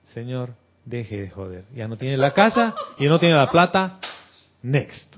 Señor, 0.05 0.53
deje 0.86 1.20
de 1.20 1.30
joder. 1.30 1.65
Ya 1.76 1.89
no 1.89 1.97
tiene 1.97 2.15
la 2.15 2.34
casa 2.34 2.74
y 2.97 3.07
no 3.07 3.20
tiene 3.20 3.36
la 3.36 3.51
plata. 3.51 3.99
Next. 4.61 5.18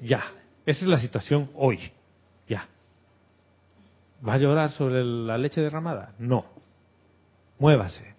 Ya. 0.00 0.22
Esa 0.64 0.84
es 0.84 0.86
la 0.86 1.00
situación 1.00 1.50
hoy. 1.56 1.80
Ya. 2.48 2.68
¿Va 4.26 4.34
a 4.34 4.38
llorar 4.38 4.70
sobre 4.70 5.02
la 5.04 5.36
leche 5.36 5.60
derramada? 5.60 6.14
No. 6.20 6.44
Muévase. 7.58 8.14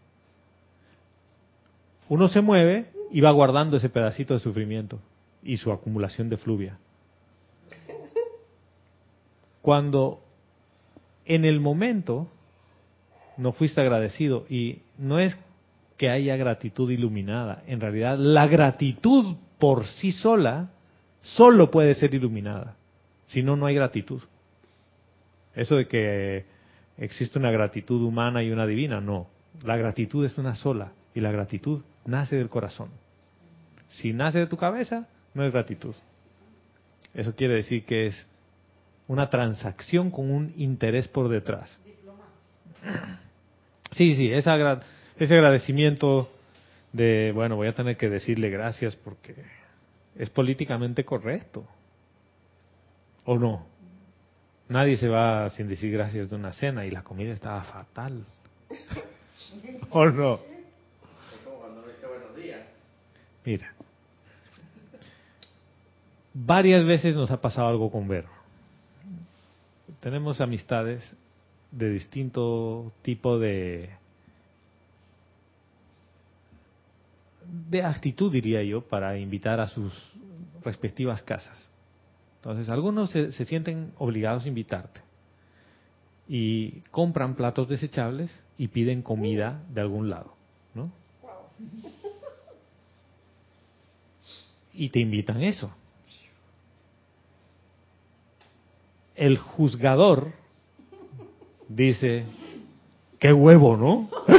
Uno 2.09 2.27
se 2.27 2.41
mueve 2.41 2.91
y 3.11 3.21
va 3.21 3.31
guardando 3.31 3.77
ese 3.77 3.87
pedacito 3.87 4.33
de 4.33 4.41
sufrimiento 4.41 4.99
y 5.41 5.55
su 5.55 5.71
acumulación 5.71 6.27
de 6.27 6.35
fluvia. 6.35 6.77
Cuando 9.65 10.21
en 11.25 11.43
el 11.43 11.59
momento 11.59 12.29
no 13.35 13.51
fuiste 13.51 13.81
agradecido 13.81 14.45
y 14.47 14.83
no 14.99 15.17
es 15.17 15.35
que 15.97 16.11
haya 16.11 16.37
gratitud 16.37 16.91
iluminada, 16.91 17.63
en 17.65 17.79
realidad 17.79 18.19
la 18.19 18.45
gratitud 18.45 19.37
por 19.57 19.87
sí 19.87 20.11
sola 20.11 20.69
solo 21.23 21.71
puede 21.71 21.95
ser 21.95 22.13
iluminada, 22.13 22.75
si 23.25 23.41
no, 23.41 23.55
no 23.55 23.65
hay 23.65 23.73
gratitud. 23.73 24.21
Eso 25.55 25.77
de 25.77 25.87
que 25.87 26.45
existe 26.99 27.39
una 27.39 27.49
gratitud 27.49 28.03
humana 28.03 28.43
y 28.43 28.51
una 28.51 28.67
divina, 28.67 29.01
no. 29.01 29.25
La 29.63 29.77
gratitud 29.77 30.23
es 30.25 30.37
una 30.37 30.53
sola 30.53 30.91
y 31.15 31.21
la 31.21 31.31
gratitud 31.31 31.83
nace 32.05 32.35
del 32.35 32.49
corazón. 32.49 32.89
Si 33.87 34.13
nace 34.13 34.37
de 34.37 34.45
tu 34.45 34.57
cabeza, 34.57 35.07
no 35.33 35.43
es 35.43 35.51
gratitud. 35.51 35.95
Eso 37.15 37.33
quiere 37.33 37.55
decir 37.55 37.83
que 37.83 38.05
es 38.05 38.27
una 39.07 39.29
transacción 39.29 40.11
con 40.11 40.31
un 40.31 40.53
interés 40.57 41.07
por 41.07 41.29
detrás. 41.29 41.79
Sí, 43.91 44.15
sí, 44.15 44.31
ese 44.31 44.49
agradecimiento 44.49 46.29
de, 46.91 47.31
bueno, 47.33 47.55
voy 47.55 47.67
a 47.67 47.75
tener 47.75 47.97
que 47.97 48.09
decirle 48.09 48.49
gracias 48.49 48.95
porque 48.95 49.35
es 50.15 50.29
políticamente 50.29 51.03
correcto. 51.03 51.67
¿O 53.25 53.37
no? 53.37 53.65
Nadie 54.69 54.97
se 54.97 55.09
va 55.09 55.49
sin 55.51 55.67
decir 55.67 55.91
gracias 55.91 56.29
de 56.29 56.35
una 56.35 56.53
cena 56.53 56.85
y 56.85 56.91
la 56.91 57.03
comida 57.03 57.33
estaba 57.33 57.63
fatal. 57.63 58.25
¿O 59.89 60.05
no? 60.05 60.39
Mira. 63.45 63.73
Varias 66.33 66.83
veces 66.83 67.15
nos 67.15 67.29
ha 67.31 67.39
pasado 67.39 67.67
algo 67.67 67.91
con 67.91 68.07
Vero. 68.07 68.34
Tenemos 70.05 70.39
amistades 70.39 71.17
de 71.71 71.89
distinto 71.89 72.93
tipo 73.01 73.39
de 73.39 73.89
de 77.71 77.81
actitud 77.81 78.31
diría 78.31 78.61
yo 78.61 78.81
para 78.81 79.17
invitar 79.17 79.59
a 79.59 79.65
sus 79.65 79.91
respectivas 80.63 81.23
casas. 81.23 81.71
Entonces 82.35 82.69
algunos 82.69 83.09
se, 83.09 83.31
se 83.31 83.45
sienten 83.45 83.93
obligados 83.97 84.45
a 84.45 84.47
invitarte 84.47 85.01
y 86.27 86.81
compran 86.91 87.33
platos 87.33 87.67
desechables 87.67 88.29
y 88.59 88.67
piden 88.67 89.01
comida 89.01 89.63
de 89.73 89.81
algún 89.81 90.11
lado, 90.11 90.35
¿no? 90.75 90.91
Y 94.71 94.89
te 94.89 94.99
invitan 94.99 95.41
eso. 95.41 95.71
El 99.15 99.37
juzgador 99.37 100.33
dice, 101.67 102.25
qué 103.19 103.31
huevo, 103.33 103.77
¿no? 103.77 104.09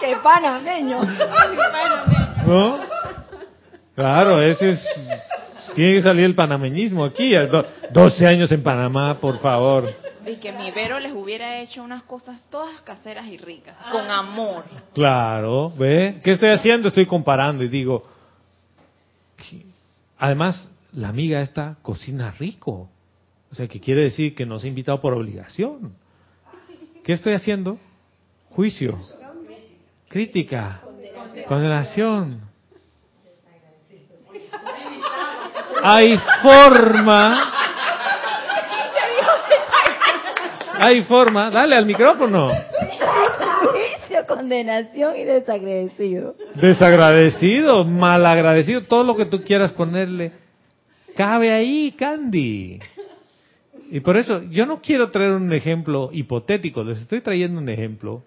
¡Qué 0.00 0.16
panameño! 0.22 1.02
¿No? 2.46 2.78
Claro, 3.94 4.40
ese 4.42 4.70
es... 4.70 4.88
Tiene 5.74 5.96
que 5.96 6.02
salir 6.02 6.24
el 6.24 6.34
panameñismo 6.34 7.04
aquí. 7.04 7.32
Do- 7.34 7.64
12 7.92 8.26
años 8.26 8.50
en 8.50 8.62
Panamá, 8.62 9.18
por 9.20 9.38
favor. 9.40 9.88
Y 10.26 10.36
que 10.36 10.52
mi 10.52 10.70
Vero 10.70 10.98
les 10.98 11.12
hubiera 11.12 11.58
hecho 11.60 11.82
unas 11.82 12.02
cosas 12.04 12.40
todas 12.50 12.80
caseras 12.80 13.26
y 13.26 13.36
ricas, 13.38 13.76
con 13.92 14.10
amor. 14.10 14.64
Claro, 14.94 15.70
¿ve? 15.78 16.20
¿Qué 16.24 16.32
estoy 16.32 16.48
haciendo? 16.50 16.88
Estoy 16.88 17.06
comparando 17.06 17.62
y 17.62 17.68
digo... 17.68 18.02
Además, 20.18 20.68
la 20.92 21.08
amiga 21.08 21.40
esta 21.40 21.76
cocina 21.82 22.30
rico. 22.38 22.88
O 23.50 23.54
sea, 23.54 23.66
que 23.66 23.80
quiere 23.80 24.02
decir 24.02 24.34
que 24.34 24.46
nos 24.46 24.64
ha 24.64 24.68
invitado 24.68 25.00
por 25.00 25.12
obligación. 25.12 25.94
¿Qué 27.04 27.12
estoy 27.12 27.34
haciendo? 27.34 27.78
Juicio. 28.50 28.98
Crítica. 30.08 30.82
Condenación. 31.48 32.42
Hay 35.82 36.18
forma. 36.42 37.52
Hay 40.78 41.02
forma. 41.04 41.50
Dale 41.50 41.76
al 41.76 41.86
micrófono. 41.86 42.50
Juicio, 42.50 44.26
condenación 44.26 45.16
y 45.16 45.24
desagradecido. 45.24 46.36
Desagradecido, 46.54 47.84
malagradecido, 47.84 48.84
todo 48.84 49.04
lo 49.04 49.16
que 49.16 49.26
tú 49.26 49.42
quieras 49.42 49.72
ponerle. 49.72 50.32
Cabe 51.20 51.52
ahí, 51.52 51.92
Candy. 51.98 52.80
Y 53.90 54.00
por 54.00 54.16
eso, 54.16 54.42
yo 54.44 54.64
no 54.64 54.80
quiero 54.80 55.10
traer 55.10 55.32
un 55.32 55.52
ejemplo 55.52 56.08
hipotético, 56.14 56.82
les 56.82 56.98
estoy 56.98 57.20
trayendo 57.20 57.60
un 57.60 57.68
ejemplo 57.68 58.22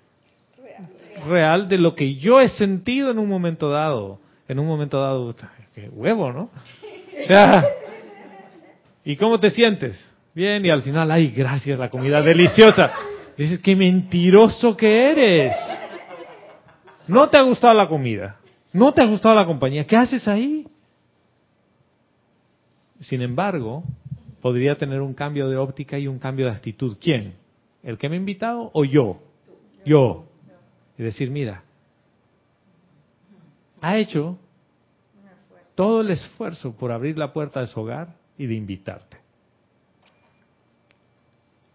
real 1.28 1.68
de 1.68 1.80
lo 1.80 1.96
que 1.96 2.18
yo 2.18 2.40
he 2.40 2.50
sentido 2.50 3.10
en 3.10 3.18
un 3.18 3.28
momento 3.28 3.72
dado. 3.72 4.20
En 4.48 4.60
un 4.60 4.68
momento 4.68 5.02
dado, 5.02 5.36
qué 5.74 5.90
huevo, 5.90 6.32
¿no? 6.32 6.42
O 6.44 7.28
sea, 7.28 7.66
¿y 9.04 9.16
cómo 9.16 9.40
te 9.40 9.50
sientes? 9.50 10.00
Bien, 10.36 10.64
y 10.64 10.70
al 10.70 10.84
final, 10.84 11.10
ay, 11.10 11.32
gracias, 11.36 11.80
la 11.80 11.90
comida 11.90 12.22
deliciosa. 12.22 12.92
Dices, 13.36 13.58
qué 13.58 13.76
mentiroso 13.76 14.78
que 14.78 15.10
eres. 15.10 15.56
No 17.08 17.28
te 17.28 17.38
ha 17.38 17.42
gustado 17.42 17.74
la 17.74 17.88
comida, 17.88 18.36
no 18.72 18.92
te 18.94 19.02
ha 19.02 19.06
gustado 19.06 19.34
la 19.34 19.48
compañía, 19.48 19.88
¿qué 19.88 19.98
haces 19.98 20.28
ahí? 20.28 20.68
Sin 23.04 23.22
embargo, 23.22 23.84
podría 24.42 24.78
tener 24.78 25.02
un 25.02 25.14
cambio 25.14 25.50
de 25.50 25.58
óptica 25.58 25.98
y 25.98 26.08
un 26.08 26.20
cambio 26.20 26.46
de 26.46 26.52
actitud. 26.52 26.98
¿Quién? 27.02 27.36
¿El 27.84 27.98
que 27.98 28.08
me 28.10 28.16
ha 28.16 28.20
invitado 28.20 28.72
o 28.74 28.86
yo? 28.86 29.20
Yo. 29.86 30.26
Y 30.98 31.04
decir, 31.04 31.30
mira, 31.30 31.64
ha 33.82 33.98
hecho 33.98 34.38
todo 35.76 36.02
el 36.02 36.12
esfuerzo 36.12 36.74
por 36.74 36.92
abrir 36.92 37.18
la 37.18 37.34
puerta 37.34 37.60
de 37.60 37.68
su 37.68 37.80
hogar 37.82 38.16
y 38.38 38.46
de 38.46 38.54
invitarte. 38.54 39.18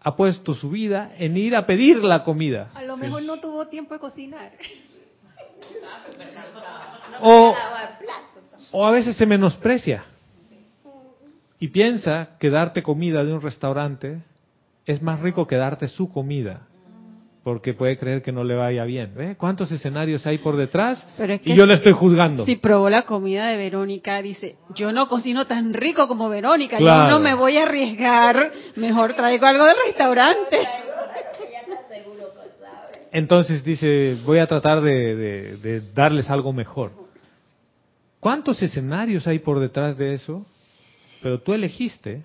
Ha 0.01 0.15
puesto 0.15 0.55
su 0.55 0.69
vida 0.69 1.11
en 1.17 1.35
ir 1.37 1.55
a 1.55 1.65
pedir 1.65 1.97
la 1.97 2.23
comida. 2.23 2.71
A 2.73 2.83
lo 2.83 2.95
Sí. 2.95 3.01
mejor 3.01 3.21
no 3.23 3.39
tuvo 3.39 3.67
tiempo 3.67 3.93
de 3.93 3.99
cocinar. 3.99 4.53
O, 7.21 7.53
o 8.71 8.85
a 8.85 8.91
veces 8.91 9.17
se 9.17 9.25
menosprecia 9.25 10.05
y 11.59 11.67
piensa 11.69 12.37
que 12.39 12.49
darte 12.49 12.81
comida 12.83 13.23
de 13.23 13.33
un 13.33 13.41
restaurante 13.41 14.19
es 14.85 15.01
más 15.01 15.19
rico 15.19 15.45
que 15.47 15.55
darte 15.57 15.87
su 15.87 16.09
comida 16.11 16.61
porque 17.43 17.73
puede 17.73 17.97
creer 17.97 18.21
que 18.21 18.31
no 18.31 18.43
le 18.43 18.53
vaya 18.55 18.83
bien. 18.83 19.13
¿Ve? 19.15 19.35
¿Cuántos 19.35 19.71
escenarios 19.71 20.25
hay 20.27 20.37
por 20.39 20.55
detrás? 20.57 21.05
Pero 21.17 21.33
es 21.33 21.41
y 21.45 21.55
yo 21.55 21.65
le 21.65 21.73
estoy 21.75 21.93
juzgando. 21.93 22.45
Si 22.45 22.57
probó 22.57 22.89
la 22.89 23.03
comida 23.03 23.47
de 23.47 23.57
Verónica, 23.57 24.21
dice, 24.21 24.57
yo 24.75 24.91
no 24.91 25.07
cocino 25.07 25.47
tan 25.47 25.73
rico 25.73 26.07
como 26.07 26.29
Verónica, 26.29 26.77
Claro. 26.77 27.05
yo 27.05 27.09
no 27.11 27.19
me 27.19 27.33
voy 27.33 27.57
a 27.57 27.63
arriesgar, 27.63 28.51
mejor 28.75 29.13
traigo 29.13 29.45
algo 29.45 29.65
del 29.65 29.75
restaurante. 29.87 30.59
Entonces 33.11 33.63
dice, 33.63 34.17
voy 34.25 34.37
a 34.39 34.45
tratar 34.47 34.81
de, 34.81 35.15
de- 35.15 35.57
de 35.57 35.81
darles 35.93 36.29
algo 36.29 36.53
mejor. 36.53 36.91
¿Cuántos 38.19 38.61
escenarios 38.61 39.25
hay 39.27 39.39
por 39.39 39.59
detrás 39.59 39.97
de 39.97 40.13
eso? 40.13 40.45
Pero 41.21 41.39
tú 41.39 41.53
elegiste, 41.53 42.23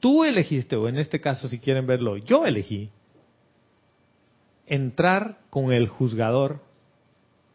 tú 0.00 0.24
elegiste, 0.24 0.76
o 0.76 0.88
en 0.88 0.98
este 0.98 1.20
caso 1.20 1.48
si 1.48 1.58
quieren 1.58 1.86
verlo, 1.86 2.16
yo 2.16 2.46
elegí 2.46 2.90
entrar 4.66 5.38
con 5.50 5.72
el 5.72 5.88
juzgador 5.88 6.60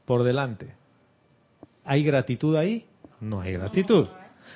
por 0.06 0.24
delante. 0.24 0.74
¿Hay 1.84 2.04
gratitud 2.04 2.56
ahí? 2.56 2.86
No 3.20 3.42
hay 3.42 3.54
gratitud. 3.54 4.08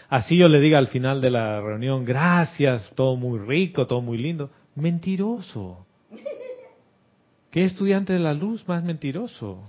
Así 0.09 0.37
yo 0.37 0.47
le 0.47 0.59
diga 0.59 0.77
al 0.77 0.87
final 0.87 1.21
de 1.21 1.31
la 1.31 1.61
reunión, 1.61 2.05
gracias, 2.05 2.91
todo 2.95 3.15
muy 3.15 3.39
rico, 3.39 3.87
todo 3.87 4.01
muy 4.01 4.17
lindo. 4.17 4.49
Mentiroso. 4.75 5.85
¿Qué 7.49 7.65
estudiante 7.65 8.13
de 8.13 8.19
la 8.19 8.33
luz 8.33 8.65
más 8.67 8.83
mentiroso? 8.83 9.61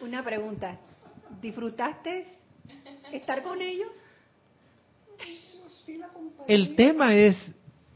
Una 0.00 0.22
pregunta. 0.22 0.78
¿Disfrutaste 1.40 2.26
estar 3.12 3.42
con 3.42 3.60
ellos? 3.60 3.90
El 6.48 6.74
tema 6.74 7.14
es 7.14 7.36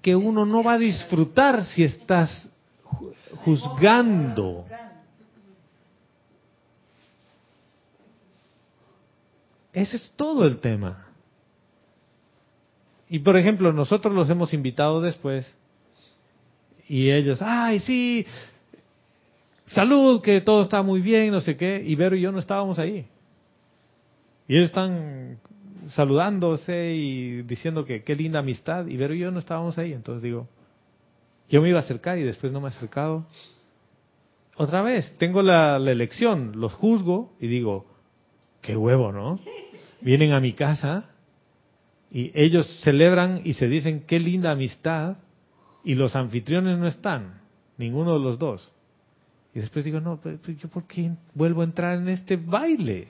que 0.02 0.16
uno 0.16 0.44
no 0.44 0.62
va 0.62 0.74
a 0.74 0.78
disfrutar 0.78 1.64
si 1.64 1.84
estás 1.84 2.50
ju- 2.84 3.12
juzgando. 3.44 4.64
Ese 9.72 9.96
es 9.96 10.12
todo 10.16 10.44
el 10.46 10.58
tema. 10.58 11.06
Y 13.08 13.18
por 13.20 13.36
ejemplo, 13.36 13.72
nosotros 13.72 14.14
los 14.14 14.28
hemos 14.30 14.52
invitado 14.52 15.00
después 15.00 15.56
y 16.88 17.10
ellos, 17.10 17.40
ay, 17.40 17.78
sí, 17.80 18.26
salud, 19.66 20.20
que 20.22 20.40
todo 20.40 20.62
está 20.62 20.82
muy 20.82 21.00
bien, 21.00 21.30
no 21.30 21.40
sé 21.40 21.56
qué, 21.56 21.82
y 21.84 21.94
Vero 21.94 22.16
y 22.16 22.20
yo 22.20 22.32
no 22.32 22.38
estábamos 22.40 22.78
ahí. 22.78 23.06
Y 24.48 24.56
ellos 24.56 24.66
están 24.66 25.38
saludándose 25.88 26.94
y 26.94 27.42
diciendo 27.42 27.84
que 27.84 28.02
qué 28.02 28.14
linda 28.14 28.40
amistad, 28.40 28.86
y 28.86 28.96
Vero 28.96 29.14
y 29.14 29.20
yo 29.20 29.30
no 29.30 29.38
estábamos 29.38 29.78
ahí, 29.78 29.92
entonces 29.92 30.22
digo, 30.22 30.48
yo 31.48 31.60
me 31.60 31.68
iba 31.68 31.78
a 31.78 31.82
acercar 31.82 32.18
y 32.18 32.22
después 32.22 32.52
no 32.52 32.60
me 32.60 32.66
he 32.66 32.70
acercado. 32.70 33.26
Otra 34.56 34.82
vez, 34.82 35.16
tengo 35.18 35.42
la, 35.42 35.76
elección, 35.76 36.52
los 36.60 36.74
juzgo 36.74 37.32
y 37.40 37.48
digo, 37.48 37.86
qué 38.60 38.76
huevo, 38.76 39.10
¿no? 39.10 39.38
Vienen 40.00 40.32
a 40.32 40.40
mi 40.40 40.52
casa 40.52 41.10
y 42.10 42.30
ellos 42.34 42.66
celebran 42.82 43.40
y 43.44 43.54
se 43.54 43.68
dicen 43.68 44.04
qué 44.06 44.20
linda 44.20 44.50
amistad 44.50 45.16
y 45.82 45.94
los 45.94 46.14
anfitriones 46.14 46.78
no 46.78 46.86
están, 46.86 47.40
ninguno 47.78 48.14
de 48.14 48.20
los 48.20 48.38
dos. 48.38 48.72
Y 49.54 49.60
después 49.60 49.84
digo, 49.84 50.00
no, 50.00 50.20
pero 50.22 50.38
yo 50.46 50.68
por 50.68 50.84
qué 50.84 51.10
vuelvo 51.34 51.62
a 51.62 51.64
entrar 51.64 51.98
en 51.98 52.08
este 52.08 52.36
baile? 52.36 53.08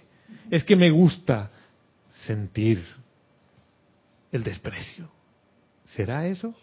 Es 0.50 0.64
que 0.64 0.76
me 0.76 0.90
gusta 0.90 1.50
sentir 2.10 2.84
el 4.32 4.42
desprecio. 4.42 5.10
¿Será 5.86 6.26
eso? 6.26 6.54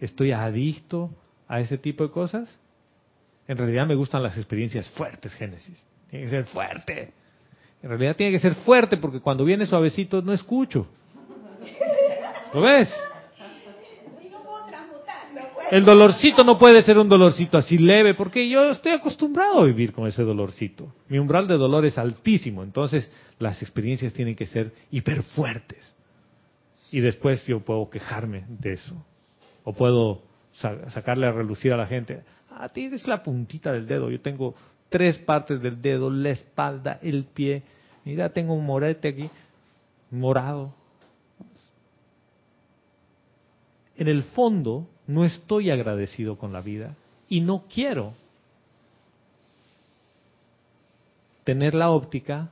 ¿Estoy 0.00 0.32
adicto 0.32 1.10
a 1.48 1.60
ese 1.60 1.78
tipo 1.78 2.04
de 2.04 2.10
cosas? 2.10 2.58
En 3.48 3.58
realidad 3.58 3.86
me 3.86 3.94
gustan 3.94 4.22
las 4.22 4.36
experiencias 4.36 4.88
fuertes, 4.90 5.32
Génesis. 5.34 5.84
Tiene 6.08 6.24
que 6.24 6.30
ser 6.30 6.44
fuerte. 6.44 7.12
En 7.82 7.88
realidad 7.88 8.14
tiene 8.14 8.32
que 8.32 8.40
ser 8.40 8.54
fuerte 8.56 8.96
porque 8.96 9.20
cuando 9.20 9.44
viene 9.44 9.66
suavecito 9.66 10.22
no 10.22 10.32
escucho. 10.32 10.86
¿Lo 12.54 12.60
ves? 12.60 12.88
El 15.70 15.84
dolorcito 15.84 16.42
no 16.42 16.58
puede 16.58 16.82
ser 16.82 16.98
un 16.98 17.08
dolorcito 17.08 17.56
así 17.56 17.78
leve 17.78 18.14
porque 18.14 18.48
yo 18.48 18.70
estoy 18.72 18.92
acostumbrado 18.92 19.60
a 19.60 19.64
vivir 19.64 19.92
con 19.92 20.06
ese 20.08 20.22
dolorcito. 20.22 20.92
Mi 21.08 21.18
umbral 21.18 21.46
de 21.46 21.56
dolor 21.56 21.84
es 21.84 21.96
altísimo, 21.96 22.64
entonces 22.64 23.08
las 23.38 23.62
experiencias 23.62 24.12
tienen 24.12 24.34
que 24.34 24.46
ser 24.46 24.72
hiper 24.90 25.22
fuertes. 25.22 25.94
Y 26.90 26.98
después 27.00 27.46
yo 27.46 27.60
puedo 27.60 27.88
quejarme 27.88 28.44
de 28.48 28.72
eso. 28.72 28.96
O 29.62 29.72
puedo 29.72 30.22
sa- 30.54 30.90
sacarle 30.90 31.26
a 31.26 31.32
relucir 31.32 31.72
a 31.72 31.76
la 31.76 31.86
gente. 31.86 32.22
Ah, 32.50 32.68
tienes 32.68 33.06
la 33.06 33.22
puntita 33.22 33.70
del 33.72 33.86
dedo. 33.86 34.10
Yo 34.10 34.20
tengo 34.20 34.56
tres 34.88 35.18
partes 35.18 35.62
del 35.62 35.80
dedo, 35.80 36.10
la 36.10 36.30
espalda, 36.30 36.98
el 37.00 37.24
pie. 37.24 37.62
Mira, 38.04 38.30
tengo 38.30 38.54
un 38.54 38.66
morete 38.66 39.08
aquí, 39.08 39.30
morado. 40.10 40.74
En 44.00 44.08
el 44.08 44.22
fondo, 44.22 44.88
no 45.06 45.26
estoy 45.26 45.68
agradecido 45.68 46.38
con 46.38 46.54
la 46.54 46.62
vida 46.62 46.96
y 47.28 47.42
no 47.42 47.66
quiero 47.68 48.14
tener 51.44 51.74
la 51.74 51.90
óptica 51.90 52.50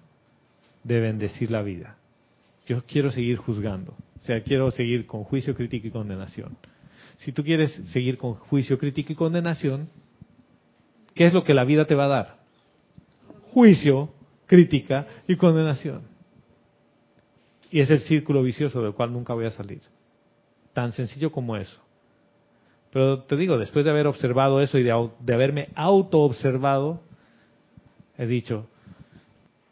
de 0.85 1.01
bendecir 1.01 1.51
la 1.51 1.63
vida. 1.63 1.97
Yo 2.67 2.85
quiero 2.85 3.11
seguir 3.11 3.39
juzgando. 3.39 3.95
O 4.23 4.27
sea, 4.27 4.43
quiero 4.43 4.71
seguir 4.71 5.07
con 5.07 5.25
juicio, 5.25 5.55
crítica 5.55 5.89
y 5.89 5.91
condenación. 5.91 6.59
Si 7.17 7.33
tú 7.33 7.43
quieres 7.43 7.73
seguir 7.93 8.19
con 8.19 8.35
juicio, 8.35 8.79
crítica 8.79 9.15
y 9.15 9.17
condenación, 9.17 9.89
¿qué 11.15 11.29
es 11.29 11.33
lo 11.33 11.45
que 11.45 11.55
la 11.55 11.65
vida 11.65 11.87
te 11.87 11.95
va 11.95 12.05
a 12.05 12.09
dar? 12.09 12.39
Juicio, 13.53 14.13
crítica 14.45 15.07
y 15.27 15.37
condenación. 15.37 16.03
Y 17.71 17.81
es 17.81 17.89
el 17.89 18.01
círculo 18.01 18.43
vicioso 18.43 18.83
del 18.83 18.93
cual 18.93 19.15
nunca 19.15 19.33
voy 19.33 19.47
a 19.47 19.51
salir. 19.51 19.81
Tan 20.79 20.93
sencillo 20.93 21.33
como 21.33 21.57
eso. 21.57 21.81
Pero 22.93 23.24
te 23.24 23.35
digo, 23.35 23.59
después 23.59 23.85
de 23.85 23.91
haber 23.91 24.07
observado 24.07 24.61
eso 24.61 24.79
y 24.79 24.85
de, 24.85 24.93
haberme 25.35 25.70
auto-observado, 25.74 27.01
he 28.16 28.26
dicho, 28.26 28.68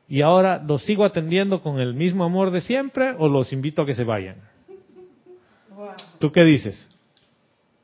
¿y 0.09 0.22
ahora 0.22 0.61
los 0.66 0.82
sigo 0.82 1.04
atendiendo 1.04 1.62
con 1.62 1.78
el 1.78 1.94
mismo 1.94 2.24
amor 2.24 2.50
de 2.50 2.61
siempre 2.61 3.14
o 3.16 3.28
los 3.28 3.52
invito 3.52 3.82
a 3.82 3.86
que 3.86 3.94
se 3.94 4.02
vayan? 4.02 4.38
¿Tú 6.18 6.32
qué 6.32 6.42
dices? 6.42 6.88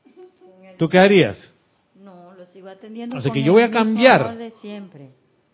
¿Tú 0.77 0.89
qué 0.89 0.99
harías? 0.99 1.53
No, 1.95 2.33
lo 2.33 2.45
sigo 2.47 2.67
atendiendo. 2.67 3.21
Sea 3.21 3.29
con 3.29 3.35
que 3.35 3.39
el 3.39 3.45
yo 3.45 3.53
voy 3.53 3.61
a 3.61 3.67
mismo 3.67 3.83
cambiar. 3.85 4.21
amor 4.21 4.37
de 4.37 4.51
siempre. 4.59 5.11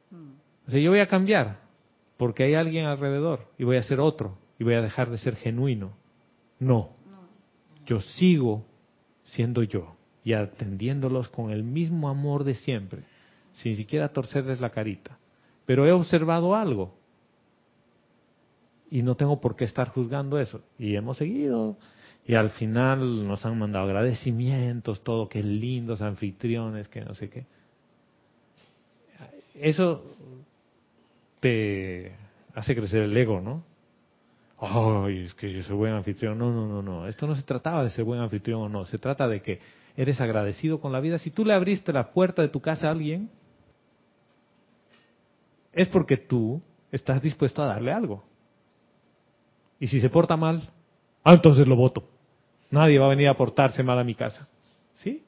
Mm. 0.09 0.31
O 0.67 0.71
sea, 0.71 0.79
yo 0.79 0.89
voy 0.89 1.01
a 1.01 1.07
cambiar 1.07 1.59
porque 2.17 2.45
hay 2.45 2.55
alguien 2.55 2.87
alrededor 2.87 3.45
y 3.59 3.63
voy 3.63 3.77
a 3.77 3.83
ser 3.83 3.99
otro 3.99 4.39
y 4.57 4.63
voy 4.63 4.73
a 4.73 4.81
dejar 4.81 5.11
de 5.11 5.19
ser 5.19 5.35
genuino. 5.35 5.93
No. 6.57 6.97
Yo 7.89 7.99
sigo 8.01 8.67
siendo 9.25 9.63
yo 9.63 9.95
y 10.23 10.33
atendiéndolos 10.33 11.27
con 11.29 11.49
el 11.49 11.63
mismo 11.63 12.07
amor 12.07 12.43
de 12.43 12.53
siempre, 12.53 13.01
sin 13.51 13.75
siquiera 13.75 14.13
torcerles 14.13 14.61
la 14.61 14.69
carita. 14.69 15.17
Pero 15.65 15.87
he 15.87 15.91
observado 15.91 16.53
algo 16.53 16.93
y 18.91 19.01
no 19.01 19.15
tengo 19.15 19.41
por 19.41 19.55
qué 19.55 19.65
estar 19.65 19.89
juzgando 19.89 20.39
eso. 20.39 20.61
Y 20.77 20.95
hemos 20.95 21.17
seguido. 21.17 21.77
Y 22.27 22.35
al 22.35 22.51
final 22.51 23.27
nos 23.27 23.43
han 23.43 23.57
mandado 23.57 23.85
agradecimientos, 23.85 25.03
todo, 25.03 25.27
qué 25.27 25.41
lindos 25.41 26.03
anfitriones, 26.03 26.87
que 26.89 27.01
no 27.01 27.15
sé 27.15 27.27
qué. 27.27 27.47
Eso 29.55 30.03
te 31.39 32.11
hace 32.53 32.75
crecer 32.75 33.01
el 33.01 33.17
ego, 33.17 33.41
¿no? 33.41 33.63
Ay, 34.61 35.25
es 35.25 35.33
que 35.35 35.51
yo 35.51 35.63
soy 35.63 35.75
buen 35.75 35.93
anfitrión. 35.93 36.37
No, 36.37 36.51
no, 36.51 36.67
no, 36.67 36.81
no. 36.81 37.07
Esto 37.07 37.25
no 37.27 37.35
se 37.35 37.43
trataba 37.43 37.83
de 37.83 37.91
ser 37.91 38.03
buen 38.03 38.19
anfitrión 38.19 38.61
o 38.61 38.69
no. 38.69 38.85
Se 38.85 38.97
trata 38.97 39.27
de 39.27 39.41
que 39.41 39.59
eres 39.95 40.19
agradecido 40.19 40.81
con 40.81 40.91
la 40.91 40.99
vida. 40.99 41.17
Si 41.17 41.31
tú 41.31 41.45
le 41.45 41.53
abriste 41.53 41.93
la 41.93 42.11
puerta 42.11 42.41
de 42.41 42.49
tu 42.49 42.59
casa 42.59 42.87
a 42.87 42.91
alguien, 42.91 43.29
es 45.71 45.87
porque 45.87 46.17
tú 46.17 46.61
estás 46.91 47.21
dispuesto 47.21 47.63
a 47.63 47.67
darle 47.67 47.93
algo. 47.93 48.23
Y 49.79 49.87
si 49.87 50.01
se 50.01 50.09
porta 50.09 50.35
mal, 50.35 50.69
ah, 51.23 51.33
entonces 51.33 51.65
lo 51.65 51.77
voto. 51.77 52.09
Nadie 52.71 52.99
va 52.99 53.05
a 53.05 53.09
venir 53.09 53.29
a 53.29 53.35
portarse 53.35 53.81
mal 53.81 53.97
a 53.97 54.03
mi 54.03 54.13
casa. 54.13 54.47
¿Sí? 54.95 55.23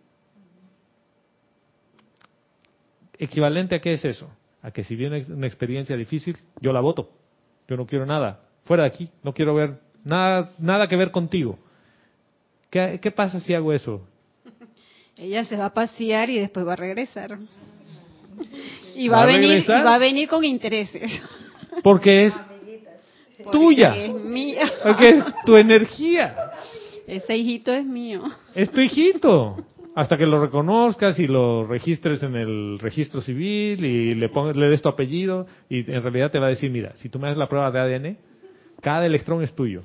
¿Equivalente 3.18 3.76
a 3.76 3.80
qué 3.80 3.94
es 3.94 4.04
eso? 4.04 4.30
A 4.62 4.72
que 4.72 4.84
si 4.84 4.96
viene 4.96 5.26
una 5.30 5.48
experiencia 5.48 5.96
difícil, 5.96 6.38
yo 6.60 6.74
la 6.74 6.82
voto. 6.82 7.12
Yo 7.68 7.78
no 7.78 7.86
quiero 7.86 8.06
nada. 8.06 8.51
Fuera 8.64 8.84
de 8.84 8.88
aquí. 8.88 9.10
No 9.24 9.34
quiero 9.34 9.56
ver 9.56 9.80
nada, 10.04 10.52
nada 10.60 10.88
que 10.88 10.96
ver 10.96 11.12
contigo. 11.12 11.58
¿Qué, 12.70 13.00
qué 13.02 13.12
pasa 13.12 13.40
si 13.40 13.54
hago 13.54 13.74
eso? 13.74 14.02
Ella 15.18 15.44
se 15.44 15.58
va 15.58 15.66
a 15.66 15.74
pasear 15.74 16.30
y 16.30 16.40
después 16.40 16.66
va 16.66 16.74
a 16.74 16.78
regresar. 16.78 17.38
Y 18.96 19.08
va, 19.08 19.24
a, 19.24 19.26
venir, 19.26 19.64
y 19.64 19.68
va 19.68 19.96
a 19.96 19.98
venir 19.98 20.28
con 20.28 20.44
intereses. 20.44 21.12
Porque 21.84 22.26
es 22.26 22.34
tuya. 23.52 23.96
Es 23.96 24.14
mía. 24.14 24.72
Porque 24.84 25.10
es 25.10 25.24
tu 25.46 25.56
energía. 25.56 26.36
Ese 27.08 27.36
hijito 27.36 27.74
es 27.74 27.86
mío. 27.86 28.24
Es 28.56 28.72
tu 28.72 28.82
hijito. 28.82 29.58
Hasta 29.96 30.18
que 30.18 30.26
lo 30.26 30.42
reconozcas 30.42 31.20
y 31.20 31.28
lo 31.28 31.68
registres 31.68 32.24
en 32.24 32.36
el 32.36 32.80
registro 32.80 33.20
civil 33.22 33.84
y 33.84 34.16
le, 34.16 34.30
pongas, 34.30 34.56
le 34.56 34.70
des 34.70 34.82
tu 34.82 34.88
apellido 34.88 35.48
y 35.68 35.80
en 35.92 36.02
realidad 36.02 36.32
te 36.32 36.40
va 36.40 36.46
a 36.46 36.50
decir, 36.50 36.72
mira, 36.72 36.96
si 36.96 37.10
tú 37.10 37.20
me 37.20 37.28
das 37.28 37.36
la 37.36 37.50
prueba 37.50 37.72
de 37.72 37.80
ADN, 37.80 38.18
cada 38.82 39.06
electrón 39.06 39.44
es 39.44 39.54
tuyo. 39.56 39.84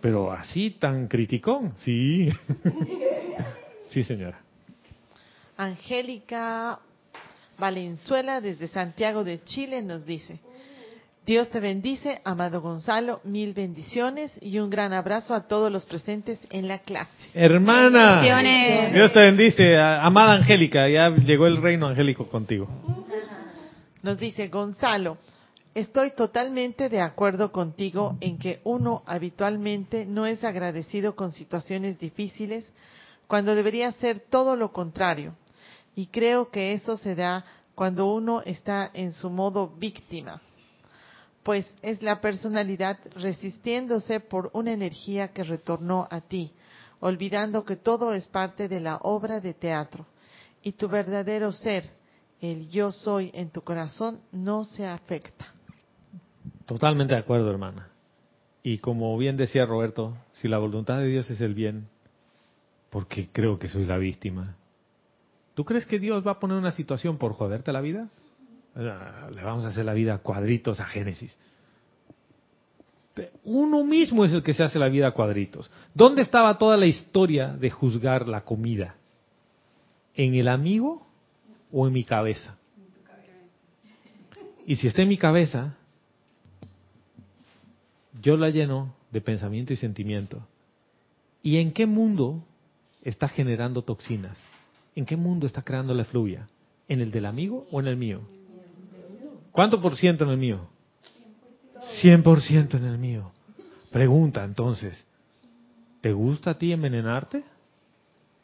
Pero 0.00 0.30
así 0.30 0.70
tan 0.70 1.08
criticón, 1.08 1.72
sí. 1.78 2.28
sí, 3.90 4.04
señora. 4.04 4.40
Angélica 5.56 6.78
Valenzuela 7.58 8.40
desde 8.40 8.68
Santiago 8.68 9.24
de 9.24 9.42
Chile 9.44 9.82
nos 9.82 10.04
dice, 10.04 10.38
Dios 11.24 11.50
te 11.50 11.58
bendice, 11.58 12.20
amado 12.24 12.60
Gonzalo, 12.60 13.20
mil 13.24 13.52
bendiciones 13.52 14.30
y 14.40 14.58
un 14.58 14.70
gran 14.70 14.92
abrazo 14.92 15.34
a 15.34 15.48
todos 15.48 15.72
los 15.72 15.84
presentes 15.86 16.38
en 16.50 16.68
la 16.68 16.78
clase. 16.78 17.10
Hermana, 17.34 18.20
Dios 18.92 19.12
te 19.12 19.20
bendice, 19.20 19.76
amada 19.76 20.34
Angélica, 20.34 20.88
ya 20.88 21.08
llegó 21.08 21.46
el 21.46 21.60
reino 21.60 21.88
angélico 21.88 22.28
contigo. 22.28 22.68
Nos 24.02 24.18
dice 24.18 24.46
Gonzalo, 24.48 25.18
estoy 25.76 26.12
totalmente 26.12 26.88
de 26.88 27.02
acuerdo 27.02 27.52
contigo 27.52 28.16
en 28.20 28.38
que 28.38 28.60
uno 28.64 29.02
habitualmente 29.04 30.06
no 30.06 30.24
es 30.24 30.42
agradecido 30.42 31.14
con 31.14 31.32
situaciones 31.32 31.98
difíciles 31.98 32.72
cuando 33.26 33.54
debería 33.54 33.92
ser 33.92 34.20
todo 34.20 34.56
lo 34.56 34.72
contrario. 34.72 35.34
Y 35.94 36.06
creo 36.06 36.50
que 36.50 36.72
eso 36.72 36.96
se 36.96 37.14
da 37.14 37.44
cuando 37.74 38.06
uno 38.06 38.40
está 38.40 38.90
en 38.94 39.12
su 39.12 39.28
modo 39.28 39.68
víctima 39.68 40.40
pues 41.42 41.72
es 41.80 42.02
la 42.02 42.20
personalidad 42.20 42.98
resistiéndose 43.14 44.18
por 44.18 44.50
una 44.52 44.72
energía 44.72 45.28
que 45.28 45.44
retornó 45.44 46.08
a 46.10 46.20
ti, 46.20 46.52
olvidando 46.98 47.64
que 47.64 47.76
todo 47.76 48.12
es 48.12 48.26
parte 48.26 48.66
de 48.66 48.80
la 48.80 48.96
obra 48.96 49.38
de 49.38 49.54
teatro. 49.54 50.06
Y 50.64 50.72
tu 50.72 50.88
verdadero 50.88 51.52
ser, 51.52 51.88
el 52.40 52.68
yo 52.68 52.90
soy 52.90 53.30
en 53.32 53.50
tu 53.50 53.62
corazón, 53.62 54.18
no 54.32 54.64
se 54.64 54.88
afecta. 54.88 55.55
Totalmente 56.66 57.14
de 57.14 57.20
acuerdo, 57.20 57.50
hermana. 57.50 57.88
Y 58.62 58.78
como 58.78 59.16
bien 59.16 59.36
decía 59.36 59.64
Roberto, 59.64 60.16
si 60.32 60.48
la 60.48 60.58
voluntad 60.58 60.98
de 60.98 61.06
Dios 61.06 61.30
es 61.30 61.40
el 61.40 61.54
bien, 61.54 61.88
¿por 62.90 63.06
qué 63.06 63.28
creo 63.32 63.58
que 63.58 63.68
soy 63.68 63.86
la 63.86 63.96
víctima? 63.96 64.56
¿Tú 65.54 65.64
crees 65.64 65.86
que 65.86 66.00
Dios 66.00 66.26
va 66.26 66.32
a 66.32 66.40
poner 66.40 66.58
una 66.58 66.72
situación 66.72 67.16
por 67.16 67.32
joderte 67.32 67.72
la 67.72 67.80
vida? 67.80 68.08
Le 68.74 69.42
vamos 69.42 69.64
a 69.64 69.68
hacer 69.68 69.84
la 69.84 69.94
vida 69.94 70.18
cuadritos 70.18 70.80
a 70.80 70.84
Génesis. 70.84 71.38
Uno 73.44 73.84
mismo 73.84 74.24
es 74.24 74.32
el 74.32 74.42
que 74.42 74.52
se 74.52 74.64
hace 74.64 74.78
la 74.78 74.88
vida 74.88 75.06
a 75.06 75.12
cuadritos. 75.12 75.70
¿Dónde 75.94 76.22
estaba 76.22 76.58
toda 76.58 76.76
la 76.76 76.86
historia 76.86 77.48
de 77.48 77.70
juzgar 77.70 78.28
la 78.28 78.42
comida? 78.42 78.96
¿En 80.14 80.34
el 80.34 80.48
amigo 80.48 81.06
o 81.72 81.86
en 81.86 81.92
mi 81.92 82.04
cabeza? 82.04 82.58
Y 84.66 84.76
si 84.76 84.88
está 84.88 85.02
en 85.02 85.08
mi 85.08 85.16
cabeza, 85.16 85.76
yo 88.22 88.36
la 88.36 88.50
lleno 88.50 88.94
de 89.10 89.20
pensamiento 89.20 89.72
y 89.72 89.76
sentimiento. 89.76 90.46
¿Y 91.42 91.58
en 91.58 91.72
qué 91.72 91.86
mundo 91.86 92.44
está 93.02 93.28
generando 93.28 93.82
toxinas? 93.82 94.36
¿En 94.94 95.06
qué 95.06 95.16
mundo 95.16 95.46
está 95.46 95.62
creando 95.62 95.94
la 95.94 96.02
efluvia? 96.02 96.48
¿En 96.88 97.00
el 97.00 97.10
del 97.10 97.26
amigo 97.26 97.66
o 97.70 97.80
en 97.80 97.86
el 97.86 97.96
mío? 97.96 98.22
¿Cuánto 99.52 99.80
por 99.80 99.96
ciento 99.96 100.24
en 100.24 100.30
el 100.30 100.38
mío? 100.38 100.68
100% 102.02 102.74
en 102.74 102.84
el 102.84 102.98
mío. 102.98 103.30
Pregunta 103.92 104.44
entonces, 104.44 105.06
¿te 106.00 106.12
gusta 106.12 106.52
a 106.52 106.58
ti 106.58 106.72
envenenarte? 106.72 107.44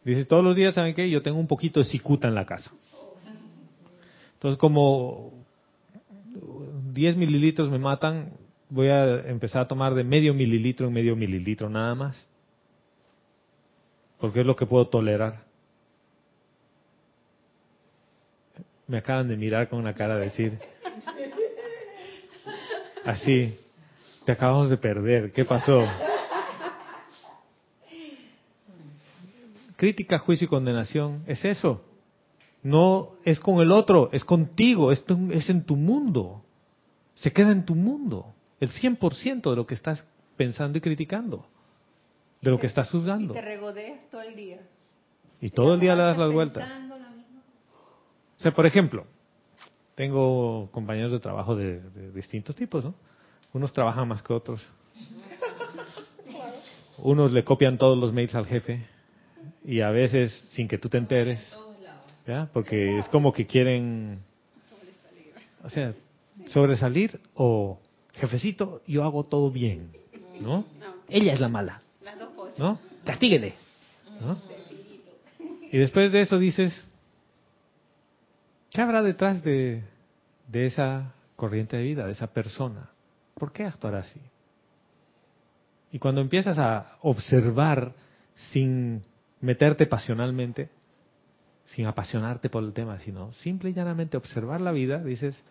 Dice, 0.05 0.25
todos 0.25 0.43
los 0.43 0.57
días, 0.57 0.75
¿saben 0.75 0.95
qué? 0.95 1.09
Yo 1.11 1.23
tengo 1.23 1.39
un 1.39 1.47
poquito 1.47 1.81
de 1.81 1.87
cicuta 1.87 2.29
en 2.29 2.35
la 2.35 2.47
casa. 2.47 2.73
Entonces, 4.35 4.59
como 4.59 5.33
10 6.93 7.17
mililitros 7.17 7.71
me 7.71 7.79
matan, 7.79 8.33
voy 8.73 8.89
a 8.89 9.29
empezar 9.29 9.63
a 9.63 9.69
tomar 9.69 9.95
de 9.95 10.03
medio 10.03 10.33
mililitro 10.33 10.87
en 10.87 10.95
medio 10.95 11.15
mililitro 11.15 11.69
nada 11.69 11.95
más. 11.95 12.29
Porque 14.19 14.41
es 14.41 14.47
lo 14.47 14.57
que 14.57 14.67
puedo 14.67 14.87
tolerar. 14.87 15.45
Me 18.87 18.99
acaban 18.99 19.29
de 19.29 19.37
mirar 19.37 19.69
con 19.69 19.79
una 19.79 19.95
cara 19.95 20.17
de 20.17 20.25
decir, 20.25 20.59
Así, 23.05 23.59
te 24.25 24.33
acabamos 24.33 24.71
de 24.71 24.77
perder, 24.77 25.33
¿qué 25.33 25.45
pasó? 25.45 25.85
Crítica, 29.77 30.19
juicio 30.21 30.45
y 30.45 30.49
condenación, 30.49 31.25
es 31.27 31.45
eso. 31.45 31.83
No 32.63 33.15
es 33.25 33.41
con 33.41 33.61
el 33.61 33.73
otro, 33.73 34.09
es 34.13 34.25
contigo, 34.25 34.93
es, 34.93 35.05
es 35.33 35.51
en 35.51 35.65
tu 35.65 35.75
mundo. 35.75 36.45
Se 37.17 37.33
queda 37.33 37.51
en 37.51 37.65
tu 37.65 37.75
mundo. 37.75 38.33
El 38.63 38.71
100% 38.71 39.51
de 39.51 39.57
lo 39.57 39.67
que 39.67 39.75
estás 39.75 40.07
pensando 40.37 40.79
y 40.79 40.81
criticando. 40.81 41.45
De 42.41 42.49
lo 42.49 42.61
que 42.61 42.69
estás 42.69 42.89
juzgando. 42.91 43.35
Y 43.35 43.37
te 43.37 43.43
regodeas 43.43 44.09
todo 44.09 44.23
el 44.23 44.37
día. 44.37 44.61
Y 45.41 45.51
todo 45.51 45.75
el 45.75 45.81
día 45.81 45.97
le 45.97 46.05
das 46.05 46.17
las 46.17 46.33
vueltas. 46.33 46.71
O 48.39 48.41
sea, 48.41 48.55
por 48.55 48.65
ejemplo, 48.65 49.05
tengo 49.97 50.69
compañeros 50.71 51.11
de 51.11 51.19
trabajo 51.19 51.57
de, 51.57 51.81
distintos 52.13 52.55
tipos, 52.55 52.85
¿no? 52.85 52.95
Unos 53.53 53.73
trabajan 53.73 54.07
más 54.07 54.23
que 54.23 54.33
otros. 54.33 54.65
Unos 56.99 57.33
le 57.33 57.43
copian 57.43 57.79
todos 57.79 57.99
los 57.99 58.13
mails 58.13 58.37
al 58.37 58.47
jefe 58.47 58.87
y 59.65 59.81
a 59.81 59.91
veces 59.91 60.31
sin 60.51 60.69
que 60.69 60.79
tú 60.79 60.89
te 60.89 60.99
enteres, 60.99 61.53
¿ya? 62.29 62.49
Porque 62.53 63.01
es 63.01 63.09
como 63.09 63.33
que 63.33 63.45
quieren, 63.45 64.21
o 65.65 65.69
sea, 65.69 65.95
sobresalir 66.47 67.19
o 67.35 67.81
jefecito, 68.15 68.83
yo 68.87 69.05
hago 69.05 69.25
todo 69.25 69.51
bien, 69.51 69.93
¿no? 70.41 70.65
Ella 71.09 71.33
es 71.33 71.41
la 71.41 71.49
mala, 71.49 71.83
¿no? 72.59 72.79
Castíguele, 73.05 73.55
¿no? 74.21 74.39
Y 75.71 75.79
después 75.79 76.13
de 76.13 76.23
eso 76.23 76.39
dices, 76.39 76.87
¿Qué 78.73 78.81
habrá 78.81 79.03
detrás 79.03 79.45
de, 79.45 79.83
esa 80.51 81.13
corriente 81.37 81.77
de 81.77 81.83
vida, 81.83 82.07
de 82.07 82.13
esa 82.13 82.29
persona? 82.29 82.89
¿Por 83.35 83.53
qué 83.53 83.65
actuar 83.65 83.97
así? 83.97 84.21
Y 85.93 85.99
cuando 85.99 86.23
empiezas 86.23 86.59
a 86.59 86.97
observar 87.03 87.93
sin 88.51 89.03
meterte 89.43 89.87
pasionalmente, 89.87 90.71
sin 91.67 91.87
apasionarte 91.87 92.49
por 92.49 92.65
el 92.65 92.73
tema, 92.73 92.99
sino 92.99 93.33
simple 93.35 93.71
y 93.71 93.75
llanamente 93.75 94.17
observar 94.17 94.63
la 94.63 94.73
vida, 94.73 95.05
dices, 95.05 95.45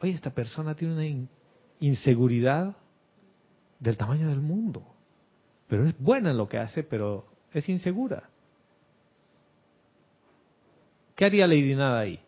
oye, 0.00 0.12
esta 0.12 0.30
persona 0.30 0.74
tiene 0.74 0.94
una 0.94 1.06
in- 1.06 1.28
inseguridad 1.80 2.76
del 3.80 3.96
tamaño 3.96 4.28
del 4.28 4.40
mundo, 4.40 4.82
pero 5.68 5.84
es 5.86 5.98
buena 5.98 6.30
en 6.30 6.36
lo 6.38 6.48
que 6.48 6.58
hace, 6.58 6.82
pero 6.82 7.26
es 7.52 7.68
insegura. 7.68 8.28
¿Qué 11.14 11.24
haría 11.24 11.46
Lady 11.46 11.74
Nada 11.74 12.00
ahí? 12.00 12.20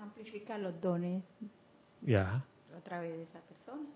Amplifica 0.00 0.58
los 0.58 0.80
dones 0.80 1.22
Ya. 2.02 2.44
a 2.76 2.80
través 2.84 3.12
de 3.16 3.22
esa 3.24 3.40
persona. 3.40 3.88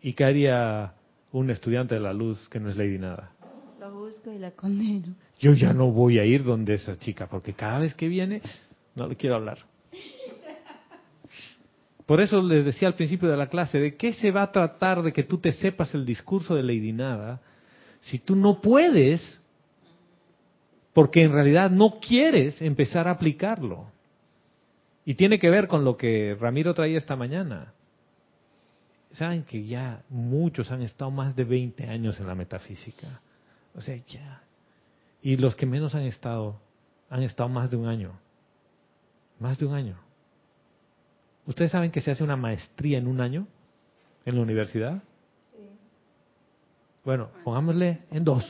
¿Y 0.00 0.12
qué 0.14 0.24
haría 0.24 0.94
un 1.32 1.50
estudiante 1.50 1.94
de 1.94 2.00
la 2.00 2.12
luz 2.12 2.48
que 2.48 2.60
no 2.60 2.70
es 2.70 2.76
Lady 2.76 2.98
Nada? 2.98 3.32
Lo 3.80 3.90
juzgo 3.90 4.32
y 4.32 4.38
la 4.38 4.52
condeno. 4.52 5.14
Yo 5.40 5.54
ya 5.54 5.72
no 5.72 5.90
voy 5.90 6.18
a 6.20 6.24
ir 6.24 6.44
donde 6.44 6.74
esa 6.74 6.96
chica, 6.98 7.26
porque 7.26 7.52
cada 7.52 7.80
vez 7.80 7.94
que 7.94 8.06
viene 8.08 8.40
no 8.94 9.08
le 9.08 9.16
quiero 9.16 9.36
hablar. 9.36 9.58
Por 12.12 12.20
eso 12.20 12.42
les 12.42 12.62
decía 12.62 12.88
al 12.88 12.94
principio 12.94 13.30
de 13.30 13.38
la 13.38 13.46
clase, 13.46 13.78
¿de 13.78 13.96
qué 13.96 14.12
se 14.12 14.30
va 14.30 14.42
a 14.42 14.52
tratar 14.52 15.02
de 15.02 15.14
que 15.14 15.22
tú 15.22 15.38
te 15.38 15.50
sepas 15.50 15.94
el 15.94 16.04
discurso 16.04 16.54
de 16.54 16.62
Lady 16.62 16.92
Nada 16.92 17.40
si 18.02 18.18
tú 18.18 18.36
no 18.36 18.60
puedes, 18.60 19.40
porque 20.92 21.22
en 21.22 21.32
realidad 21.32 21.70
no 21.70 22.00
quieres 22.00 22.60
empezar 22.60 23.08
a 23.08 23.12
aplicarlo? 23.12 23.90
Y 25.06 25.14
tiene 25.14 25.38
que 25.38 25.48
ver 25.48 25.68
con 25.68 25.84
lo 25.86 25.96
que 25.96 26.36
Ramiro 26.38 26.74
traía 26.74 26.98
esta 26.98 27.16
mañana. 27.16 27.72
Saben 29.12 29.44
que 29.44 29.64
ya 29.64 30.02
muchos 30.10 30.70
han 30.70 30.82
estado 30.82 31.10
más 31.10 31.34
de 31.34 31.44
20 31.44 31.88
años 31.88 32.20
en 32.20 32.26
la 32.26 32.34
metafísica. 32.34 33.22
O 33.74 33.80
sea, 33.80 33.96
ya. 33.96 34.42
Y 35.22 35.38
los 35.38 35.56
que 35.56 35.64
menos 35.64 35.94
han 35.94 36.02
estado, 36.02 36.60
han 37.08 37.22
estado 37.22 37.48
más 37.48 37.70
de 37.70 37.78
un 37.78 37.86
año. 37.86 38.12
Más 39.38 39.56
de 39.56 39.64
un 39.64 39.72
año. 39.72 40.01
¿Ustedes 41.46 41.70
saben 41.70 41.90
que 41.90 42.00
se 42.00 42.10
hace 42.10 42.22
una 42.22 42.36
maestría 42.36 42.98
en 42.98 43.06
un 43.06 43.20
año 43.20 43.46
en 44.24 44.36
la 44.36 44.42
universidad? 44.42 45.02
Bueno, 47.04 47.30
pongámosle 47.44 47.98
en 48.10 48.24
dos. 48.24 48.44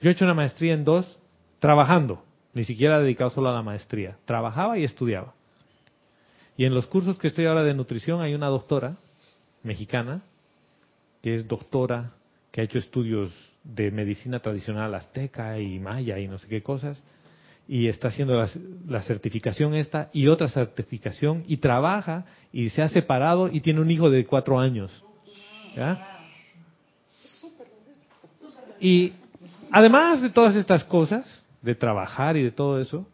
Yo 0.00 0.10
he 0.10 0.12
hecho 0.12 0.24
una 0.24 0.34
maestría 0.34 0.74
en 0.74 0.84
dos 0.84 1.18
trabajando, 1.58 2.22
ni 2.54 2.64
siquiera 2.64 3.00
dedicado 3.00 3.30
solo 3.30 3.48
a 3.48 3.54
la 3.54 3.62
maestría. 3.62 4.16
Trabajaba 4.24 4.78
y 4.78 4.84
estudiaba. 4.84 5.34
Y 6.56 6.64
en 6.64 6.74
los 6.74 6.86
cursos 6.86 7.18
que 7.18 7.28
estoy 7.28 7.46
ahora 7.46 7.64
de 7.64 7.74
nutrición 7.74 8.20
hay 8.20 8.34
una 8.34 8.46
doctora 8.46 8.96
mexicana 9.62 10.22
que 11.22 11.34
es 11.34 11.48
doctora, 11.48 12.12
que 12.52 12.60
ha 12.60 12.64
hecho 12.64 12.78
estudios 12.78 13.32
de 13.64 13.90
medicina 13.90 14.38
tradicional 14.38 14.94
azteca 14.94 15.58
y 15.58 15.80
maya 15.80 16.20
y 16.20 16.28
no 16.28 16.38
sé 16.38 16.46
qué 16.46 16.62
cosas, 16.62 17.02
y 17.68 17.88
está 17.88 18.08
haciendo 18.08 18.34
la, 18.86 19.02
certificación 19.02 19.74
esta 19.74 20.08
y 20.12 20.28
otra 20.28 20.48
certificación, 20.48 21.44
y 21.48 21.56
trabaja 21.56 22.24
y 22.52 22.70
se 22.70 22.82
ha 22.82 22.88
separado 22.88 23.48
y 23.48 23.60
tiene 23.60 23.80
un 23.80 23.90
hijo 23.90 24.08
de 24.08 24.24
cuatro 24.24 24.58
años. 24.58 25.04
Y 28.80 29.12
además 29.70 30.22
de 30.22 30.30
todas 30.30 30.54
estas 30.54 30.84
cosas, 30.84 31.44
de 31.62 31.74
trabajar 31.74 32.36
y 32.36 32.42
de 32.42 32.52
todo 32.52 32.80
eso, 32.80 33.06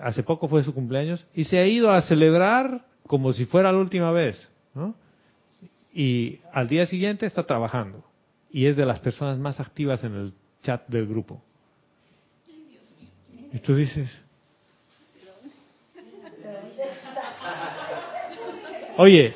hace 0.00 0.22
poco 0.22 0.48
fue 0.48 0.62
su 0.62 0.74
cumpleaños 0.74 1.24
y 1.34 1.44
se 1.44 1.58
ha 1.58 1.66
ido 1.66 1.90
a 1.90 2.02
celebrar 2.02 2.84
como 3.06 3.32
si 3.32 3.46
fuera 3.46 3.72
la 3.72 3.78
última 3.78 4.10
vez. 4.10 4.50
Y 5.94 6.40
al 6.52 6.68
día 6.68 6.86
siguiente 6.86 7.26
está 7.26 7.44
trabajando 7.44 8.04
y 8.50 8.66
es 8.66 8.76
de 8.76 8.86
las 8.86 9.00
personas 9.00 9.38
más 9.38 9.60
activas 9.60 10.04
en 10.04 10.14
el 10.14 10.32
chat 10.62 10.86
del 10.88 11.06
grupo. 11.06 11.42
Y 13.52 13.58
tú 13.58 13.74
dices, 13.74 14.08
oye, 18.96 19.34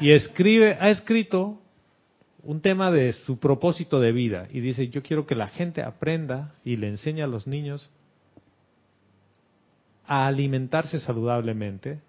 y 0.00 0.12
escribe, 0.12 0.76
ha 0.80 0.90
escrito 0.90 1.58
un 2.42 2.60
tema 2.60 2.90
de 2.90 3.12
su 3.12 3.38
propósito 3.38 4.00
de 4.00 4.12
vida 4.12 4.48
y 4.50 4.60
dice, 4.60 4.88
yo 4.88 5.02
quiero 5.02 5.26
que 5.26 5.34
la 5.34 5.48
gente 5.48 5.82
aprenda 5.82 6.54
y 6.64 6.76
le 6.76 6.88
enseñe 6.88 7.22
a 7.22 7.26
los 7.26 7.46
niños 7.46 7.90
a 10.06 10.26
alimentarse 10.26 10.98
saludablemente, 11.00 12.00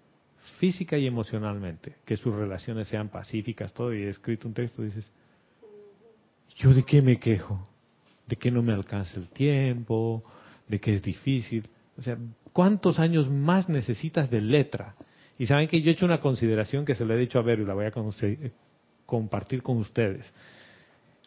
física 0.58 0.96
y 0.96 1.06
emocionalmente, 1.06 1.96
que 2.04 2.16
sus 2.16 2.34
relaciones 2.34 2.88
sean 2.88 3.08
pacíficas, 3.08 3.72
todo, 3.72 3.94
y 3.94 4.02
he 4.02 4.08
escrito 4.08 4.48
un 4.48 4.54
texto, 4.54 4.82
dices, 4.82 5.08
¿yo 6.56 6.72
de 6.72 6.84
qué 6.84 7.02
me 7.02 7.18
quejo? 7.18 7.68
¿De 8.26 8.36
que 8.36 8.50
no 8.50 8.62
me 8.62 8.72
alcanza 8.72 9.20
el 9.20 9.28
tiempo? 9.28 10.24
¿De 10.72 10.80
que 10.80 10.94
es 10.94 11.02
difícil? 11.02 11.68
O 11.98 12.00
sea, 12.00 12.16
¿cuántos 12.54 12.98
años 12.98 13.28
más 13.28 13.68
necesitas 13.68 14.30
de 14.30 14.40
letra? 14.40 14.94
Y 15.38 15.44
saben 15.44 15.68
que 15.68 15.82
yo 15.82 15.90
he 15.90 15.92
hecho 15.92 16.06
una 16.06 16.18
consideración 16.18 16.86
que 16.86 16.94
se 16.94 17.04
le 17.04 17.12
he 17.12 17.18
dicho 17.18 17.38
a 17.38 17.42
Vero 17.42 17.62
y 17.62 17.66
la 17.66 17.74
voy 17.74 17.84
a 17.84 17.92
conse- 17.92 18.52
compartir 19.04 19.62
con 19.62 19.76
ustedes. 19.76 20.32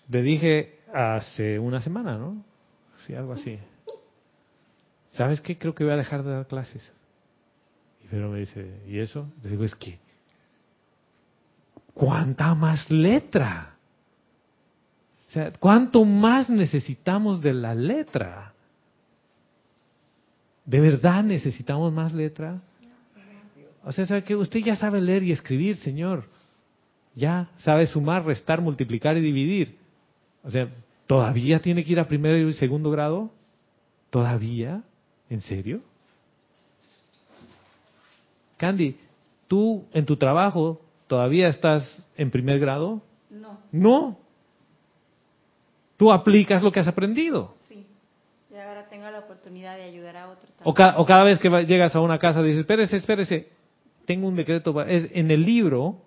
Le 0.10 0.24
dije 0.24 0.80
hace 0.92 1.60
una 1.60 1.80
semana, 1.80 2.18
¿no? 2.18 2.44
Sí, 3.06 3.14
algo 3.14 3.34
así. 3.34 3.60
¿Sabes 5.12 5.42
qué? 5.42 5.60
Creo 5.60 5.76
que 5.76 5.84
voy 5.84 5.94
a 5.94 5.98
dejar 5.98 6.24
de 6.24 6.32
dar 6.32 6.48
clases. 6.48 6.92
Y 8.04 8.08
Vero 8.08 8.32
me 8.32 8.40
dice, 8.40 8.82
¿y 8.88 8.98
eso? 8.98 9.32
Le 9.44 9.52
digo, 9.52 9.64
es 9.64 9.76
que, 9.76 10.00
¿cuánta 11.94 12.56
más 12.56 12.90
letra? 12.90 13.76
O 15.28 15.32
sea, 15.32 15.52
¿cuánto 15.60 16.04
más 16.04 16.50
necesitamos 16.50 17.42
de 17.42 17.54
la 17.54 17.76
letra? 17.76 18.54
¿De 20.66 20.80
verdad 20.80 21.24
necesitamos 21.24 21.94
más 21.94 22.14
letra? 22.14 22.62
O 23.84 23.92
sea, 23.92 24.06
¿sabe 24.08 24.24
que 24.24 24.36
usted 24.36 24.62
ya 24.62 24.76
sabe 24.76 25.00
leer 25.00 25.22
y 25.24 25.32
escribir, 25.32 25.78
señor. 25.78 26.26
Ya 27.14 27.50
sabe 27.58 27.86
sumar, 27.88 28.26
restar, 28.26 28.60
multiplicar 28.60 29.16
y 29.16 29.22
dividir. 29.22 29.78
O 30.44 30.50
sea, 30.50 30.70
¿todavía 31.06 31.60
tiene 31.60 31.84
que 31.86 31.92
ir 31.92 32.00
a 32.00 32.08
primero 32.08 32.50
y 32.50 32.54
segundo 32.54 32.90
grado? 32.90 33.32
¿Todavía? 34.10 34.84
¿En 35.30 35.42
serio? 35.42 35.82
Candy, 38.58 38.98
¿tú 39.48 39.86
en 39.94 40.06
tu 40.06 40.18
trabajo 40.18 40.82
todavía 41.08 41.48
estás 41.48 42.04
en 42.18 42.32
primer 42.32 42.60
grado? 42.60 43.02
No, 43.30 43.60
No. 43.72 44.20
Tú 45.98 46.12
aplicas 46.12 46.62
lo 46.62 46.74
que 46.74 46.82
has 46.82 46.88
aprendido. 46.88 47.54
sí. 47.70 47.88
Y 48.52 48.58
ahora 48.58 48.90
tengo 48.90 49.10
la 49.10 49.25
oportunidad 49.36 49.76
de 49.78 49.84
ayudar 49.84 50.18
a 50.18 50.30
otros 50.30 50.50
O, 50.64 50.74
ca- 50.74 50.96
o 50.98 51.06
cada 51.06 51.24
vez 51.24 51.40
que 51.40 51.50
llegas 51.66 51.96
a 51.96 52.02
una 52.02 52.18
casa 52.20 52.42
dices, 52.42 52.60
espérese, 52.62 52.98
espérese, 52.98 53.50
tengo 54.06 54.28
un 54.28 54.36
decreto. 54.36 54.82
es- 54.84 55.10
en 55.14 55.30
el 55.32 55.44
libro, 55.46 56.02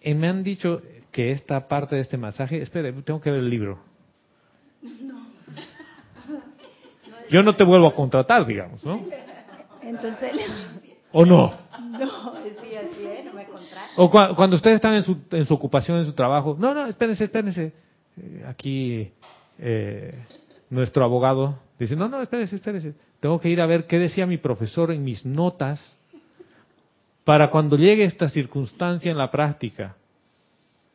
eh, 0.00 0.14
me 0.14 0.28
han 0.28 0.42
dicho 0.42 0.82
que 1.10 1.30
esta 1.30 1.68
parte 1.68 1.96
de 1.96 2.02
este 2.02 2.16
masaje, 2.16 2.60
espere, 2.62 2.92
tengo 3.02 3.20
que 3.20 3.30
ver 3.30 3.40
el 3.40 3.50
libro. 3.50 3.78
Yo 7.30 7.42
no 7.42 7.54
te 7.56 7.64
vuelvo 7.64 7.86
a 7.86 7.94
contratar, 7.94 8.46
digamos, 8.46 8.84
¿no? 8.84 9.00
Entonces, 9.82 10.32
¿O 11.12 11.24
no? 11.24 11.54
no, 11.90 12.34
sí, 12.62 12.74
así 12.76 13.04
es, 13.04 13.24
no 13.24 13.32
me 13.34 13.44
contrata. 13.46 13.90
O 13.96 14.10
cua- 14.10 14.34
cuando 14.34 14.56
ustedes 14.56 14.76
están 14.76 14.94
en 14.94 15.02
su, 15.02 15.16
en 15.30 15.44
su 15.44 15.54
ocupación, 15.54 15.98
en 15.98 16.06
su 16.06 16.12
trabajo, 16.12 16.56
no, 16.58 16.72
no, 16.74 16.86
espérense, 16.86 17.24
espérense. 17.24 17.72
Eh, 18.16 18.44
aquí 18.46 19.12
eh, 19.58 20.14
nuestro 20.72 21.04
abogado 21.04 21.58
dice, 21.78 21.94
no, 21.94 22.08
no, 22.08 22.22
espérense, 22.22 22.56
espérense. 22.56 22.94
Tengo 23.20 23.38
que 23.38 23.50
ir 23.50 23.60
a 23.60 23.66
ver 23.66 23.86
qué 23.86 23.98
decía 23.98 24.24
mi 24.26 24.38
profesor 24.38 24.90
en 24.90 25.04
mis 25.04 25.24
notas 25.26 25.98
para 27.24 27.50
cuando 27.50 27.76
llegue 27.76 28.04
esta 28.04 28.30
circunstancia 28.30 29.10
en 29.10 29.18
la 29.18 29.30
práctica. 29.30 29.94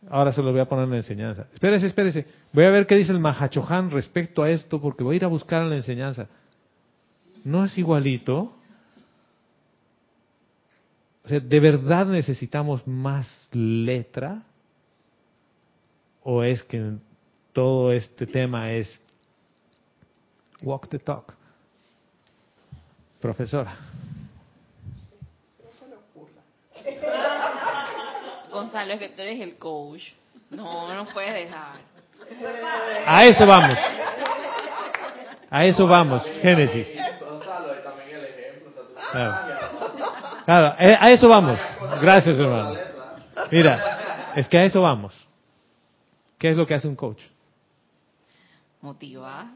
Ahora 0.09 0.31
se 0.31 0.41
lo 0.41 0.51
voy 0.51 0.61
a 0.61 0.65
poner 0.65 0.85
en 0.85 0.91
la 0.91 0.97
enseñanza. 0.97 1.45
Espérese, 1.53 1.85
espérese. 1.85 2.25
Voy 2.53 2.63
a 2.63 2.71
ver 2.71 2.87
qué 2.87 2.95
dice 2.95 3.11
el 3.11 3.19
Mahachohan 3.19 3.91
respecto 3.91 4.41
a 4.41 4.49
esto 4.49 4.81
porque 4.81 5.03
voy 5.03 5.13
a 5.13 5.17
ir 5.17 5.25
a 5.25 5.27
buscar 5.27 5.61
en 5.61 5.69
la 5.69 5.75
enseñanza. 5.75 6.27
¿No 7.43 7.63
es 7.63 7.77
igualito? 7.77 8.55
O 11.23 11.29
sea, 11.29 11.39
¿de 11.39 11.59
verdad 11.59 12.07
necesitamos 12.07 12.87
más 12.87 13.29
letra? 13.51 14.41
¿O 16.23 16.41
es 16.41 16.63
que 16.63 16.93
todo 17.53 17.91
este 17.91 18.25
tema 18.25 18.71
es 18.71 18.99
walk 20.63 20.89
the 20.89 20.99
talk? 20.99 21.33
Profesora. 23.19 23.75
Gonzalo, 28.51 28.93
es 28.93 28.99
que 28.99 29.09
tú 29.09 29.21
eres 29.21 29.39
el 29.41 29.57
coach. 29.57 30.03
No, 30.49 30.93
no 30.93 31.05
puedes 31.13 31.33
dejar. 31.33 31.79
A 33.05 33.25
eso 33.25 33.45
vamos. 33.45 33.75
A 35.49 35.65
eso 35.65 35.87
vamos. 35.87 36.23
Génesis. 36.41 36.87
Claro. 39.11 39.57
Claro, 40.45 40.75
eh, 40.79 40.97
a 40.99 41.11
eso 41.11 41.27
vamos. 41.27 41.59
Gracias, 42.01 42.37
hermano. 42.39 42.75
Mira, 43.51 44.33
es 44.35 44.47
que 44.47 44.57
a 44.57 44.65
eso 44.65 44.81
vamos. 44.81 45.13
¿Qué 46.37 46.49
es 46.49 46.57
lo 46.57 46.65
que 46.65 46.73
hace 46.73 46.87
un 46.87 46.95
coach? 46.95 47.21
Motiva. 48.81 49.47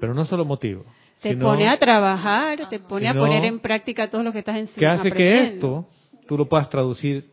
Pero 0.00 0.14
no 0.14 0.24
solo 0.24 0.44
motivo. 0.44 0.84
Te 1.22 1.36
pone 1.36 1.68
a 1.68 1.78
trabajar, 1.78 2.68
te 2.68 2.78
pone 2.80 3.02
Si 3.02 3.06
a 3.06 3.14
poner 3.14 3.44
en 3.46 3.58
práctica 3.60 4.10
todo 4.10 4.22
lo 4.22 4.32
que 4.32 4.40
estás 4.40 4.54
que 4.56 4.60
enseñando. 4.60 5.00
hace 5.02 5.12
que 5.12 5.42
esto 5.44 5.86
tú 6.26 6.36
lo 6.36 6.46
puedas 6.46 6.68
traducir 6.68 7.30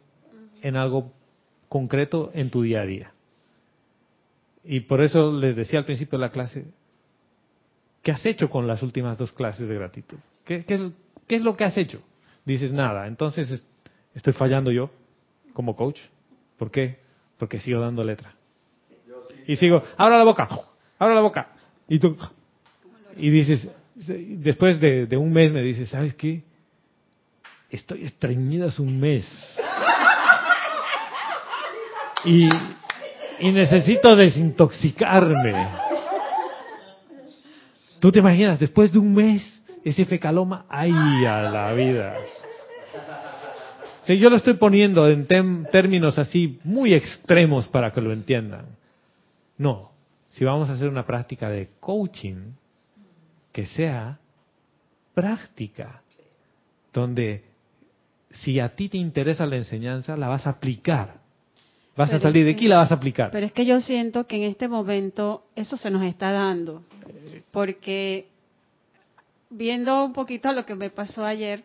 en 0.62 0.78
algo 0.78 1.12
concreto 1.68 2.32
en 2.34 2.50
tu 2.50 2.62
día 2.62 2.82
a 2.82 2.86
día. 2.86 3.12
Y 4.64 4.82
por 4.82 5.02
eso 5.02 5.32
les 5.32 5.56
decía 5.56 5.80
al 5.80 5.86
principio 5.86 6.18
de 6.20 6.26
la 6.26 6.32
clase, 6.32 6.66
¿qué 8.04 8.12
has 8.12 8.26
hecho 8.26 8.50
con 8.50 8.68
las 8.68 8.84
últimas 8.84 9.18
dos 9.18 9.32
clases 9.32 9.68
de 9.68 9.76
gratitud? 9.76 10.18
¿Qué, 10.46 10.64
qué 10.66 10.76
es, 10.76 10.82
qué 11.28 11.36
es 11.36 11.42
lo 11.42 11.56
que 11.58 11.64
has 11.64 11.76
hecho? 11.78 12.02
Dices 12.46 12.72
nada, 12.72 13.08
entonces 13.08 13.50
es- 13.50 13.64
estoy 14.14 14.34
fallando 14.34 14.72
yo 14.72 14.90
como 15.54 15.76
coach. 15.76 16.00
¿Por 16.58 16.72
qué? 16.72 17.00
Porque 17.38 17.60
sigo 17.60 17.82
dando 17.82 18.04
letra. 18.04 18.36
Y 19.48 19.56
sigo, 19.56 19.82
abra 19.98 20.18
la 20.18 20.24
boca, 20.24 20.48
abra 21.00 21.16
la 21.16 21.22
boca. 21.22 21.50
Y 21.88 22.00
tú, 22.00 22.16
y 23.18 23.30
dices, 23.30 23.68
después 23.96 24.80
de, 24.80 25.18
un 25.18 25.32
mes 25.32 25.52
me 25.52 25.62
dices, 25.62 25.90
¿sabes 25.90 26.14
qué? 26.16 26.44
Estoy 27.70 28.04
estreñida 28.04 28.68
hace 28.68 28.82
un 28.82 29.00
mes. 29.00 29.26
Y, 32.26 32.50
necesito 33.42 34.16
desintoxicarme. 34.16 35.68
¿Tú 38.00 38.12
te 38.12 38.20
imaginas, 38.20 38.60
después 38.60 38.92
de 38.92 39.00
un 39.00 39.14
mes, 39.14 39.64
ese 39.84 40.06
fecaloma, 40.06 40.66
ay, 40.70 40.92
a 41.26 41.42
la 41.42 41.74
vida? 41.74 42.16
Sí, 44.04 44.18
yo 44.18 44.30
lo 44.30 44.38
estoy 44.38 44.56
poniendo 44.56 45.08
en 45.08 45.28
términos 45.72 46.18
así 46.18 46.60
muy 46.64 46.94
extremos 46.94 47.68
para 47.68 47.92
que 47.92 48.02
lo 48.02 48.12
entiendan. 48.12 48.66
No, 49.58 49.92
si 50.32 50.44
vamos 50.44 50.70
a 50.70 50.74
hacer 50.74 50.88
una 50.88 51.06
práctica 51.06 51.50
de 51.50 51.70
coaching, 51.80 52.54
que 53.52 53.66
sea 53.66 54.20
práctica, 55.14 56.02
donde 56.94 57.44
si 58.30 58.60
a 58.60 58.76
ti 58.76 58.90
te 58.90 58.98
interesa 58.98 59.46
la 59.46 59.58
enseñanza, 59.58 60.16
la 60.16 60.28
vas 60.28 60.48
a 60.48 60.52
aplicar. 60.52 61.22
Vas 61.96 62.14
a 62.14 62.20
salir 62.20 62.46
de 62.46 62.52
aquí 62.52 62.66
y 62.66 62.70
la 62.70 62.78
vas 62.78 62.92
a 62.92 62.96
aplicar. 62.96 63.32
Pero 63.32 63.46
es 63.46 63.52
que 63.52 63.66
yo 63.66 63.82
siento 63.82 64.26
que 64.26 64.38
en 64.38 64.44
este 64.44 64.68
momento 64.68 65.44
eso 65.56 65.76
se 65.76 65.90
nos 65.90 66.04
está 66.04 66.32
dando. 66.32 66.84
Porque 67.52 68.28
viendo 69.50 70.06
un 70.06 70.14
poquito 70.14 70.52
lo 70.54 70.66
que 70.66 70.76
me 70.76 70.90
pasó 70.90 71.26
ayer, 71.26 71.64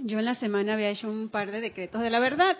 yo 0.00 0.18
en 0.18 0.26
la 0.26 0.34
semana 0.34 0.74
había 0.74 0.90
hecho 0.90 1.08
un 1.08 1.30
par 1.30 1.50
de 1.50 1.62
decretos 1.62 2.02
de 2.02 2.10
la 2.10 2.20
verdad. 2.20 2.58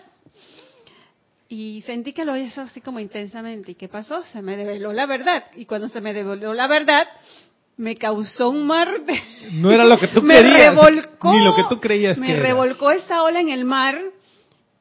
Y 1.47 1.83
sentí 1.83 2.13
que 2.13 2.25
lo 2.25 2.35
hizo 2.35 2.61
así 2.61 2.81
como 2.81 2.99
intensamente. 2.99 3.71
¿Y 3.71 3.75
qué 3.75 3.87
pasó? 3.87 4.23
Se 4.23 4.41
me 4.41 4.57
develó 4.57 4.91
la 4.91 5.05
verdad. 5.05 5.45
Y 5.55 5.65
cuando 5.65 5.89
se 5.89 6.01
me 6.01 6.13
develó 6.13 6.53
la 6.53 6.67
verdad, 6.67 7.07
me 7.79 7.95
causó 7.95 8.49
un 8.49 8.67
mar 8.67 9.05
de... 9.05 9.17
No 9.53 9.71
era 9.71 9.85
lo 9.85 9.97
que 9.97 10.09
tú 10.09 10.21
me 10.29 10.33
querías, 10.35 10.67
revolcó, 10.75 11.33
ni 11.33 11.43
lo 11.43 11.55
que 11.55 11.63
tú 11.69 11.79
creías 11.79 12.17
me 12.17 12.27
que 12.27 12.33
era. 12.33 12.41
revolcó 12.43 12.91
esa 12.91 13.23
ola 13.23 13.39
en 13.39 13.49
el 13.49 13.63
mar. 13.65 13.97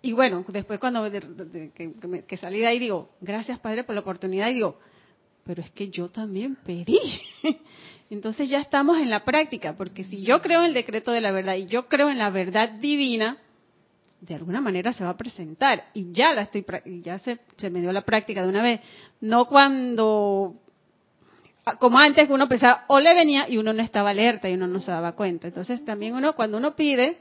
Y 0.03 0.13
bueno 0.13 0.45
después 0.49 0.79
cuando 0.81 1.09
de- 1.09 1.21
de- 1.21 1.71
que, 1.73 1.93
que 2.01 2.09
me- 2.09 2.25
que 2.25 2.37
salí 2.37 2.59
de 2.59 2.67
ahí 2.67 2.79
digo 2.79 3.11
gracias 3.21 3.59
padre 3.61 3.85
por 3.85 3.95
la 3.95 4.01
oportunidad 4.03 4.49
y 4.51 4.55
digo 4.55 4.79
pero 5.45 5.63
es 5.63 5.71
que 5.71 5.89
yo 5.91 6.09
también 6.09 6.57
pedí 6.65 7.01
entonces 8.11 8.49
ya 8.51 8.61
estamos 8.61 8.99
en 8.99 9.11
la 9.11 9.25
práctica 9.25 9.75
porque 9.77 10.05
si 10.05 10.23
yo 10.23 10.41
creo 10.41 10.61
en 10.61 10.67
el 10.67 10.75
decreto 10.75 11.11
de 11.13 11.21
la 11.21 11.33
verdad 11.33 11.55
y 11.57 11.67
yo 11.67 11.87
creo 11.89 12.11
en 12.11 12.19
la 12.19 12.31
verdad 12.31 12.69
divina 12.71 13.39
de 14.21 14.35
alguna 14.35 14.61
manera 14.61 14.93
se 14.93 15.05
va 15.05 15.11
a 15.11 15.17
presentar. 15.17 15.85
Y 15.95 16.11
ya 16.13 16.35
la 16.35 16.43
estoy 16.43 16.65
ya 17.03 17.21
se, 17.21 17.39
se 17.57 17.71
me 17.71 17.81
dio 17.81 17.93
la 17.93 18.03
práctica 18.03 18.43
de 18.43 18.49
una 18.49 18.63
vez. 18.65 18.81
No 19.21 19.45
cuando 19.47 20.55
como 21.79 21.99
antes 21.99 22.29
uno 22.31 22.49
pensaba 22.49 22.85
o 22.89 23.01
le 23.01 23.15
venía 23.15 23.49
y 23.49 23.59
uno 23.59 23.73
no 23.73 23.83
estaba 23.83 24.11
alerta 24.11 24.49
y 24.49 24.55
uno 24.55 24.67
no 24.67 24.81
se 24.81 24.91
daba 24.91 25.13
cuenta. 25.13 25.49
Entonces 25.49 25.85
también 25.85 26.15
uno 26.15 26.35
cuando 26.35 26.57
uno 26.59 26.75
pide 26.75 27.19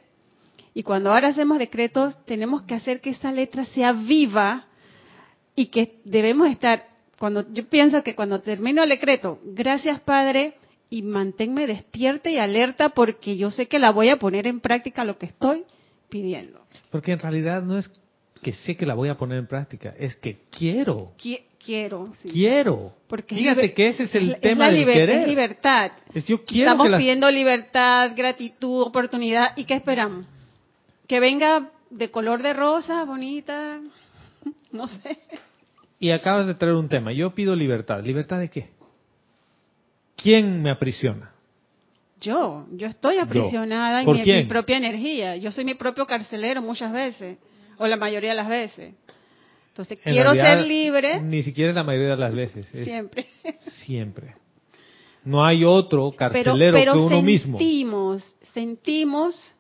y 0.74 0.84
cuando 0.84 1.12
ahora 1.12 1.30
hacemos 1.30 1.58
decretos 1.58 2.24
tenemos 2.26 2.64
que 2.64 2.76
hacer 2.76 3.02
que 3.02 3.12
esa 3.12 3.32
letra 3.32 3.66
sea 3.66 3.94
viva 3.94 4.66
y 5.56 5.68
que 5.68 6.00
debemos 6.06 6.50
estar 6.50 6.86
cuando 7.18 7.52
yo 7.52 7.68
pienso 7.68 8.04
que 8.04 8.16
cuando 8.16 8.42
termino 8.42 8.84
el 8.84 8.90
decreto, 8.90 9.40
gracias 9.44 10.00
Padre 10.02 10.54
y 10.90 11.02
manténme 11.02 11.68
despierta 11.68 12.30
y 12.30 12.38
alerta 12.38 12.90
porque 12.90 13.38
yo 13.38 13.52
sé 13.52 13.68
que 13.68 13.80
la 13.80 13.92
voy 13.92 14.10
a 14.10 14.20
poner 14.20 14.48
en 14.48 14.60
práctica 14.60 15.04
lo 15.04 15.18
que 15.18 15.26
estoy 15.26 15.64
pidiendo. 16.10 16.62
Porque 16.92 17.14
en 17.14 17.20
realidad 17.20 17.64
no 17.64 17.78
es 17.78 17.90
que 18.40 18.54
sé 18.54 18.76
que 18.78 18.86
la 18.86 18.94
voy 18.94 19.10
a 19.10 19.16
poner 19.16 19.38
en 19.40 19.48
práctica, 19.48 19.94
es 19.98 20.16
que 20.16 20.38
quiero, 20.50 21.12
Qui- 21.18 21.42
quiero, 21.64 22.14
sí. 22.22 22.30
quiero. 22.30 22.94
Porque 23.08 23.36
Fíjate 23.36 23.74
que 23.74 23.90
ese 23.90 24.04
es 24.04 24.16
el 24.16 24.32
es 24.34 24.42
tema 24.42 24.68
la 24.68 24.74
del 24.74 24.86
querer. 24.86 25.10
Es 25.22 25.28
libertad. 25.28 25.92
Es 26.14 26.26
yo 26.26 26.44
quiero 26.46 26.72
Estamos 26.72 26.86
que 26.88 26.92
las- 26.92 27.00
pidiendo 27.00 27.30
libertad, 27.32 28.12
gratitud, 28.16 28.82
oportunidad. 28.82 29.54
¿Y 29.56 29.66
qué 29.66 29.74
esperamos? 29.76 30.26
Que 31.08 31.20
venga 31.20 31.70
de 31.90 32.12
color 32.12 32.42
de 32.44 32.54
rosa, 32.54 33.04
bonita. 33.06 33.80
No 34.72 34.88
sé. 34.88 35.18
Y 36.00 36.12
acabas 36.12 36.46
de 36.48 36.54
traer 36.54 36.76
un 36.76 36.88
tema. 36.90 37.12
Yo 37.12 37.34
pido 37.34 37.56
libertad. 37.56 38.04
¿Libertad 38.04 38.40
de 38.40 38.50
qué? 38.50 38.70
¿Quién 40.16 40.62
me 40.62 40.70
aprisiona? 40.70 41.32
Yo, 42.20 42.66
yo 42.72 42.88
estoy 42.88 43.18
aprisionada 43.18 44.00
en 44.00 44.06
¿Por 44.06 44.18
mi, 44.18 44.24
mi 44.24 44.44
propia 44.46 44.78
energía. 44.78 45.36
Yo 45.38 45.52
soy 45.52 45.64
mi 45.66 45.76
propio 45.76 46.06
carcelero 46.08 46.62
muchas 46.62 46.92
veces, 46.92 47.38
o 47.78 47.88
la 47.88 47.98
mayoría 47.98 48.32
de 48.32 48.36
las 48.36 48.50
veces. 48.50 48.96
Entonces, 49.70 50.00
En 50.04 50.14
quiero 50.14 50.34
realidad, 50.34 50.58
ser 50.58 50.68
libre 50.68 51.22
Ni 51.22 51.44
siquiera 51.44 51.72
la 51.72 51.84
mayoría 51.84 52.12
de 52.12 52.18
las 52.18 52.34
veces. 52.34 52.74
Es 52.74 52.84
siempre. 52.84 53.28
siempre. 53.86 54.36
No 55.24 55.46
hay 55.46 55.64
otro 55.64 56.12
carcelero 56.12 56.78
pero 56.78 56.94
que 56.94 57.00
uno 57.00 57.22
mismo. 57.22 57.58
sentimos, 57.58 58.36
sentimos 58.54 59.54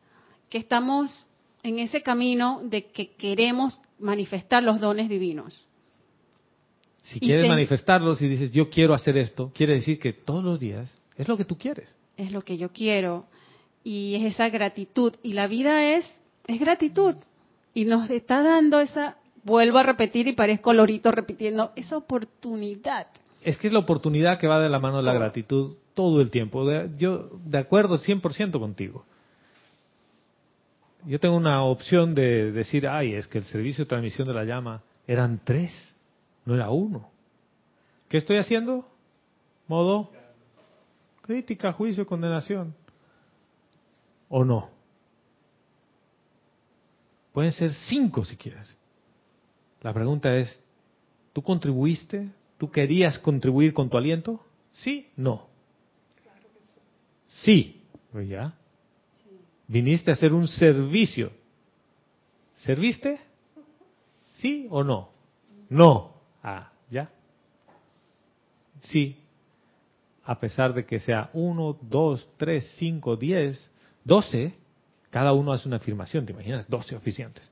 que 0.49 0.57
estamos 0.57 1.28
en 1.61 1.80
ese 1.80 2.01
camino 2.01 2.61
de 2.63 2.86
que 2.86 3.09
queremos 3.15 3.80
manifestar 3.99 4.63
los 4.63 4.80
dones 4.80 5.09
divinos. 5.09 5.68
Si 7.03 7.20
quieres 7.20 7.47
manifestarlos 7.47 8.22
y 8.22 8.28
dices, 8.28 8.51
yo 8.51 8.70
quiero 8.70 8.93
hacer 8.93 9.18
esto, 9.18 9.51
quiere 9.53 9.74
decir 9.74 9.99
que 9.99 10.13
todos 10.13 10.43
los 10.43 10.59
días 10.59 10.91
es 11.15 11.28
lo 11.28 11.38
que 11.38 11.45
tú 11.45 11.57
quieres. 11.57 11.95
es 12.18 12.32
lo 12.32 12.41
que 12.41 12.57
yo 12.57 12.72
quiero 12.72 13.26
y 13.84 14.15
es 14.15 14.34
esa 14.34 14.49
gratitud 14.49 15.13
y 15.24 15.34
la 15.34 15.47
vida 15.47 15.95
es 15.95 16.22
es 16.47 16.59
gratitud 16.59 17.15
y 17.78 17.86
nos 17.86 18.09
está 18.09 18.41
dando 18.41 18.80
esa 18.80 19.17
vuelvo 19.43 19.78
a 19.78 19.84
repetir 19.84 20.28
y 20.28 20.34
parezco 20.34 20.73
lorito 20.73 21.11
repitiendo 21.11 21.69
esa 21.75 21.95
oportunidad 21.95 23.05
Es 23.43 23.59
que 23.59 23.67
es 23.67 23.73
la 23.73 23.78
oportunidad 23.78 24.39
que 24.39 24.47
va 24.47 24.59
de 24.59 24.67
la 24.67 24.80
mano 24.80 24.97
de 24.97 25.03
la 25.03 25.11
Todo. 25.11 25.19
gratitud 25.19 25.75
todo 25.93 26.21
el 26.21 26.32
tiempo. 26.32 26.65
Yo 26.97 27.30
de 27.45 27.59
acuerdo 27.59 27.99
100% 27.99 28.59
contigo. 28.59 29.05
Yo 31.05 31.19
tengo 31.19 31.36
una 31.36 31.63
opción 31.63 32.15
de 32.15 32.51
decir, 32.51 32.88
ay, 32.88 33.13
es 33.13 33.28
que 33.28 33.38
el 33.38 33.43
servicio 33.43 33.86
de 33.86 33.89
transmisión 33.89 34.28
de 34.28 34.34
la 34.34 34.43
llama 34.43 34.82
eran 35.05 35.39
tres, 35.43 35.71
no 36.45 36.55
era 36.55 36.71
uno. 36.71 37.11
¿Qué 38.09 38.17
estoy 38.17 38.38
haciendo? 38.38 38.88
Modo 39.67 40.09
crítica, 41.21 41.73
juicio, 41.73 42.07
condenación. 42.07 42.73
¿O 44.30 44.43
no? 44.43 44.76
Pueden 47.38 47.51
ser 47.51 47.71
cinco 47.71 48.25
si 48.25 48.35
quieres. 48.35 48.75
La 49.83 49.93
pregunta 49.93 50.35
es, 50.35 50.59
¿tú 51.33 51.43
contribuiste? 51.43 52.31
¿Tú 52.57 52.71
querías 52.71 53.19
contribuir 53.19 53.75
con 53.75 53.91
tu 53.91 53.95
aliento? 53.95 54.43
¿Sí? 54.73 55.11
No. 55.15 55.45
Sí. 57.27 57.83
Pues 58.11 58.27
ya. 58.27 58.55
Viniste 59.67 60.09
a 60.09 60.15
hacer 60.15 60.33
un 60.33 60.47
servicio. 60.47 61.31
¿Serviste? 62.55 63.19
¿Sí 64.38 64.65
o 64.71 64.83
no? 64.83 65.11
No. 65.69 66.15
Ah, 66.41 66.71
ya. 66.89 67.11
Sí. 68.79 69.15
A 70.23 70.39
pesar 70.39 70.73
de 70.73 70.88
que 70.88 70.99
sea 70.99 71.29
uno, 71.33 71.77
dos, 71.83 72.27
tres, 72.38 72.67
cinco, 72.79 73.15
diez, 73.15 73.69
doce, 74.03 74.55
cada 75.10 75.34
uno 75.34 75.53
hace 75.53 75.68
una 75.68 75.78
afirmación, 75.78 76.26
¿te 76.26 76.34
imaginas? 76.34 76.68
Doce 76.70 76.95
oficiantes. 76.95 77.49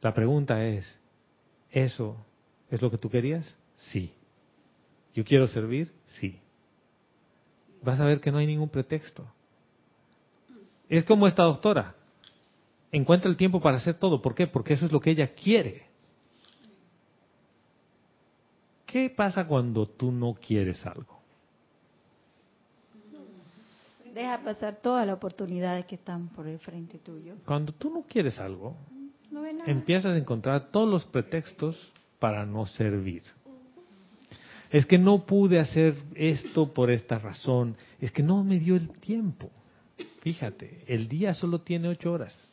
La 0.00 0.12
pregunta 0.12 0.64
es, 0.64 0.98
¿eso 1.70 2.16
es 2.70 2.82
lo 2.82 2.90
que 2.90 2.98
tú 2.98 3.08
querías? 3.08 3.56
Sí. 3.74 4.12
¿Yo 5.14 5.24
quiero 5.24 5.46
servir? 5.46 5.92
Sí. 6.06 6.40
Vas 7.82 8.00
a 8.00 8.04
ver 8.04 8.20
que 8.20 8.30
no 8.30 8.38
hay 8.38 8.46
ningún 8.46 8.68
pretexto. 8.68 9.26
Es 10.88 11.04
como 11.04 11.26
esta 11.26 11.44
doctora. 11.44 11.94
Encuentra 12.90 13.30
el 13.30 13.36
tiempo 13.36 13.60
para 13.60 13.78
hacer 13.78 13.94
todo. 13.94 14.20
¿Por 14.20 14.34
qué? 14.34 14.46
Porque 14.46 14.74
eso 14.74 14.84
es 14.84 14.92
lo 14.92 15.00
que 15.00 15.10
ella 15.10 15.34
quiere. 15.34 15.86
¿Qué 18.84 19.08
pasa 19.08 19.46
cuando 19.46 19.86
tú 19.86 20.12
no 20.12 20.34
quieres 20.34 20.84
algo? 20.84 21.21
Deja 24.14 24.38
pasar 24.42 24.76
todas 24.76 25.06
las 25.06 25.16
oportunidades 25.16 25.86
que 25.86 25.94
están 25.94 26.28
por 26.28 26.46
el 26.46 26.58
frente 26.58 26.98
tuyo. 26.98 27.36
Cuando 27.46 27.72
tú 27.72 27.90
no 27.90 28.02
quieres 28.02 28.38
algo, 28.38 28.76
No 29.30 29.40
ve 29.40 29.54
nada. 29.54 29.70
empiezas 29.70 30.14
a 30.14 30.18
encontrar 30.18 30.70
todos 30.70 30.88
los 30.88 31.04
pretextos 31.06 31.90
para 32.18 32.44
no 32.44 32.66
servir. 32.66 33.22
Es 34.70 34.86
que 34.86 34.98
no 34.98 35.24
pude 35.24 35.58
hacer 35.58 35.94
esto 36.14 36.72
por 36.72 36.90
esta 36.90 37.18
razón. 37.18 37.76
Es 38.00 38.10
que 38.12 38.22
no 38.22 38.42
me 38.44 38.58
dio 38.58 38.76
el 38.76 38.88
tiempo. 39.00 39.50
Fíjate, 40.20 40.84
el 40.86 41.08
día 41.08 41.34
solo 41.34 41.60
tiene 41.60 41.88
ocho 41.88 42.12
horas. 42.12 42.48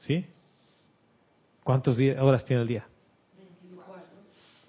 ¿Sí? 0.00 0.24
¿Cuántas 1.64 1.96
horas 2.20 2.44
tiene 2.44 2.62
el 2.62 2.68
día? 2.68 2.86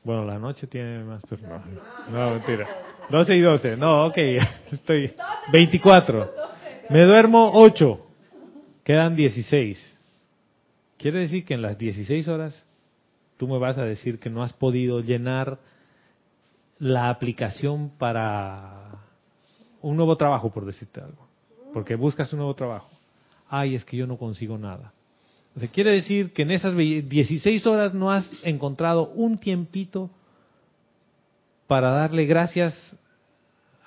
Bueno, 0.04 0.26
la 0.26 0.38
noche 0.38 0.68
tiene 0.68 1.04
más, 1.04 1.24
pero 1.30 1.42
no, 1.48 1.64
no, 2.12 2.32
mentira. 2.36 2.68
12 3.10 3.36
y 3.36 3.42
12, 3.42 3.78
no, 3.78 4.06
ok, 4.06 4.18
estoy 4.72 5.14
24. 5.52 6.32
Me 6.90 7.02
duermo 7.04 7.52
8, 7.54 8.00
quedan 8.84 9.16
16. 9.16 9.98
Quiere 10.98 11.20
decir 11.20 11.46
que 11.46 11.54
en 11.54 11.62
las 11.62 11.78
16 11.78 12.28
horas 12.28 12.66
tú 13.38 13.48
me 13.48 13.58
vas 13.58 13.78
a 13.78 13.84
decir 13.84 14.20
que 14.20 14.30
no 14.30 14.44
has 14.44 14.54
podido 14.54 15.02
llenar 15.02 15.60
la 16.80 17.10
aplicación 17.10 17.92
para 17.98 19.00
un 19.82 19.98
nuevo 19.98 20.16
trabajo, 20.16 20.52
por 20.52 20.66
decirte 20.66 21.02
algo. 21.02 21.28
Porque 21.74 21.96
buscas 21.96 22.32
un 22.34 22.40
nuevo 22.40 22.56
trabajo. 22.56 22.90
Ay, 23.50 23.76
es 23.76 23.84
que 23.86 23.98
yo 23.98 24.08
no 24.08 24.18
consigo 24.18 24.58
nada. 24.58 24.94
O 25.56 25.60
sea, 25.60 25.70
quiere 25.70 25.92
decir 25.92 26.34
que 26.34 26.42
en 26.42 26.52
esas 26.52 26.76
16 26.76 27.66
horas 27.68 27.94
no 27.94 28.12
has 28.12 28.32
encontrado 28.44 29.10
un 29.10 29.38
tiempito 29.38 30.10
para 31.68 31.90
darle 31.92 32.26
gracias 32.26 32.98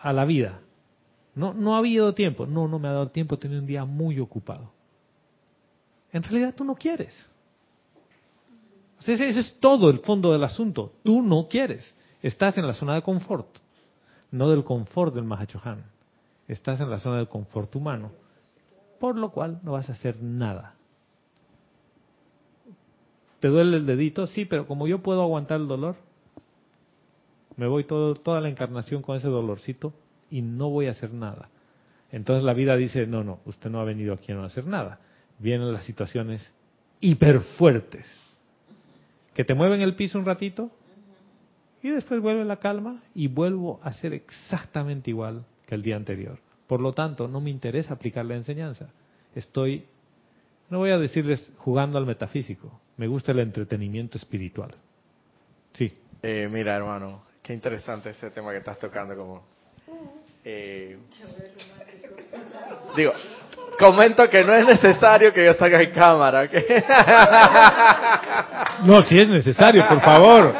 a 0.01 0.13
la 0.13 0.25
vida. 0.25 0.61
No, 1.35 1.53
no 1.53 1.75
ha 1.75 1.79
habido 1.79 2.15
tiempo. 2.15 2.47
No, 2.47 2.67
no 2.67 2.79
me 2.79 2.89
ha 2.89 2.93
dado 2.93 3.09
tiempo. 3.09 3.35
He 3.35 3.39
tenido 3.39 3.61
un 3.61 3.67
día 3.67 3.85
muy 3.85 4.19
ocupado. 4.19 4.73
En 6.13 6.23
realidad 6.23 6.55
tú 6.55 6.65
no 6.65 6.75
quieres. 6.75 7.15
O 8.99 9.03
sea, 9.03 9.15
ese, 9.15 9.29
es 9.29 9.57
todo 9.61 9.91
el 9.91 9.99
fondo 9.99 10.33
del 10.33 10.45
asunto. 10.45 10.95
Tú 11.03 11.23
no 11.23 11.47
quieres. 11.49 11.95
Estás 12.23 12.57
en 12.57 12.67
la 12.67 12.73
zona 12.73 12.95
de 12.95 13.03
confort. 13.03 13.49
No 14.31 14.49
del 14.49 14.65
confort 14.65 15.15
del 15.15 15.25
Mahachohan. 15.25 15.85
Estás 16.49 16.81
en 16.81 16.91
la 16.91 16.99
zona 16.99 17.19
del 17.19 17.29
confort 17.29 17.75
humano. 17.77 18.13
Por 18.99 19.17
lo 19.17 19.31
cual 19.31 19.61
no 19.63 19.73
vas 19.73 19.91
a 19.91 19.93
hacer 19.93 20.23
nada. 20.23 20.75
¿Te 23.41 23.49
duele 23.49 23.77
el 23.77 23.87
dedito? 23.87 24.27
Sí, 24.27 24.47
pero 24.47 24.67
como 24.67 24.87
yo 24.87 25.03
puedo 25.03 25.21
aguantar 25.21 25.61
el 25.61 25.69
dolor, 25.69 25.97
me 27.57 27.67
voy 27.67 27.85
todo, 27.85 28.15
toda 28.15 28.41
la 28.41 28.49
encarnación 28.49 29.03
con 29.03 29.17
ese 29.17 29.29
dolorcito 29.29 29.93
y 30.31 30.43
no 30.43 30.71
voy 30.71 30.87
a 30.87 30.91
hacer 30.91 31.13
nada. 31.13 31.49
Entonces 32.13 32.45
la 32.45 32.55
vida 32.55 32.77
dice, 32.77 33.07
no, 33.07 33.25
no, 33.25 33.41
usted 33.45 33.71
no 33.71 33.81
ha 33.81 33.85
venido 33.85 34.15
aquí 34.15 34.33
a 34.33 34.37
no 34.37 34.45
hacer 34.45 34.67
nada. 34.67 35.01
Vienen 35.39 35.73
las 35.73 35.85
situaciones 35.85 36.53
hiperfuertes, 37.01 38.07
que 39.35 39.45
te 39.45 39.55
mueven 39.55 39.81
el 39.81 39.95
piso 39.95 40.19
un 40.19 40.25
ratito 40.25 40.71
y 41.83 41.91
después 41.91 42.21
vuelve 42.21 42.45
la 42.45 42.57
calma 42.57 43.03
y 43.15 43.29
vuelvo 43.29 43.81
a 43.83 43.93
ser 43.93 44.15
exactamente 44.15 45.11
igual 45.11 45.45
que 45.67 45.75
el 45.75 45.83
día 45.83 45.97
anterior. 45.97 46.39
Por 46.67 46.81
lo 46.81 46.93
tanto, 46.93 47.29
no 47.29 47.41
me 47.41 47.51
interesa 47.51 47.95
aplicar 47.95 48.25
la 48.25 48.35
enseñanza. 48.35 48.89
Estoy, 49.35 49.85
no 50.71 50.79
voy 50.79 50.91
a 50.91 50.99
decirles 50.99 51.53
jugando 51.59 51.99
al 51.99 52.07
metafísico, 52.07 52.81
me 52.97 53.07
gusta 53.07 53.33
el 53.33 53.41
entretenimiento 53.41 54.17
espiritual. 54.17 54.71
Sí. 55.75 55.93
Eh, 56.23 56.49
mira, 56.51 56.75
hermano, 56.75 57.26
qué 57.47 57.55
interesante 57.55 58.11
ese 58.11 58.31
tema 58.31 58.51
que 58.51 58.59
estás 58.59 58.77
tocando. 58.77 59.15
Como, 59.15 59.45
eh, 60.45 60.99
digo, 62.97 63.13
comento 63.79 64.29
que 64.29 64.43
no 64.43 64.53
es 64.53 64.67
necesario 64.67 65.33
que 65.33 65.45
yo 65.45 65.55
salga 65.55 65.81
en 65.81 65.93
cámara. 65.93 66.43
no, 68.85 69.01
si 69.05 69.17
es 69.17 69.29
necesario, 69.29 69.87
por 69.87 70.01
favor. 70.01 70.53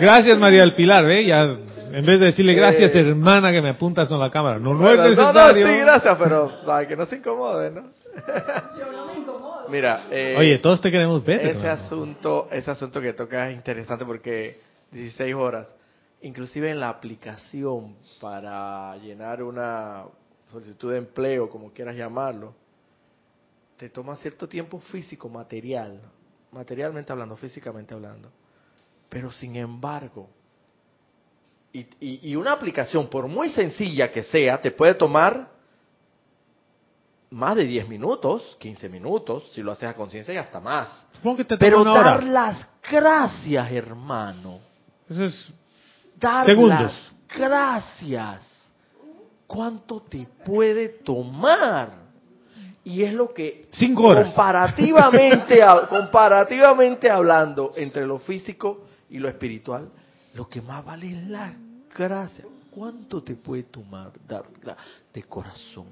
Gracias, 0.00 0.38
María 0.38 0.60
del 0.60 0.74
Pilar. 0.74 1.10
¿eh? 1.10 1.26
Ya, 1.26 1.42
en 1.42 2.06
vez 2.06 2.20
de 2.20 2.26
decirle 2.26 2.54
gracias, 2.54 2.94
eh, 2.94 3.00
hermana, 3.00 3.50
que 3.50 3.60
me 3.60 3.70
apuntas 3.70 4.06
con 4.06 4.20
la 4.20 4.30
cámara. 4.30 4.60
No, 4.60 4.74
no 4.74 4.92
es 4.92 4.96
necesario. 4.96 5.64
No, 5.64 5.70
no, 5.72 5.74
sí, 5.74 5.80
gracias, 5.80 6.16
pero 6.22 6.52
para 6.64 6.86
que 6.86 6.94
no 6.94 7.04
se 7.06 7.16
incomode, 7.16 7.72
¿no? 7.72 7.82
Yo 8.78 8.92
no 8.92 9.06
me 9.06 9.18
incomodo. 9.18 9.66
Mira, 9.68 10.04
eh, 10.08 10.36
oye, 10.38 10.58
todos 10.58 10.80
te 10.80 10.92
queremos 10.92 11.24
ver. 11.24 11.44
Ese 11.44 11.68
asunto, 11.68 12.46
ese 12.52 12.70
asunto 12.70 13.00
que 13.00 13.12
toca 13.12 13.50
es 13.50 13.56
interesante 13.56 14.04
porque 14.04 14.60
16 14.92 15.34
horas, 15.34 15.66
inclusive 16.22 16.70
en 16.70 16.80
la 16.80 16.88
aplicación 16.88 17.96
para 18.20 18.96
llenar 18.96 19.42
una 19.42 20.04
solicitud 20.50 20.92
de 20.92 20.98
empleo, 20.98 21.48
como 21.48 21.72
quieras 21.72 21.96
llamarlo, 21.96 22.54
te 23.76 23.88
toma 23.90 24.16
cierto 24.16 24.48
tiempo 24.48 24.80
físico, 24.80 25.28
material, 25.28 26.00
materialmente 26.50 27.12
hablando, 27.12 27.36
físicamente 27.36 27.94
hablando. 27.94 28.30
Pero 29.08 29.30
sin 29.30 29.56
embargo, 29.56 30.28
y, 31.72 31.80
y, 32.00 32.30
y 32.30 32.36
una 32.36 32.52
aplicación, 32.52 33.08
por 33.08 33.28
muy 33.28 33.50
sencilla 33.50 34.10
que 34.10 34.22
sea, 34.24 34.60
te 34.60 34.70
puede 34.70 34.94
tomar 34.94 35.56
más 37.30 37.56
de 37.56 37.64
10 37.64 37.88
minutos, 37.88 38.56
15 38.58 38.88
minutos, 38.88 39.50
si 39.52 39.62
lo 39.62 39.72
haces 39.72 39.88
a 39.88 39.94
conciencia 39.94 40.32
y 40.32 40.38
hasta 40.38 40.60
más. 40.60 41.06
Supongo 41.12 41.38
que 41.38 41.44
te 41.44 41.56
Pero 41.58 41.82
una 41.82 41.94
dar 41.94 42.24
las 42.24 42.68
gracias, 42.90 43.70
hermano. 43.70 44.60
Eso 45.08 45.24
es 45.24 45.52
dar 46.18 46.46
segundos. 46.46 46.80
las 46.80 47.12
gracias. 47.36 48.54
¿Cuánto 49.46 50.00
te 50.02 50.28
puede 50.44 50.88
tomar? 50.88 51.90
Y 52.84 53.02
es 53.02 53.12
lo 53.12 53.32
que 53.32 53.68
Cinco 53.72 54.08
horas. 54.08 54.26
comparativamente 54.26 55.60
comparativamente 55.88 57.10
hablando 57.10 57.72
entre 57.76 58.06
lo 58.06 58.18
físico 58.18 58.86
y 59.10 59.18
lo 59.18 59.28
espiritual, 59.28 59.88
lo 60.34 60.48
que 60.48 60.60
más 60.60 60.84
vale 60.84 61.10
es 61.10 61.28
la 61.28 61.52
gracia. 61.96 62.44
¿Cuánto 62.70 63.22
te 63.22 63.34
puede 63.34 63.64
tomar 63.64 64.12
dar 64.26 64.44
de 65.12 65.22
corazón? 65.24 65.86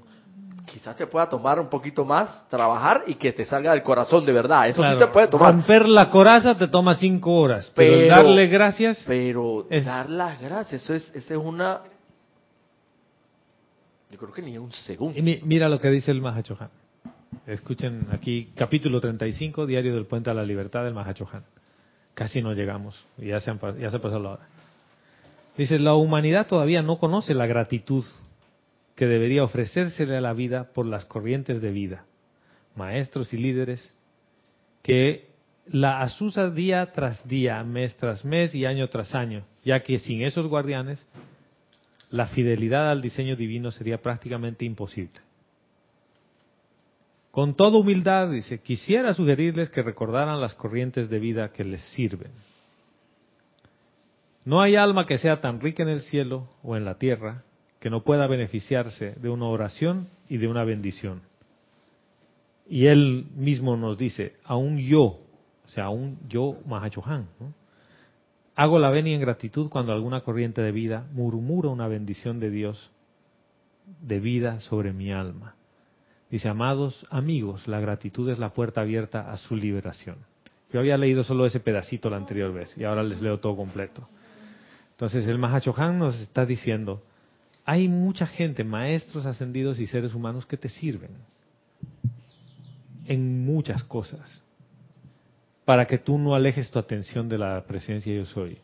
Quizás 0.67 0.95
te 0.95 1.07
pueda 1.07 1.27
tomar 1.29 1.59
un 1.59 1.69
poquito 1.69 2.05
más 2.05 2.47
trabajar 2.49 3.03
y 3.07 3.15
que 3.15 3.31
te 3.31 3.45
salga 3.45 3.71
del 3.71 3.81
corazón 3.81 4.25
de 4.25 4.33
verdad. 4.33 4.67
Eso 4.67 4.83
sí 4.83 4.99
te 4.99 5.07
puede 5.07 5.27
tomar. 5.27 5.53
Romper 5.53 5.87
la 5.87 6.09
coraza 6.09 6.55
te 6.55 6.67
toma 6.67 6.95
cinco 6.95 7.33
horas, 7.33 7.71
pero, 7.73 8.07
darle 8.07 8.47
gracias. 8.47 9.03
Pero 9.07 9.65
dar 9.69 10.09
las 10.09 10.39
gracias, 10.39 10.83
eso 10.83 10.93
es, 10.93 11.11
es 11.15 11.31
una. 11.31 11.81
Yo 14.11 14.17
creo 14.17 14.31
que 14.31 14.41
ni 14.41 14.57
un 14.57 14.71
segundo. 14.71 15.17
Y 15.17 15.21
mira 15.21 15.69
lo 15.69 15.79
que 15.79 15.89
dice 15.89 16.11
el 16.11 16.21
Mahachohan. 16.21 16.69
Escuchen 17.45 18.07
aquí, 18.11 18.51
capítulo 18.55 19.01
35, 19.01 19.65
Diario 19.65 19.95
del 19.95 20.05
Puente 20.05 20.29
a 20.29 20.33
la 20.33 20.43
Libertad 20.43 20.83
del 20.83 20.93
Mahachohan. 20.93 21.43
Casi 22.13 22.41
no 22.41 22.53
llegamos, 22.53 23.05
ya 23.17 23.39
se, 23.39 23.51
han, 23.51 23.59
ya 23.79 23.89
se 23.89 23.99
pasó 23.99 24.19
la 24.19 24.31
hora. 24.31 24.47
Dice, 25.57 25.79
la 25.79 25.95
humanidad 25.95 26.47
todavía 26.47 26.81
no 26.81 26.99
conoce 26.99 27.33
la 27.33 27.47
gratitud 27.47 28.03
que 28.97 29.05
debería 29.05 29.43
ofrecérsele 29.43 30.17
a 30.17 30.21
la 30.21 30.33
vida 30.33 30.73
por 30.73 30.87
las 30.87 31.05
corrientes 31.05 31.61
de 31.61 31.69
vida, 31.69 32.05
maestros 32.75 33.31
y 33.31 33.37
líderes 33.37 33.93
que 34.81 35.27
la 35.67 36.01
asusa 36.01 36.49
día 36.49 36.91
tras 36.93 37.25
día, 37.27 37.63
mes 37.63 37.95
tras 37.97 38.25
mes 38.25 38.55
y 38.55 38.65
año 38.65 38.89
tras 38.89 39.13
año, 39.13 39.45
ya 39.63 39.83
que 39.83 39.99
sin 39.99 40.23
esos 40.23 40.47
guardianes 40.47 41.05
la 42.09 42.25
fidelidad 42.25 42.89
al 42.89 43.01
diseño 43.01 43.35
divino 43.35 43.69
sería 43.69 44.01
prácticamente 44.01 44.65
imposible. 44.65 45.21
Con 47.29 47.55
toda 47.55 47.77
humildad, 47.77 48.31
dice, 48.31 48.61
quisiera 48.61 49.13
sugerirles 49.13 49.69
que 49.69 49.83
recordaran 49.83 50.41
las 50.41 50.55
corrientes 50.55 51.07
de 51.07 51.19
vida 51.19 51.51
que 51.51 51.63
les 51.63 51.81
sirven. 51.93 52.31
No 54.43 54.59
hay 54.59 54.75
alma 54.75 55.05
que 55.05 55.19
sea 55.19 55.39
tan 55.39 55.61
rica 55.61 55.83
en 55.83 55.89
el 55.89 56.01
cielo 56.01 56.49
o 56.63 56.75
en 56.75 56.83
la 56.83 56.97
tierra 56.97 57.43
que 57.79 57.89
no 57.89 58.03
pueda 58.03 58.27
beneficiarse 58.27 59.13
de 59.13 59.29
una 59.29 59.45
oración 59.45 60.07
y 60.29 60.37
de 60.37 60.47
una 60.47 60.63
bendición. 60.63 61.21
Y 62.69 62.87
él 62.87 63.27
mismo 63.35 63.77
nos 63.77 63.97
dice, 63.97 64.33
aún 64.43 64.79
yo, 64.79 65.19
o 65.65 65.69
sea, 65.69 65.85
aún 65.85 66.17
yo, 66.27 66.57
Mahachohan, 66.65 67.27
hago 68.55 68.79
la 68.79 68.89
venia 68.89 69.15
en 69.15 69.21
gratitud 69.21 69.69
cuando 69.69 69.93
alguna 69.93 70.21
corriente 70.21 70.61
de 70.61 70.71
vida 70.71 71.05
murmura 71.13 71.69
una 71.69 71.87
bendición 71.87 72.39
de 72.39 72.49
Dios 72.49 72.91
de 74.01 74.19
vida 74.19 74.59
sobre 74.59 74.91
mi 74.91 75.11
alma. 75.11 75.55
Dice, 76.29 76.49
amados 76.49 77.05
amigos, 77.09 77.67
la 77.67 77.79
gratitud 77.79 78.29
es 78.29 78.37
la 78.37 78.49
puerta 78.49 78.81
abierta 78.81 79.31
a 79.31 79.37
su 79.37 79.55
liberación. 79.55 80.17
Yo 80.73 80.79
había 80.79 80.97
leído 80.97 81.23
solo 81.23 81.45
ese 81.45 81.61
pedacito 81.61 82.09
la 82.09 82.17
anterior 82.17 82.53
vez 82.53 82.77
y 82.77 82.83
ahora 82.83 83.01
les 83.01 83.21
leo 83.21 83.39
todo 83.39 83.55
completo. 83.55 84.09
Entonces 84.91 85.25
el 85.27 85.37
Mahachohan 85.37 85.97
nos 85.97 86.19
está 86.19 86.45
diciendo, 86.45 87.01
hay 87.69 87.89
mucha 87.89 88.25
gente, 88.25 88.63
maestros 88.63 89.25
ascendidos 89.25 89.77
y 89.81 89.87
seres 89.87 90.13
humanos 90.15 90.45
que 90.45 90.55
te 90.55 90.69
sirven 90.69 91.11
en 93.05 93.43
muchas 93.45 93.83
cosas 93.83 94.41
para 95.65 95.85
que 95.85 95.97
tú 95.97 96.17
no 96.17 96.33
alejes 96.33 96.71
tu 96.71 96.79
atención 96.79 97.27
de 97.27 97.37
la 97.37 97.65
presencia 97.67 98.15
yo 98.15 98.23
soy. 98.23 98.57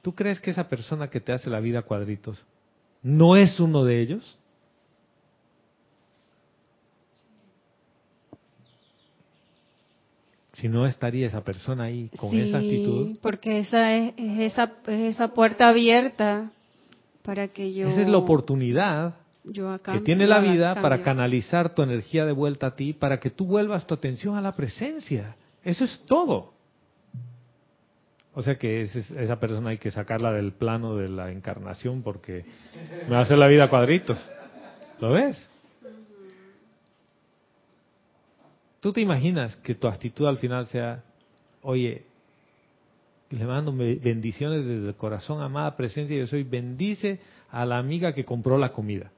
¿Tú 0.00 0.14
crees 0.14 0.40
que 0.40 0.52
esa 0.52 0.68
persona 0.68 1.10
que 1.10 1.18
te 1.18 1.32
hace 1.32 1.50
la 1.50 1.58
vida 1.58 1.82
cuadritos 1.82 2.46
no 3.02 3.34
es 3.34 3.58
uno 3.58 3.84
de 3.84 4.00
ellos? 4.00 4.38
Si 10.52 10.68
no 10.68 10.86
estaría 10.86 11.26
esa 11.26 11.42
persona 11.42 11.84
ahí 11.84 12.10
con 12.16 12.30
Sí, 12.30 12.40
esa 12.40 12.58
actitud. 12.58 13.16
porque 13.20 13.58
esa 13.58 13.92
es, 13.94 14.14
es 14.16 14.52
esa, 14.52 14.72
es 14.86 15.14
esa 15.16 15.34
puerta 15.34 15.68
abierta 15.68 16.52
para 17.26 17.48
que 17.48 17.74
yo... 17.74 17.88
Esa 17.88 18.02
es 18.02 18.08
la 18.08 18.18
oportunidad 18.18 19.16
yo 19.44 19.78
que 19.80 20.00
tiene 20.00 20.26
la 20.26 20.40
vida 20.40 20.80
para 20.80 21.02
canalizar 21.02 21.74
tu 21.74 21.82
energía 21.82 22.24
de 22.24 22.32
vuelta 22.32 22.68
a 22.68 22.76
ti, 22.76 22.92
para 22.92 23.20
que 23.20 23.30
tú 23.30 23.46
vuelvas 23.46 23.86
tu 23.86 23.94
atención 23.94 24.36
a 24.36 24.40
la 24.40 24.56
presencia. 24.56 25.36
Eso 25.62 25.84
es 25.84 26.00
todo. 26.06 26.52
O 28.34 28.42
sea 28.42 28.56
que 28.56 28.82
esa 28.82 29.40
persona 29.40 29.70
hay 29.70 29.78
que 29.78 29.90
sacarla 29.90 30.32
del 30.32 30.52
plano 30.52 30.96
de 30.96 31.08
la 31.08 31.30
encarnación 31.30 32.02
porque 32.02 32.44
me 33.04 33.10
va 33.10 33.18
a 33.18 33.22
hacer 33.22 33.38
la 33.38 33.48
vida 33.48 33.64
a 33.64 33.70
cuadritos. 33.70 34.18
¿Lo 35.00 35.12
ves? 35.12 35.48
¿Tú 38.80 38.92
te 38.92 39.00
imaginas 39.00 39.56
que 39.56 39.74
tu 39.74 39.88
actitud 39.88 40.26
al 40.26 40.38
final 40.38 40.66
sea, 40.66 41.02
oye, 41.62 42.04
le 43.30 43.44
mando 43.44 43.72
be- 43.74 43.96
bendiciones 43.96 44.64
desde 44.64 44.88
el 44.88 44.94
corazón, 44.94 45.42
amada 45.42 45.76
presencia, 45.76 46.16
yo 46.16 46.26
soy, 46.26 46.44
bendice 46.44 47.20
a 47.50 47.64
la 47.64 47.78
amiga 47.78 48.12
que 48.12 48.24
compró 48.24 48.58
la 48.58 48.72
comida? 48.72 49.10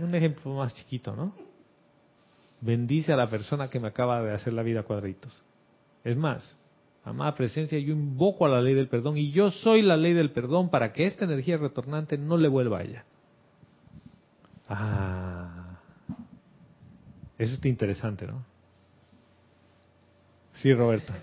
Un 0.00 0.14
ejemplo 0.14 0.54
más 0.54 0.74
chiquito, 0.74 1.14
¿no? 1.16 1.32
Bendice 2.60 3.12
a 3.12 3.16
la 3.16 3.28
persona 3.28 3.68
que 3.68 3.80
me 3.80 3.88
acaba 3.88 4.22
de 4.22 4.32
hacer 4.34 4.52
la 4.52 4.62
vida 4.62 4.80
a 4.80 4.82
cuadritos. 4.84 5.32
Es 6.04 6.16
más, 6.16 6.56
amada 7.04 7.34
presencia, 7.34 7.78
yo 7.78 7.92
invoco 7.92 8.44
a 8.44 8.48
la 8.48 8.60
ley 8.60 8.74
del 8.74 8.88
perdón 8.88 9.16
y 9.16 9.30
yo 9.32 9.50
soy 9.50 9.82
la 9.82 9.96
ley 9.96 10.12
del 10.12 10.30
perdón 10.30 10.70
para 10.70 10.92
que 10.92 11.06
esta 11.06 11.24
energía 11.24 11.56
retornante 11.56 12.18
no 12.18 12.36
le 12.36 12.48
vuelva 12.48 12.78
a 12.78 12.82
ella. 12.82 13.04
Ah, 14.68 15.80
eso 17.38 17.54
está 17.54 17.68
interesante, 17.68 18.26
¿no? 18.26 18.44
Sí, 20.60 20.74
Roberta. 20.74 21.14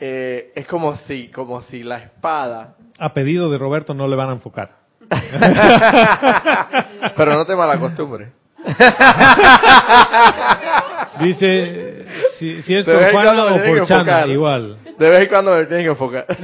Eh, 0.00 0.52
es 0.54 0.66
como 0.66 0.96
si, 0.96 1.28
como 1.28 1.60
si 1.60 1.82
la 1.82 1.98
espada, 1.98 2.76
A 2.98 3.12
pedido 3.12 3.50
de 3.50 3.58
Roberto 3.58 3.92
no 3.92 4.08
le 4.08 4.16
van 4.16 4.30
a 4.30 4.32
enfocar. 4.32 4.70
pero 7.16 7.34
no 7.34 7.44
te 7.44 7.54
malacostumbres. 7.54 8.30
Dice, 11.20 12.06
si, 12.38 12.62
si 12.62 12.76
es 12.76 12.86
De 12.86 12.94
por 12.94 13.10
Juana 13.10 13.44
o 13.44 13.62
por 13.62 13.86
Chana, 13.86 14.26
igual. 14.26 14.78
De 14.98 15.10
vez 15.10 15.20
en 15.20 15.28
cuando 15.28 15.54
me 15.54 15.66
tienen 15.66 15.84
que 15.84 15.90
enfocar. 15.90 16.24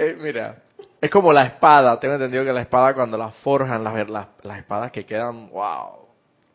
Eh, 0.00 0.16
mira, 0.20 0.54
es 1.00 1.10
como 1.10 1.32
la 1.32 1.42
espada. 1.42 1.98
Tengo 1.98 2.14
entendido 2.14 2.44
que 2.44 2.52
la 2.52 2.60
espada 2.60 2.94
cuando 2.94 3.18
la 3.18 3.30
forjan, 3.30 3.82
las, 3.82 4.08
las, 4.08 4.28
las 4.44 4.58
espadas 4.58 4.92
que 4.92 5.04
quedan, 5.04 5.50
wow, 5.50 6.07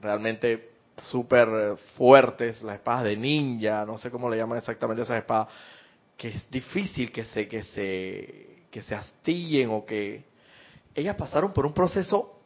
realmente 0.03 0.69
súper 0.97 1.47
eh, 1.49 1.75
fuertes, 1.97 2.61
las 2.61 2.75
espadas 2.75 3.03
de 3.05 3.17
ninja, 3.17 3.85
no 3.85 3.97
sé 3.97 4.11
cómo 4.11 4.29
le 4.29 4.37
llaman 4.37 4.59
exactamente 4.59 5.01
esas 5.01 5.17
espadas, 5.17 5.47
que 6.15 6.27
es 6.27 6.51
difícil 6.51 7.11
que 7.11 7.25
se, 7.25 7.47
que 7.47 7.63
se, 7.63 8.65
que 8.69 8.81
se 8.83 8.93
astillen 8.93 9.69
o 9.71 9.83
que 9.85 10.23
ellas 10.93 11.15
pasaron 11.15 11.51
por 11.53 11.65
un 11.65 11.73
proceso 11.73 12.39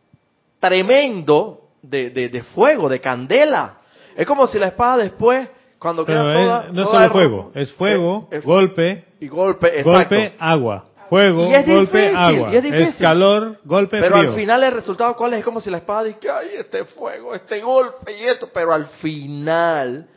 tremendo 0.60 1.70
de, 1.82 2.10
de, 2.10 2.30
de 2.30 2.44
fuego, 2.44 2.90
de 2.90 3.00
candela. 3.02 3.80
Es 4.16 4.26
como 4.26 4.48
si 4.48 4.58
la 4.58 4.68
espada 4.68 4.98
después, 5.04 5.50
cuando 5.80 6.06
Pero 6.06 6.24
queda 6.24 6.32
es- 6.32 6.38
toda... 6.46 6.64
no 6.72 6.82
es 6.82 6.88
toda 6.88 7.02
solo 7.02 7.12
fuego, 7.14 7.52
es 7.56 7.74
fuego, 7.74 8.28
es- 8.32 8.40
es- 8.40 8.46
golpe, 8.46 9.06
y 9.20 9.28
golpe, 9.28 9.68
exacto. 9.80 10.16
golpe, 10.16 10.36
agua. 10.40 10.86
Fuego, 11.10 11.48
Y 11.50 11.54
es 11.56 11.66
golpe, 11.66 11.98
difícil, 12.00 12.18
agua. 12.18 12.50
y 12.52 12.56
es 12.58 12.64
difícil. 12.64 12.96
calor, 13.00 13.60
golpe, 13.64 14.00
Pero 14.00 14.18
frío. 14.18 14.30
al 14.32 14.36
final 14.36 14.64
el 14.64 14.72
resultado 14.74 15.16
cuál 15.16 15.34
es? 15.34 15.40
Es 15.40 15.46
como 15.46 15.62
si 15.62 15.70
la 15.70 15.78
espada 15.78 16.04
dice, 16.04 16.30
ay, 16.30 16.50
este 16.58 16.86
fuego, 16.86 17.34
este 17.34 17.62
golpe 17.62 18.18
y 18.18 18.24
esto, 18.26 18.50
pero 18.54 18.74
al 18.74 18.86
final 18.86 20.08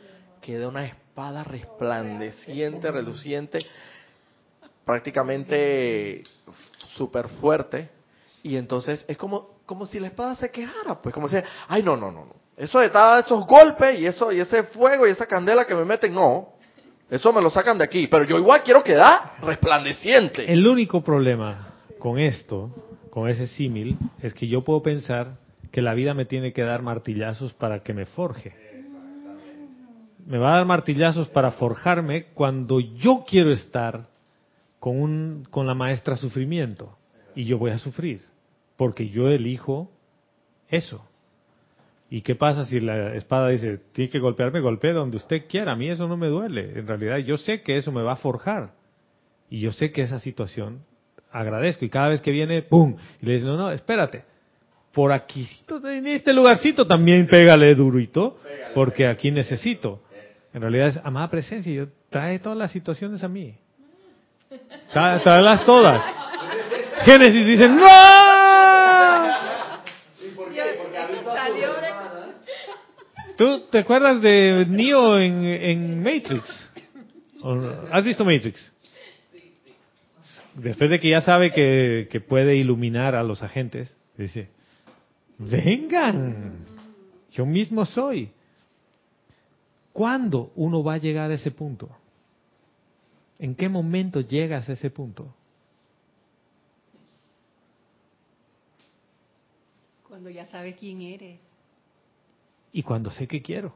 queda 0.41 0.67
una 0.67 0.85
espada 0.85 1.43
resplandeciente, 1.43 2.91
reluciente, 2.91 3.59
prácticamente 4.85 6.23
súper 6.97 7.27
fuerte, 7.29 7.89
y 8.43 8.57
entonces 8.57 9.05
es 9.07 9.17
como, 9.17 9.49
como 9.65 9.85
si 9.85 9.99
la 9.99 10.07
espada 10.07 10.35
se 10.35 10.49
quejara, 10.51 11.01
pues 11.01 11.13
como 11.13 11.29
si, 11.29 11.37
ay, 11.67 11.83
no, 11.83 11.95
no, 11.95 12.11
no, 12.11 12.25
no, 12.25 12.35
eso 12.57 12.79
de 12.79 12.89
todos 12.89 13.25
esos 13.25 13.45
golpes 13.45 13.99
y 13.99 14.05
eso 14.05 14.31
y 14.31 14.39
ese 14.39 14.63
fuego 14.63 15.07
y 15.07 15.11
esa 15.11 15.25
candela 15.25 15.65
que 15.65 15.75
me 15.75 15.85
meten, 15.85 16.13
no, 16.13 16.49
eso 17.11 17.33
me 17.33 17.41
lo 17.41 17.49
sacan 17.49 17.77
de 17.77 17.83
aquí, 17.83 18.07
pero 18.07 18.23
yo 18.23 18.37
igual 18.37 18.63
quiero 18.63 18.81
quedar 18.85 19.33
resplandeciente. 19.41 20.49
El 20.49 20.65
único 20.65 21.03
problema 21.03 21.73
con 21.99 22.17
esto, 22.17 22.71
con 23.09 23.27
ese 23.27 23.47
símil, 23.47 23.97
es 24.21 24.33
que 24.33 24.47
yo 24.47 24.63
puedo 24.63 24.81
pensar 24.81 25.35
que 25.71 25.81
la 25.81 25.93
vida 25.93 26.13
me 26.13 26.23
tiene 26.23 26.53
que 26.53 26.61
dar 26.61 26.81
martillazos 26.81 27.53
para 27.53 27.83
que 27.83 27.93
me 27.93 28.05
forje. 28.05 28.55
Me 30.25 30.37
va 30.37 30.53
a 30.53 30.57
dar 30.57 30.65
martillazos 30.65 31.27
para 31.27 31.51
forjarme 31.51 32.27
cuando 32.33 32.79
yo 32.79 33.25
quiero 33.27 33.51
estar 33.51 34.07
con, 34.79 34.97
un, 34.97 35.45
con 35.49 35.67
la 35.67 35.73
maestra 35.73 36.15
sufrimiento. 36.15 36.97
Y 37.35 37.43
yo 37.43 37.57
voy 37.57 37.71
a 37.71 37.77
sufrir, 37.77 38.21
porque 38.77 39.09
yo 39.09 39.27
elijo 39.27 39.91
eso. 40.69 41.05
¿Y 42.13 42.21
qué 42.23 42.35
pasa 42.35 42.65
si 42.65 42.81
la 42.81 43.15
espada 43.15 43.47
dice, 43.47 43.79
tiene 43.93 44.11
que 44.11 44.19
golpearme, 44.19 44.59
golpee 44.59 44.91
donde 44.91 45.15
usted 45.15 45.45
quiera? 45.47 45.71
A 45.71 45.75
mí 45.77 45.89
eso 45.89 46.09
no 46.09 46.17
me 46.17 46.27
duele. 46.27 46.77
En 46.77 46.85
realidad 46.85 47.17
yo 47.19 47.37
sé 47.37 47.61
que 47.61 47.77
eso 47.77 47.91
me 47.93 48.01
va 48.03 48.11
a 48.13 48.15
forjar. 48.17 48.73
Y 49.49 49.61
yo 49.61 49.71
sé 49.71 49.93
que 49.93 50.01
esa 50.01 50.19
situación 50.19 50.79
agradezco. 51.31 51.85
Y 51.85 51.89
cada 51.89 52.09
vez 52.09 52.19
que 52.21 52.31
viene, 52.31 52.63
¡pum! 52.63 52.97
Y 53.21 53.25
le 53.25 53.33
dice, 53.35 53.45
no, 53.45 53.55
no, 53.55 53.71
espérate. 53.71 54.25
Por 54.91 55.13
aquí, 55.13 55.47
en 55.85 56.05
este 56.05 56.33
lugarcito 56.33 56.85
también 56.85 57.25
pégale 57.27 57.73
durito, 57.75 58.39
porque 58.75 59.07
aquí 59.07 59.31
necesito. 59.31 60.01
En 60.53 60.59
realidad 60.61 60.89
es 60.89 60.99
amada 61.05 61.29
presencia. 61.29 61.71
Yo 61.71 61.85
trae 62.09 62.39
todas 62.39 62.57
las 62.57 62.71
situaciones 62.73 63.23
a 63.23 63.29
mí. 63.29 63.55
Tra- 64.93 65.23
Tráelas 65.23 65.65
todas. 65.65 66.03
Génesis 67.05 67.45
dice, 67.47 67.69
¡No! 67.69 68.30
¿Tú 73.41 73.61
te 73.71 73.79
acuerdas 73.79 74.21
de 74.21 74.67
Neo 74.69 75.17
en, 75.17 75.43
en 75.43 76.03
Matrix? 76.03 76.69
¿Has 77.91 78.03
visto 78.03 78.23
Matrix? 78.23 78.71
Después 80.53 80.91
de 80.91 80.99
que 80.99 81.09
ya 81.09 81.21
sabe 81.21 81.51
que, 81.51 82.07
que 82.11 82.21
puede 82.21 82.55
iluminar 82.55 83.15
a 83.15 83.23
los 83.23 83.41
agentes, 83.41 83.97
dice, 84.15 84.49
vengan, 85.39 86.67
yo 87.31 87.47
mismo 87.47 87.83
soy. 87.83 88.29
¿Cuándo 89.91 90.51
uno 90.55 90.83
va 90.83 90.93
a 90.93 90.97
llegar 90.99 91.31
a 91.31 91.33
ese 91.33 91.49
punto? 91.49 91.89
¿En 93.39 93.55
qué 93.55 93.69
momento 93.69 94.21
llegas 94.21 94.69
a 94.69 94.73
ese 94.73 94.91
punto? 94.91 95.33
Cuando 100.07 100.29
ya 100.29 100.45
sabes 100.45 100.75
quién 100.75 101.01
eres. 101.01 101.39
Y 102.73 102.83
cuando 102.83 103.11
sé 103.11 103.27
que 103.27 103.41
quiero. 103.41 103.75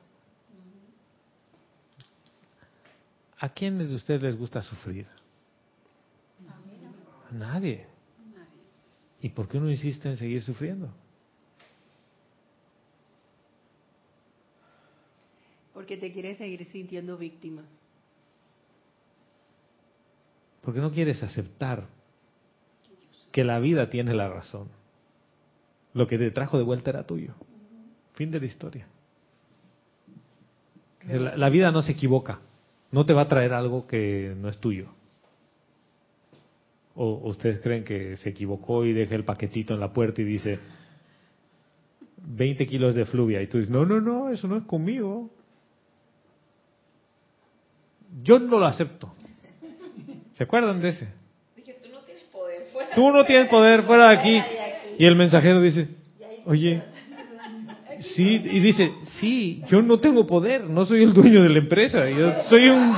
¿A 3.39 3.49
quiénes 3.49 3.89
de 3.89 3.95
ustedes 3.95 4.21
les 4.23 4.37
gusta 4.37 4.61
sufrir? 4.61 5.07
A 7.29 7.33
nadie. 7.33 7.85
¿Y 9.21 9.29
por 9.29 9.47
qué 9.47 9.57
uno 9.57 9.69
insiste 9.69 10.07
en 10.07 10.17
seguir 10.17 10.41
sufriendo? 10.43 10.93
Porque 15.73 15.97
te 15.97 16.11
quieres 16.11 16.37
seguir 16.37 16.65
sintiendo 16.65 17.17
víctima. 17.17 17.63
Porque 20.61 20.79
no 20.79 20.91
quieres 20.91 21.21
aceptar 21.21 21.87
que 23.31 23.43
la 23.43 23.59
vida 23.59 23.89
tiene 23.89 24.13
la 24.13 24.29
razón. 24.29 24.69
Lo 25.93 26.07
que 26.07 26.17
te 26.17 26.31
trajo 26.31 26.57
de 26.57 26.63
vuelta 26.63 26.91
era 26.91 27.05
tuyo. 27.05 27.35
Fin 28.15 28.31
de 28.31 28.39
la 28.39 28.45
historia. 28.45 28.87
La, 31.07 31.37
la 31.37 31.49
vida 31.49 31.71
no 31.71 31.81
se 31.81 31.91
equivoca. 31.91 32.39
No 32.91 33.05
te 33.05 33.13
va 33.13 33.23
a 33.23 33.27
traer 33.27 33.53
algo 33.53 33.85
que 33.85 34.33
no 34.37 34.49
es 34.49 34.57
tuyo. 34.57 34.89
¿O 36.95 37.27
ustedes 37.27 37.59
creen 37.59 37.83
que 37.83 38.15
se 38.17 38.29
equivocó 38.29 38.85
y 38.85 38.93
deja 38.93 39.15
el 39.15 39.25
paquetito 39.25 39.73
en 39.73 39.81
la 39.81 39.91
puerta 39.91 40.21
y 40.21 40.23
dice 40.23 40.59
20 42.17 42.65
kilos 42.67 42.95
de 42.95 43.05
fluvia? 43.05 43.41
Y 43.41 43.47
tú 43.47 43.57
dices, 43.57 43.71
no, 43.71 43.85
no, 43.85 43.99
no, 43.99 44.29
eso 44.29 44.47
no 44.47 44.57
es 44.57 44.63
conmigo. 44.63 45.29
Yo 48.23 48.39
no 48.39 48.59
lo 48.59 48.65
acepto. 48.65 49.13
¿Se 50.35 50.43
acuerdan 50.43 50.81
de 50.81 50.89
ese? 50.89 51.07
Dije, 51.57 51.77
tú 51.83 51.89
no 51.89 51.99
tienes 51.99 52.23
poder. 52.25 52.67
Fuera. 52.71 52.95
Tú 52.95 53.11
no 53.11 53.25
tienes 53.25 53.49
poder 53.49 53.83
fuera 53.83 54.09
de 54.09 54.17
aquí. 54.17 54.41
Y 54.97 55.05
el 55.05 55.17
mensajero 55.17 55.59
dice, 55.61 55.89
oye, 56.45 56.81
sí, 57.99 58.41
y 58.43 58.59
dice, 58.59 58.91
sí, 59.19 59.63
yo 59.69 59.81
no 59.81 59.99
tengo 59.99 60.25
poder, 60.25 60.63
no 60.63 60.85
soy 60.85 61.03
el 61.03 61.13
dueño 61.13 61.43
de 61.43 61.49
la 61.49 61.59
empresa, 61.59 62.09
yo 62.09 62.31
soy 62.49 62.69
un 62.69 62.95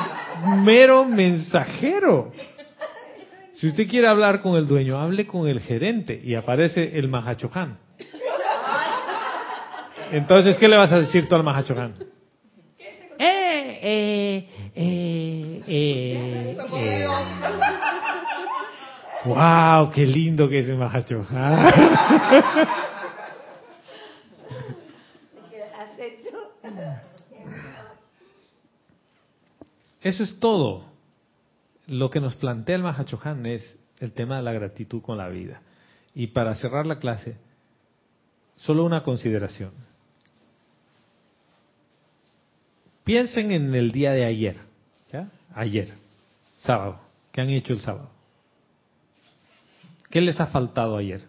mero 0.63 1.05
mensajero. 1.05 2.31
Si 3.55 3.67
usted 3.67 3.87
quiere 3.87 4.07
hablar 4.07 4.41
con 4.41 4.55
el 4.55 4.67
dueño, 4.67 4.99
hable 4.99 5.25
con 5.25 5.47
el 5.47 5.59
gerente 5.61 6.19
y 6.23 6.35
aparece 6.35 6.97
el 6.97 7.07
Mahachohan. 7.07 7.77
Entonces, 10.11 10.57
¿qué 10.57 10.67
le 10.67 10.77
vas 10.77 10.91
a 10.91 10.99
decir 10.99 11.27
tú 11.27 11.35
al 11.35 11.43
Mahachohan? 11.43 11.95
Eh, 13.19 13.79
eh, 13.81 14.47
eh, 14.75 15.63
eh, 15.67 16.55
eh. 16.57 16.57
¡Wow! 19.25 19.91
¡Qué 19.91 20.05
lindo 20.05 20.47
que 20.47 20.59
es 20.59 20.69
el 20.69 20.77
Mahachohan! 20.77 21.73
Eso 30.01 30.23
es 30.23 30.39
todo. 30.39 30.85
Lo 31.87 32.09
que 32.09 32.19
nos 32.19 32.35
plantea 32.35 32.75
el 32.75 32.83
Mahachohan 32.83 33.45
es 33.45 33.77
el 33.99 34.11
tema 34.11 34.37
de 34.37 34.43
la 34.43 34.53
gratitud 34.53 35.01
con 35.01 35.17
la 35.17 35.29
vida. 35.29 35.61
Y 36.13 36.27
para 36.27 36.55
cerrar 36.55 36.85
la 36.85 36.99
clase, 36.99 37.37
solo 38.55 38.83
una 38.83 39.03
consideración. 39.03 39.71
Piensen 43.03 43.51
en 43.51 43.73
el 43.73 43.91
día 43.91 44.11
de 44.11 44.25
ayer, 44.25 44.57
¿ya? 45.11 45.29
Ayer, 45.53 45.93
sábado. 46.57 46.99
¿Qué 47.31 47.41
han 47.41 47.49
hecho 47.49 47.73
el 47.73 47.79
sábado? 47.79 48.09
¿Qué 50.09 50.19
les 50.21 50.39
ha 50.39 50.47
faltado 50.47 50.97
ayer? 50.97 51.21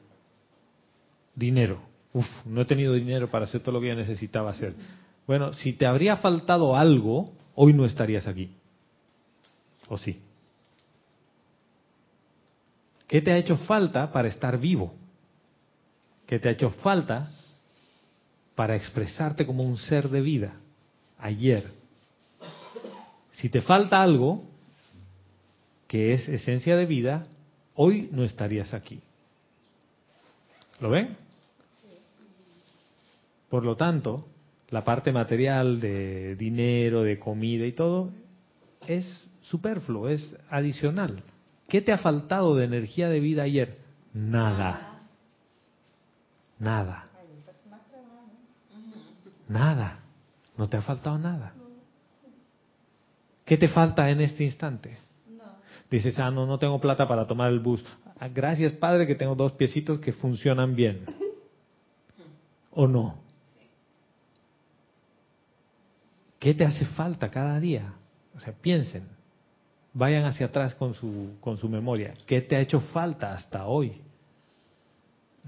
Dinero. 1.34 1.80
Uf, 2.12 2.26
no 2.46 2.62
he 2.62 2.64
tenido 2.64 2.94
dinero 2.94 3.28
para 3.28 3.44
hacer 3.44 3.60
todo 3.60 3.72
lo 3.72 3.80
que 3.80 3.88
yo 3.88 3.94
necesitaba 3.94 4.50
hacer. 4.50 4.74
Bueno, 5.28 5.52
si 5.52 5.74
te 5.74 5.84
habría 5.84 6.16
faltado 6.16 6.74
algo, 6.74 7.34
hoy 7.54 7.74
no 7.74 7.84
estarías 7.84 8.26
aquí. 8.26 8.50
¿O 9.86 9.98
sí? 9.98 10.22
¿Qué 13.06 13.20
te 13.20 13.32
ha 13.32 13.36
hecho 13.36 13.58
falta 13.58 14.10
para 14.10 14.28
estar 14.28 14.58
vivo? 14.58 14.94
¿Qué 16.26 16.38
te 16.38 16.48
ha 16.48 16.52
hecho 16.52 16.70
falta 16.70 17.30
para 18.54 18.74
expresarte 18.74 19.44
como 19.44 19.64
un 19.64 19.76
ser 19.76 20.08
de 20.08 20.22
vida? 20.22 20.54
Ayer. 21.18 21.72
Si 23.32 23.50
te 23.50 23.60
falta 23.60 24.00
algo 24.00 24.44
que 25.88 26.14
es 26.14 26.26
esencia 26.26 26.74
de 26.74 26.86
vida, 26.86 27.26
hoy 27.74 28.08
no 28.12 28.24
estarías 28.24 28.72
aquí. 28.72 29.02
¿Lo 30.80 30.88
ven? 30.88 31.18
Por 33.50 33.62
lo 33.66 33.76
tanto, 33.76 34.26
la 34.70 34.84
parte 34.84 35.12
material 35.12 35.80
de 35.80 36.36
dinero, 36.36 37.02
de 37.02 37.18
comida 37.18 37.66
y 37.66 37.72
todo 37.72 38.10
es 38.86 39.28
superfluo, 39.42 40.08
es 40.08 40.36
adicional. 40.50 41.22
¿Qué 41.68 41.80
te 41.80 41.92
ha 41.92 41.98
faltado 41.98 42.56
de 42.56 42.64
energía 42.64 43.08
de 43.08 43.20
vida 43.20 43.42
ayer? 43.42 43.78
Nada. 44.12 45.02
Nada. 46.58 47.06
Nada. 49.48 50.00
No 50.56 50.68
te 50.68 50.76
ha 50.76 50.82
faltado 50.82 51.18
nada. 51.18 51.54
¿Qué 53.44 53.56
te 53.56 53.68
falta 53.68 54.10
en 54.10 54.20
este 54.20 54.44
instante? 54.44 54.98
Dices, 55.90 56.18
ah, 56.18 56.30
no, 56.30 56.44
no 56.46 56.58
tengo 56.58 56.78
plata 56.80 57.08
para 57.08 57.26
tomar 57.26 57.50
el 57.50 57.60
bus. 57.60 57.82
Ah, 58.20 58.28
gracias, 58.28 58.72
Padre, 58.74 59.06
que 59.06 59.14
tengo 59.14 59.34
dos 59.34 59.52
piecitos 59.52 60.00
que 60.00 60.12
funcionan 60.12 60.74
bien. 60.74 61.06
¿O 62.72 62.86
no? 62.86 63.27
¿Qué 66.38 66.54
te 66.54 66.64
hace 66.64 66.84
falta 66.86 67.30
cada 67.30 67.58
día? 67.58 67.94
O 68.36 68.40
sea, 68.40 68.52
piensen. 68.52 69.08
Vayan 69.92 70.24
hacia 70.24 70.46
atrás 70.46 70.74
con 70.74 70.94
su, 70.94 71.36
con 71.40 71.56
su 71.56 71.68
memoria. 71.68 72.14
¿Qué 72.26 72.40
te 72.40 72.56
ha 72.56 72.60
hecho 72.60 72.80
falta 72.80 73.34
hasta 73.34 73.66
hoy? 73.66 74.00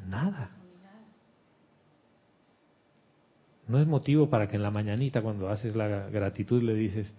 Nada. 0.08 0.50
No 3.68 3.80
es 3.80 3.86
motivo 3.86 4.28
para 4.28 4.48
que 4.48 4.56
en 4.56 4.62
la 4.62 4.72
mañanita 4.72 5.22
cuando 5.22 5.48
haces 5.48 5.76
la 5.76 6.08
gratitud 6.08 6.60
le 6.60 6.74
dices, 6.74 7.14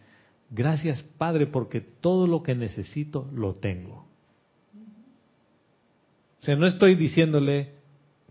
gracias 0.49 1.01
Padre 1.17 1.47
porque 1.47 1.79
todo 1.79 2.27
lo 2.27 2.43
que 2.43 2.55
necesito 2.55 3.29
lo 3.33 3.53
tengo. 3.53 4.05
O 6.41 6.43
sea, 6.43 6.57
no 6.57 6.67
estoy 6.67 6.95
diciéndole, 6.95 7.75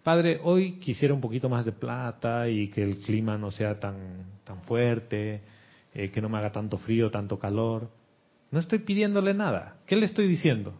Padre, 0.02 0.38
hoy 0.42 0.80
quisiera 0.80 1.14
un 1.14 1.22
poquito 1.22 1.48
más 1.48 1.64
de 1.64 1.72
plata 1.72 2.48
y 2.48 2.68
que 2.68 2.82
el 2.82 2.98
clima 2.98 3.38
no 3.38 3.50
sea 3.50 3.80
tan, 3.80 4.24
tan 4.50 4.62
fuerte, 4.62 5.42
eh, 5.94 6.10
que 6.10 6.20
no 6.20 6.28
me 6.28 6.38
haga 6.38 6.50
tanto 6.50 6.76
frío, 6.76 7.08
tanto 7.08 7.38
calor. 7.38 7.88
No 8.50 8.58
estoy 8.58 8.80
pidiéndole 8.80 9.32
nada. 9.32 9.76
¿Qué 9.86 9.94
le 9.94 10.06
estoy 10.06 10.26
diciendo? 10.26 10.74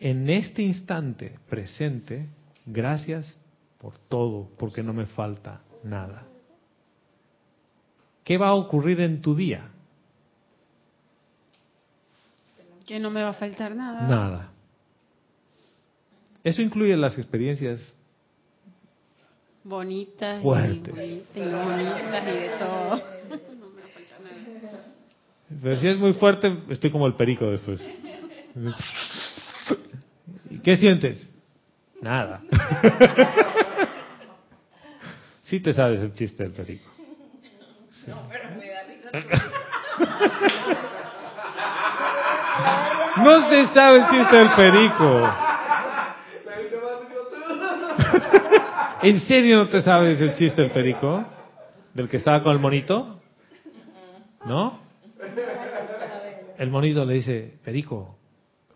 En 0.00 0.28
este 0.28 0.62
instante 0.62 1.38
presente, 1.48 2.28
gracias 2.66 3.36
por 3.78 3.96
todo, 3.96 4.50
porque 4.58 4.82
no 4.82 4.92
me 4.92 5.06
falta 5.06 5.60
nada. 5.84 6.26
¿Qué 8.24 8.38
va 8.38 8.48
a 8.48 8.54
ocurrir 8.54 9.00
en 9.00 9.22
tu 9.22 9.36
día? 9.36 9.70
Que 12.84 12.98
no 12.98 13.10
me 13.10 13.22
va 13.22 13.30
a 13.30 13.34
faltar 13.34 13.76
nada. 13.76 14.08
Nada. 14.08 14.52
Eso 16.42 16.60
incluye 16.60 16.96
las 16.96 17.16
experiencias 17.18 17.96
Bonitas 19.64 20.40
y, 20.40 20.42
Fuertes. 20.42 20.94
y 21.34 21.40
bonitas 21.40 22.22
y 22.26 22.30
de 22.30 22.50
todo. 22.58 23.02
No 23.60 23.68
me 23.70 23.80
va 23.80 23.86
a 23.86 23.94
faltar 23.94 24.20
nada. 24.20 24.84
Pero 25.62 25.76
si 25.76 25.88
es 25.88 25.98
muy 25.98 26.12
fuerte, 26.14 26.56
estoy 26.70 26.90
como 26.90 27.06
el 27.06 27.14
perico 27.14 27.46
después. 27.46 27.80
¿Y 30.50 30.58
qué 30.58 30.76
sientes? 30.76 31.28
Nada. 32.00 32.40
Sí 35.42 35.60
te 35.60 35.72
sabes 35.74 36.00
el 36.00 36.14
chiste 36.14 36.42
del 36.44 36.52
perico. 36.52 36.90
Sí. 37.90 38.10
No 43.18 43.50
se 43.50 43.68
sabe 43.74 43.98
el 43.98 44.08
chiste 44.10 44.36
del 44.36 44.48
perico. 44.56 45.41
¿En 49.02 49.18
serio 49.18 49.56
no 49.56 49.68
te 49.68 49.82
sabes 49.82 50.20
el 50.20 50.36
chiste 50.36 50.62
del 50.62 50.70
perico? 50.70 51.24
¿Del 51.92 52.08
que 52.08 52.18
estaba 52.18 52.40
con 52.40 52.52
el 52.52 52.60
monito? 52.60 53.20
¿No? 54.46 54.78
El 56.56 56.70
monito 56.70 57.04
le 57.04 57.14
dice, 57.14 57.58
Perico, 57.64 58.16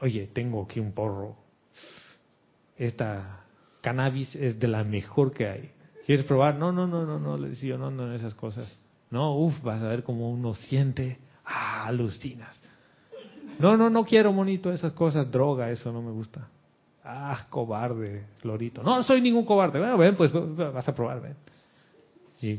oye, 0.00 0.26
tengo 0.32 0.64
aquí 0.64 0.80
un 0.80 0.92
porro. 0.92 1.36
Esta 2.76 3.44
cannabis 3.80 4.34
es 4.34 4.58
de 4.58 4.66
la 4.66 4.82
mejor 4.82 5.32
que 5.32 5.46
hay. 5.46 5.70
¿Quieres 6.06 6.24
probar? 6.24 6.56
No, 6.56 6.72
no, 6.72 6.88
no, 6.88 7.06
no, 7.06 7.20
no, 7.20 7.36
le 7.38 7.50
decía 7.50 7.70
yo, 7.70 7.78
no, 7.78 7.92
no, 7.92 8.12
esas 8.12 8.34
cosas. 8.34 8.76
No, 9.10 9.36
uff, 9.36 9.62
vas 9.62 9.80
a 9.80 9.88
ver 9.88 10.02
cómo 10.02 10.28
uno 10.28 10.54
siente, 10.54 11.18
ah, 11.44 11.86
alucinas. 11.86 12.60
No, 13.60 13.76
no, 13.76 13.90
no 13.90 14.04
quiero, 14.04 14.32
monito, 14.32 14.72
esas 14.72 14.92
cosas, 14.92 15.30
droga, 15.30 15.70
eso 15.70 15.92
no 15.92 16.02
me 16.02 16.10
gusta. 16.10 16.48
Ah, 17.08 17.46
cobarde, 17.48 18.26
lorito. 18.42 18.82
No, 18.82 18.96
no 18.96 19.02
soy 19.04 19.20
ningún 19.20 19.44
cobarde. 19.44 19.78
Bueno, 19.78 19.96
ven, 19.96 20.16
pues 20.16 20.32
vas 20.32 20.88
a 20.88 20.94
probar, 20.94 21.20
ven. 21.20 21.36
Y 22.42 22.58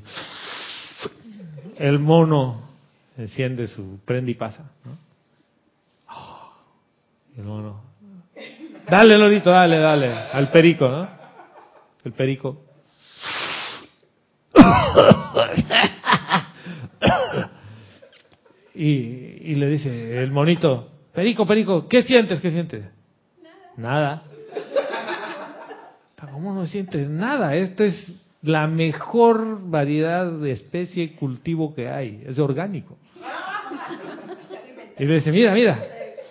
el 1.77 1.99
mono 1.99 2.61
enciende 3.17 3.67
su 3.67 3.99
prende 4.05 4.31
y 4.31 4.35
pasa. 4.35 4.71
¿no? 4.85 4.97
Oh, 6.09 6.53
y 7.35 7.39
el 7.41 7.45
mono. 7.45 7.81
Dale, 8.89 9.17
lorito, 9.17 9.49
dale, 9.49 9.79
dale. 9.79 10.07
Al 10.07 10.49
perico, 10.49 10.87
¿no? 10.87 11.07
El 12.05 12.13
perico. 12.13 12.63
Y, 18.73 18.89
y 19.51 19.55
le 19.55 19.67
dice 19.69 20.23
el 20.23 20.31
monito, 20.31 20.91
Perico, 21.11 21.47
Perico, 21.47 21.87
¿qué 21.87 22.03
sientes? 22.03 22.39
¿Qué 22.39 22.51
sientes? 22.51 22.85
Nada. 23.75 24.21
¿Cómo 26.19 26.53
no 26.53 26.65
sientes 26.65 27.07
nada? 27.09 27.55
Esta 27.55 27.85
es 27.85 28.19
la 28.41 28.67
mejor 28.67 29.69
variedad 29.69 30.31
de 30.31 30.51
especie 30.51 31.03
y 31.03 31.09
cultivo 31.09 31.75
que 31.75 31.89
hay. 31.89 32.23
Es 32.25 32.39
orgánico. 32.39 32.97
Y 34.97 35.05
le 35.05 35.15
dice, 35.15 35.31
mira, 35.31 35.53
mira. 35.53 35.83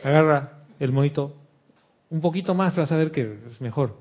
Agarra 0.02 0.58
el 0.80 0.90
monito. 0.90 1.36
Un 2.10 2.20
poquito 2.20 2.52
más 2.52 2.74
vas 2.74 2.90
a 2.90 2.96
ver 2.96 3.12
que 3.12 3.38
es 3.46 3.60
mejor. 3.60 3.96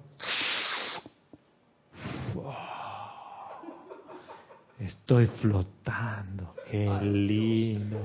Estoy 4.80 5.28
flotando. 5.28 6.56
Qué 6.70 6.90
lindo. 7.02 8.02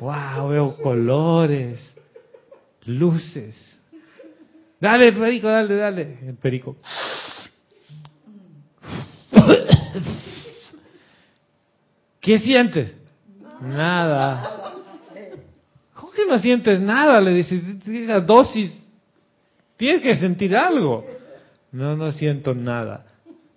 Wow, 0.00 0.48
veo 0.48 0.76
colores, 0.82 1.78
luces. 2.86 3.77
Dale, 4.80 5.12
perico, 5.12 5.48
dale, 5.48 5.76
dale. 5.76 6.18
El 6.26 6.36
perico. 6.36 6.76
¿Qué 12.20 12.38
sientes? 12.38 12.94
Nada. 13.60 14.72
¿Cómo 15.94 16.12
que 16.12 16.26
no 16.26 16.38
sientes 16.38 16.78
nada? 16.80 17.20
Le 17.20 17.32
dice, 17.32 17.60
esa 17.86 18.20
dosis, 18.20 18.72
tienes 19.76 20.02
que 20.02 20.14
sentir 20.16 20.54
algo. 20.56 21.04
No, 21.72 21.96
no 21.96 22.12
siento 22.12 22.54
nada. 22.54 23.04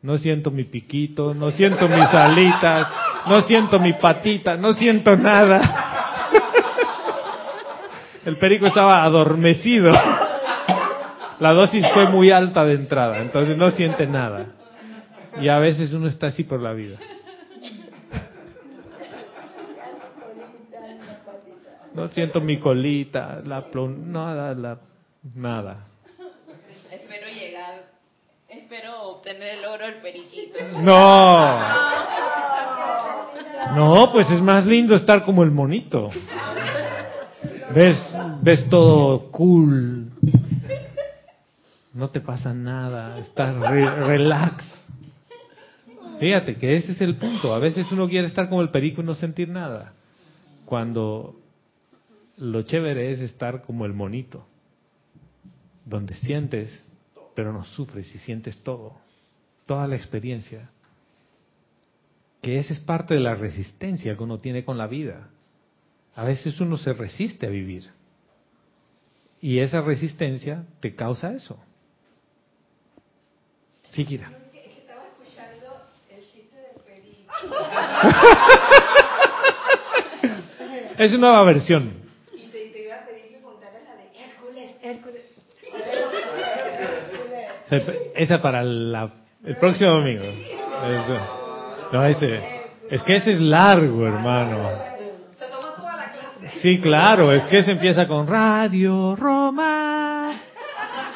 No 0.01 0.17
siento 0.17 0.49
mi 0.49 0.63
piquito, 0.63 1.35
no 1.35 1.51
siento 1.51 1.87
mis 1.87 2.07
alitas, 2.07 2.87
no 3.27 3.41
siento 3.41 3.77
mi 3.79 3.93
patita, 3.93 4.57
no 4.57 4.73
siento 4.73 5.15
nada. 5.15 5.61
El 8.25 8.37
perico 8.37 8.65
estaba 8.65 9.03
adormecido. 9.03 9.93
La 11.41 11.53
dosis 11.53 11.83
fue 11.95 12.07
muy 12.07 12.29
alta 12.29 12.63
de 12.65 12.75
entrada, 12.75 13.19
entonces 13.19 13.57
no 13.57 13.71
siente 13.71 14.05
nada. 14.05 14.45
Y 15.41 15.47
a 15.47 15.57
veces 15.57 15.91
uno 15.91 16.07
está 16.07 16.27
así 16.27 16.43
por 16.43 16.61
la 16.61 16.71
vida. 16.71 16.97
No 21.95 22.09
siento 22.09 22.41
mi 22.41 22.59
colita, 22.59 23.41
la 23.43 23.63
plum, 23.63 24.11
nada, 24.11 24.53
la, 24.53 24.77
nada. 25.33 25.87
Espero 26.91 27.27
llegar, 27.27 27.85
espero 28.47 29.01
obtener 29.05 29.57
el 29.57 29.65
oro 29.65 29.85
del 29.85 29.95
periquito. 29.95 30.59
No. 30.83 31.59
No, 33.75 34.11
pues 34.11 34.29
es 34.29 34.41
más 34.41 34.63
lindo 34.67 34.95
estar 34.95 35.25
como 35.25 35.41
el 35.41 35.49
monito. 35.49 36.11
Ves, 37.73 37.97
ves 38.43 38.69
todo 38.69 39.31
cool. 39.31 40.11
No 41.93 42.09
te 42.09 42.21
pasa 42.21 42.53
nada, 42.53 43.19
estás 43.19 43.55
re- 43.69 44.05
relax. 44.07 44.65
Fíjate 46.19 46.55
que 46.55 46.77
ese 46.77 46.93
es 46.93 47.01
el 47.01 47.15
punto. 47.17 47.53
A 47.53 47.59
veces 47.59 47.91
uno 47.91 48.07
quiere 48.07 48.27
estar 48.27 48.47
como 48.47 48.61
el 48.61 48.69
perico 48.69 49.01
y 49.01 49.05
no 49.05 49.15
sentir 49.15 49.49
nada. 49.49 49.93
Cuando 50.65 51.35
lo 52.37 52.61
chévere 52.61 53.11
es 53.11 53.19
estar 53.19 53.63
como 53.63 53.85
el 53.85 53.93
monito, 53.93 54.45
donde 55.85 56.13
sientes, 56.15 56.81
pero 57.35 57.51
no 57.51 57.63
sufres 57.63 58.13
y 58.15 58.19
sientes 58.19 58.57
todo, 58.63 58.95
toda 59.65 59.87
la 59.87 59.95
experiencia. 59.95 60.69
Que 62.41 62.59
esa 62.59 62.73
es 62.73 62.79
parte 62.79 63.13
de 63.15 63.19
la 63.19 63.35
resistencia 63.35 64.15
que 64.15 64.23
uno 64.23 64.37
tiene 64.37 64.63
con 64.63 64.77
la 64.77 64.87
vida. 64.87 65.27
A 66.15 66.23
veces 66.23 66.59
uno 66.61 66.77
se 66.77 66.93
resiste 66.93 67.47
a 67.47 67.49
vivir. 67.49 67.89
Y 69.41 69.59
esa 69.59 69.81
resistencia 69.81 70.65
te 70.79 70.95
causa 70.95 71.31
eso. 71.33 71.59
Sí, 73.91 74.05
Kira. 74.05 74.29
Estaba 74.53 75.03
escuchando 75.07 75.81
el 76.09 76.25
chiste 76.25 76.57
del 76.57 76.81
perico. 76.85 77.33
Es 80.97 81.13
una 81.13 81.29
nueva 81.29 81.43
versión. 81.45 81.93
Y 82.33 82.47
te, 82.47 82.65
te 82.67 82.83
iba 82.85 82.95
a 82.97 83.05
pedir 83.05 83.29
que 83.29 83.39
contaras 83.41 83.81
la 83.83 83.95
de 83.95 84.09
Hércules, 84.23 84.71
Hércules. 84.83 85.21
Esa 88.15 88.41
para 88.41 88.61
la- 88.63 89.11
el 89.43 89.55
próximo 89.57 89.89
domingo. 89.91 90.23
Eso. 90.25 91.89
No, 91.91 92.05
ese. 92.05 92.39
Es 92.89 93.01
que 93.03 93.15
ese 93.15 93.31
es 93.31 93.39
largo, 93.41 94.05
hermano. 94.07 94.69
Se 95.39 95.45
toma 95.47 95.75
toda 95.75 95.95
la 95.97 96.11
clase. 96.11 96.49
Sí, 96.59 96.79
claro, 96.81 97.31
es 97.31 97.43
que 97.45 97.63
se 97.63 97.71
empieza 97.71 98.07
con 98.07 98.27
Radio 98.27 99.15
Roma. 99.15 99.40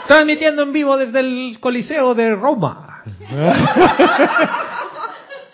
Transmitiendo 0.08 0.64
en 0.64 0.74
vivo 0.74 0.98
desde 0.98 1.20
el 1.20 1.58
Coliseo 1.60 2.14
de 2.14 2.36
Roma. 2.36 3.04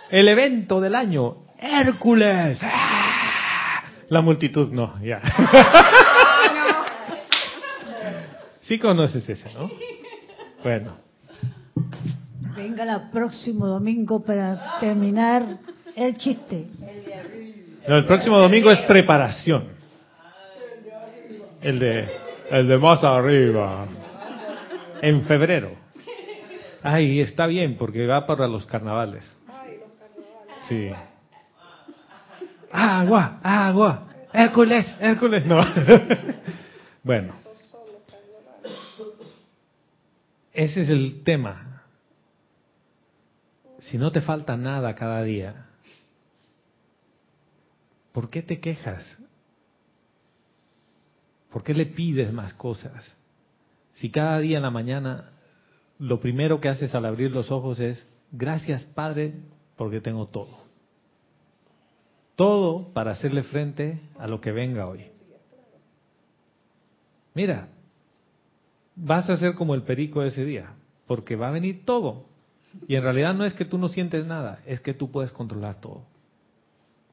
El 0.10 0.28
evento 0.28 0.82
del 0.82 0.94
año, 0.95 1.38
Hércules. 1.57 2.60
La 4.10 4.22
multitud, 4.22 4.72
no, 4.72 5.02
ya. 5.02 5.22
Sí 8.61 8.80
conoces 8.80 9.28
ese, 9.28 9.52
¿no? 9.53 9.69
Bueno, 10.64 10.94
Venga 12.56 12.84
el 12.84 13.10
próximo 13.10 13.68
domingo 13.68 14.23
para 14.23 14.80
terminar 14.80 15.44
el 15.95 16.15
chiste. 16.18 16.68
no, 17.88 17.98
el 17.98 18.06
próximo 18.06 18.40
domingo 18.40 18.72
es 18.72 18.80
preparación. 18.82 19.69
El 21.61 21.80
de, 21.80 22.07
el 22.49 22.68
de 22.68 22.78
más 22.78 23.03
arriba. 23.03 23.88
En 25.02 25.23
febrero. 25.23 25.76
Ay, 26.84 27.19
está 27.19 27.48
bien, 27.48 27.76
porque 27.78 28.06
va 28.06 28.26
para 28.28 28.48
los 28.48 28.65
carnavales. 28.68 29.30
Sí. 30.69 30.90
Agua, 32.72 33.40
agua. 33.41 34.07
Hércules, 34.32 34.86
Hércules, 34.99 35.45
no. 35.45 35.60
bueno. 37.03 37.34
Ese 40.53 40.82
es 40.84 40.90
el 40.90 41.23
tema. 41.23 41.84
Si 43.80 43.98
no 43.98 44.11
te 44.11 44.22
falta 44.22 44.56
nada 44.56 44.94
cada 44.94 45.23
día, 45.23 45.65
¿por 48.11 48.30
qué 48.30 48.44
te 48.44 48.60
quejas? 48.60 49.03
¿Por 51.49 51.64
qué 51.64 51.73
le 51.73 51.88
pides 51.88 52.32
más 52.32 52.53
cosas? 52.53 53.15
Si 54.02 54.10
cada 54.10 54.40
día 54.40 54.57
en 54.57 54.64
la 54.64 54.72
mañana 54.72 55.30
lo 55.99 56.19
primero 56.19 56.60
que 56.60 56.69
haces 56.69 56.95
al 56.95 57.06
abrir 57.06 57.32
los 57.32 57.52
ojos 57.52 57.80
es, 57.80 58.03
gracias 58.32 58.84
Padre, 58.84 59.36
porque 59.76 60.02
tengo 60.02 60.26
todo. 60.26 60.57
Todo 62.36 62.91
para 62.94 63.11
hacerle 63.11 63.44
frente 63.44 64.02
a 64.18 64.28
lo 64.28 64.41
que 64.41 64.52
venga 64.52 64.88
hoy. 64.88 65.06
Mira, 67.36 67.68
vas 68.95 69.30
a 69.30 69.38
ser 69.38 69.53
como 69.53 69.76
el 69.76 69.84
perico 69.84 70.23
ese 70.23 70.45
día, 70.45 70.73
porque 71.06 71.36
va 71.36 71.49
a 71.49 71.52
venir 71.52 71.86
todo. 71.86 72.26
Y 72.88 72.95
en 72.95 73.03
realidad 73.03 73.36
no 73.36 73.45
es 73.45 73.53
que 73.53 73.65
tú 73.65 73.78
no 73.78 73.88
sientes 73.88 74.26
nada, 74.26 74.64
es 74.65 74.80
que 74.80 74.95
tú 74.95 75.11
puedes 75.11 75.32
controlar 75.32 75.80
todo. 75.80 76.02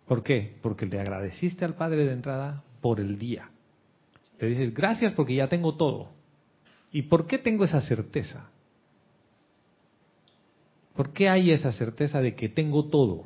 ¿Por 0.06 0.22
qué? 0.22 0.56
Porque 0.62 0.86
le 0.86 0.98
agradeciste 0.98 1.66
al 1.66 1.74
Padre 1.74 2.06
de 2.06 2.12
entrada 2.14 2.64
por 2.80 2.98
el 2.98 3.18
día. 3.18 3.50
Le 4.40 4.48
dices, 4.48 4.72
gracias 4.72 5.12
porque 5.12 5.34
ya 5.34 5.48
tengo 5.48 5.74
todo. 5.74 6.16
¿Y 6.92 7.02
por 7.02 7.26
qué 7.26 7.38
tengo 7.38 7.64
esa 7.64 7.80
certeza? 7.80 8.50
¿Por 10.94 11.12
qué 11.12 11.28
hay 11.28 11.52
esa 11.52 11.72
certeza 11.72 12.20
de 12.20 12.34
que 12.34 12.48
tengo 12.48 12.86
todo? 12.86 13.24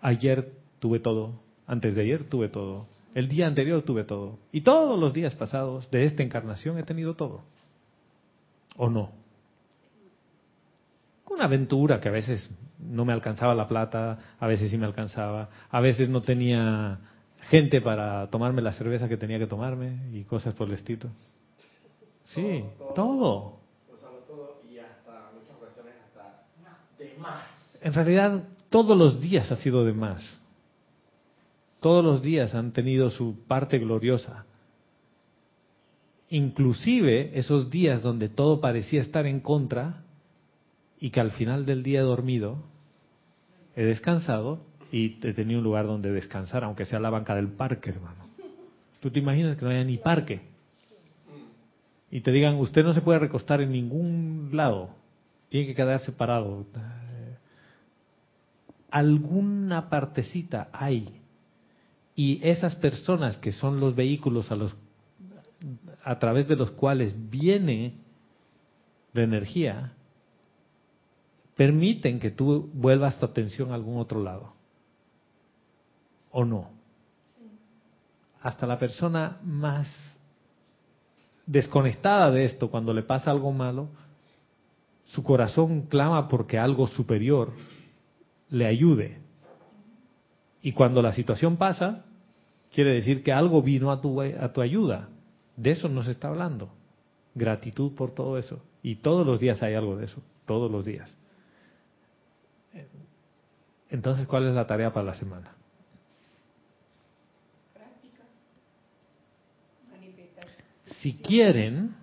Ayer 0.00 0.52
tuve 0.78 0.98
todo, 0.98 1.40
antes 1.66 1.94
de 1.94 2.02
ayer 2.02 2.24
tuve 2.24 2.48
todo, 2.48 2.86
el 3.14 3.28
día 3.28 3.46
anterior 3.46 3.82
tuve 3.82 4.04
todo, 4.04 4.38
y 4.50 4.62
todos 4.62 4.98
los 4.98 5.12
días 5.12 5.34
pasados 5.34 5.90
de 5.90 6.04
esta 6.06 6.22
encarnación 6.22 6.78
he 6.78 6.82
tenido 6.84 7.14
todo. 7.14 7.42
¿O 8.76 8.88
no? 8.88 9.12
Una 11.28 11.44
aventura 11.44 12.00
que 12.00 12.08
a 12.08 12.12
veces 12.12 12.50
no 12.78 13.04
me 13.04 13.12
alcanzaba 13.12 13.54
la 13.54 13.68
plata, 13.68 14.18
a 14.38 14.46
veces 14.46 14.70
sí 14.70 14.78
me 14.78 14.86
alcanzaba, 14.86 15.50
a 15.70 15.80
veces 15.80 16.08
no 16.08 16.22
tenía 16.22 16.98
gente 17.42 17.80
para 17.80 18.28
tomarme 18.28 18.62
la 18.62 18.72
cerveza 18.72 19.08
que 19.08 19.16
tenía 19.16 19.38
que 19.38 19.46
tomarme 19.46 19.98
y 20.12 20.24
cosas 20.24 20.54
por 20.54 20.68
el 20.68 20.74
estilo. 20.74 21.10
Sí, 22.26 22.64
todo. 22.94 23.58
y 24.70 24.78
hasta 24.78 25.30
muchas 25.34 25.56
ocasiones 25.56 25.94
hasta 26.06 26.44
de 26.98 27.16
más. 27.18 27.42
En 27.82 27.92
realidad, 27.92 28.44
todos 28.70 28.96
los 28.96 29.20
días 29.20 29.50
ha 29.50 29.56
sido 29.56 29.84
de 29.84 29.92
más. 29.92 30.42
Todos 31.80 32.04
los 32.04 32.22
días 32.22 32.54
han 32.54 32.72
tenido 32.72 33.10
su 33.10 33.44
parte 33.46 33.78
gloriosa. 33.78 34.46
Inclusive 36.30 37.38
esos 37.38 37.70
días 37.70 38.02
donde 38.02 38.28
todo 38.28 38.60
parecía 38.60 39.00
estar 39.00 39.26
en 39.26 39.40
contra 39.40 40.02
y 40.98 41.10
que 41.10 41.20
al 41.20 41.32
final 41.32 41.66
del 41.66 41.82
día 41.82 42.00
he 42.00 42.04
dormido, 42.04 42.58
he 43.74 43.84
descansado 43.84 44.60
y 44.92 45.18
he 45.26 45.32
tenido 45.34 45.58
un 45.58 45.64
lugar 45.64 45.86
donde 45.86 46.12
descansar, 46.12 46.62
aunque 46.64 46.86
sea 46.86 47.00
la 47.00 47.10
banca 47.10 47.34
del 47.34 47.48
parque, 47.48 47.90
hermano. 47.90 48.28
¿Tú 49.00 49.10
te 49.10 49.18
imaginas 49.18 49.56
que 49.56 49.64
no 49.64 49.70
haya 49.72 49.82
ni 49.82 49.98
parque? 49.98 50.51
Y 52.12 52.20
te 52.20 52.30
digan, 52.30 52.56
usted 52.56 52.84
no 52.84 52.92
se 52.92 53.00
puede 53.00 53.18
recostar 53.18 53.62
en 53.62 53.72
ningún 53.72 54.50
lado, 54.52 54.90
tiene 55.48 55.66
que 55.66 55.74
quedar 55.74 55.98
separado 56.00 56.66
alguna 58.90 59.88
partecita 59.88 60.68
hay. 60.72 61.22
Y 62.14 62.38
esas 62.46 62.76
personas 62.76 63.38
que 63.38 63.52
son 63.52 63.80
los 63.80 63.96
vehículos 63.96 64.52
a 64.52 64.54
los 64.54 64.76
a 66.04 66.18
través 66.18 66.46
de 66.46 66.56
los 66.56 66.72
cuales 66.72 67.14
viene 67.30 67.94
la 69.14 69.22
energía, 69.22 69.92
permiten 71.56 72.20
que 72.20 72.30
tú 72.30 72.68
vuelvas 72.74 73.18
tu 73.18 73.24
atención 73.24 73.70
a 73.70 73.74
algún 73.74 73.98
otro 73.98 74.22
lado. 74.22 74.52
¿O 76.30 76.44
no? 76.44 76.68
Hasta 78.42 78.66
la 78.66 78.78
persona 78.78 79.38
más 79.44 80.11
desconectada 81.52 82.30
de 82.30 82.46
esto, 82.46 82.70
cuando 82.70 82.94
le 82.94 83.02
pasa 83.02 83.30
algo 83.30 83.52
malo, 83.52 83.88
su 85.04 85.22
corazón 85.22 85.82
clama 85.82 86.28
porque 86.28 86.58
algo 86.58 86.86
superior 86.86 87.52
le 88.48 88.66
ayude. 88.66 89.18
Y 90.62 90.72
cuando 90.72 91.02
la 91.02 91.12
situación 91.12 91.56
pasa, 91.58 92.06
quiere 92.72 92.94
decir 92.94 93.22
que 93.22 93.32
algo 93.32 93.60
vino 93.62 93.92
a 93.92 94.00
tu, 94.00 94.20
a 94.22 94.52
tu 94.52 94.62
ayuda. 94.62 95.08
De 95.56 95.72
eso 95.72 95.88
nos 95.88 96.08
está 96.08 96.28
hablando. 96.28 96.70
Gratitud 97.34 97.92
por 97.94 98.14
todo 98.14 98.38
eso. 98.38 98.62
Y 98.82 98.96
todos 98.96 99.26
los 99.26 99.38
días 99.38 99.62
hay 99.62 99.74
algo 99.74 99.96
de 99.96 100.06
eso, 100.06 100.22
todos 100.46 100.70
los 100.70 100.84
días. 100.84 101.14
Entonces, 103.90 104.26
¿cuál 104.26 104.48
es 104.48 104.54
la 104.54 104.66
tarea 104.66 104.92
para 104.92 105.06
la 105.06 105.14
semana? 105.14 105.54
Si 111.02 111.14
quieren, 111.14 111.96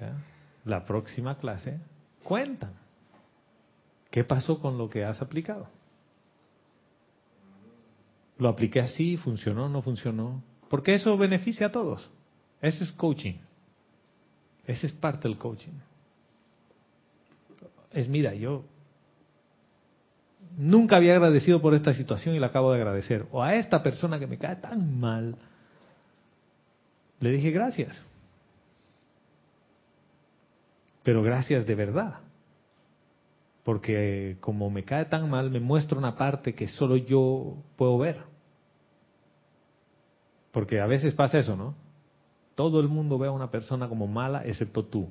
¿ya? 0.00 0.16
la 0.64 0.86
próxima 0.86 1.36
clase, 1.36 1.78
cuentan. 2.22 2.72
¿Qué 4.10 4.24
pasó 4.24 4.60
con 4.60 4.78
lo 4.78 4.88
que 4.88 5.04
has 5.04 5.20
aplicado? 5.20 5.68
¿Lo 8.38 8.48
apliqué 8.48 8.80
así? 8.80 9.18
¿Funcionó? 9.18 9.68
¿No 9.68 9.82
funcionó? 9.82 10.42
Porque 10.70 10.94
eso 10.94 11.18
beneficia 11.18 11.66
a 11.66 11.72
todos. 11.72 12.10
Ese 12.62 12.84
es 12.84 12.92
coaching. 12.92 13.34
Ese 14.66 14.86
es 14.86 14.92
parte 14.94 15.28
del 15.28 15.36
coaching. 15.36 15.78
Es, 17.92 18.08
mira, 18.08 18.32
yo 18.32 18.64
nunca 20.56 20.96
había 20.96 21.14
agradecido 21.14 21.60
por 21.60 21.74
esta 21.74 21.92
situación 21.92 22.34
y 22.34 22.38
la 22.38 22.46
acabo 22.46 22.72
de 22.72 22.78
agradecer. 22.78 23.26
O 23.32 23.42
a 23.42 23.54
esta 23.56 23.82
persona 23.82 24.18
que 24.18 24.26
me 24.26 24.38
cae 24.38 24.56
tan 24.56 24.98
mal, 24.98 25.36
le 27.20 27.32
dije 27.32 27.50
gracias. 27.50 28.06
Pero 31.02 31.22
gracias 31.22 31.66
de 31.66 31.74
verdad. 31.74 32.20
Porque 33.64 34.36
como 34.40 34.70
me 34.70 34.84
cae 34.84 35.04
tan 35.06 35.28
mal, 35.30 35.50
me 35.50 35.60
muestra 35.60 35.98
una 35.98 36.16
parte 36.16 36.54
que 36.54 36.68
solo 36.68 36.96
yo 36.96 37.56
puedo 37.76 37.98
ver. 37.98 38.22
Porque 40.52 40.80
a 40.80 40.86
veces 40.86 41.14
pasa 41.14 41.38
eso, 41.38 41.56
¿no? 41.56 41.74
Todo 42.54 42.80
el 42.80 42.88
mundo 42.88 43.18
ve 43.18 43.28
a 43.28 43.32
una 43.32 43.50
persona 43.50 43.88
como 43.88 44.06
mala 44.06 44.42
excepto 44.44 44.84
tú. 44.84 45.08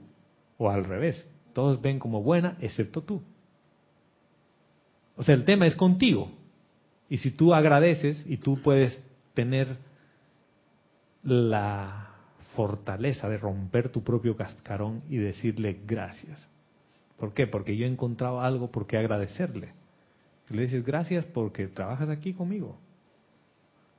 O 0.57 0.69
al 0.69 0.83
revés. 0.83 1.27
Todos 1.53 1.81
ven 1.81 1.99
como 1.99 2.21
buena 2.21 2.57
excepto 2.59 3.01
tú. 3.01 3.21
O 5.15 5.23
sea, 5.23 5.35
el 5.35 5.45
tema 5.45 5.67
es 5.67 5.75
contigo. 5.75 6.31
Y 7.09 7.17
si 7.17 7.31
tú 7.31 7.53
agradeces 7.53 8.23
y 8.27 8.37
tú 8.37 8.61
puedes 8.61 9.03
tener 9.33 9.77
la 11.23 12.08
fortaleza 12.55 13.29
de 13.29 13.37
romper 13.37 13.89
tu 13.89 14.03
propio 14.03 14.35
cascarón 14.35 15.03
y 15.09 15.17
decirle 15.17 15.81
gracias. 15.85 16.47
¿Por 17.17 17.33
qué? 17.33 17.47
Porque 17.47 17.75
yo 17.75 17.85
he 17.85 17.89
encontrado 17.89 18.41
algo 18.41 18.71
por 18.71 18.87
qué 18.87 18.97
agradecerle. 18.97 19.73
le 20.49 20.63
dices 20.63 20.85
gracias 20.85 21.25
porque 21.25 21.67
trabajas 21.67 22.09
aquí 22.09 22.33
conmigo. 22.33 22.77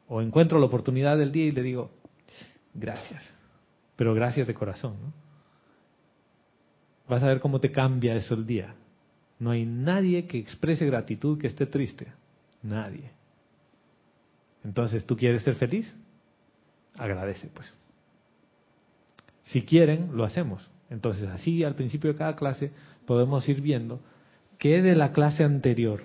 O 0.09 0.21
encuentro 0.21 0.59
la 0.59 0.67
oportunidad 0.67 1.17
del 1.17 1.31
día 1.31 1.47
y 1.47 1.53
le 1.53 1.63
digo 1.63 1.91
gracias. 2.75 3.23
Pero 3.97 4.15
gracias 4.15 4.47
de 4.47 4.55
corazón. 4.55 4.97
Vas 7.09 7.23
a 7.23 7.29
ver 7.29 7.41
cómo 7.41 7.61
te 7.61 7.71
cambia 7.71 8.15
eso 8.15 8.35
el 8.35 8.47
día. 8.47 8.75
No 9.39 9.51
hay 9.51 9.65
nadie 9.65 10.27
que 10.27 10.39
exprese 10.39 10.87
gratitud 10.87 11.39
que 11.39 11.47
esté 11.47 11.67
triste. 11.67 12.13
Nadie. 12.63 13.11
Entonces, 14.65 15.05
¿tú 15.07 15.17
quieres 15.17 15.43
ser 15.43 15.55
feliz? 15.55 15.95
Agradece, 16.99 17.49
pues. 17.49 17.73
Si 19.51 19.63
quieren, 19.63 20.11
lo 20.15 20.25
hacemos. 20.25 20.69
Entonces, 20.91 21.29
así 21.29 21.65
al 21.65 21.75
principio 21.75 22.13
de 22.13 22.19
cada 22.19 22.37
clase 22.37 22.71
podemos 23.05 23.49
ir 23.49 23.61
viendo 23.61 24.01
qué 24.59 24.81
de 24.81 24.95
la 24.95 25.13
clase 25.13 25.43
anterior 25.43 26.03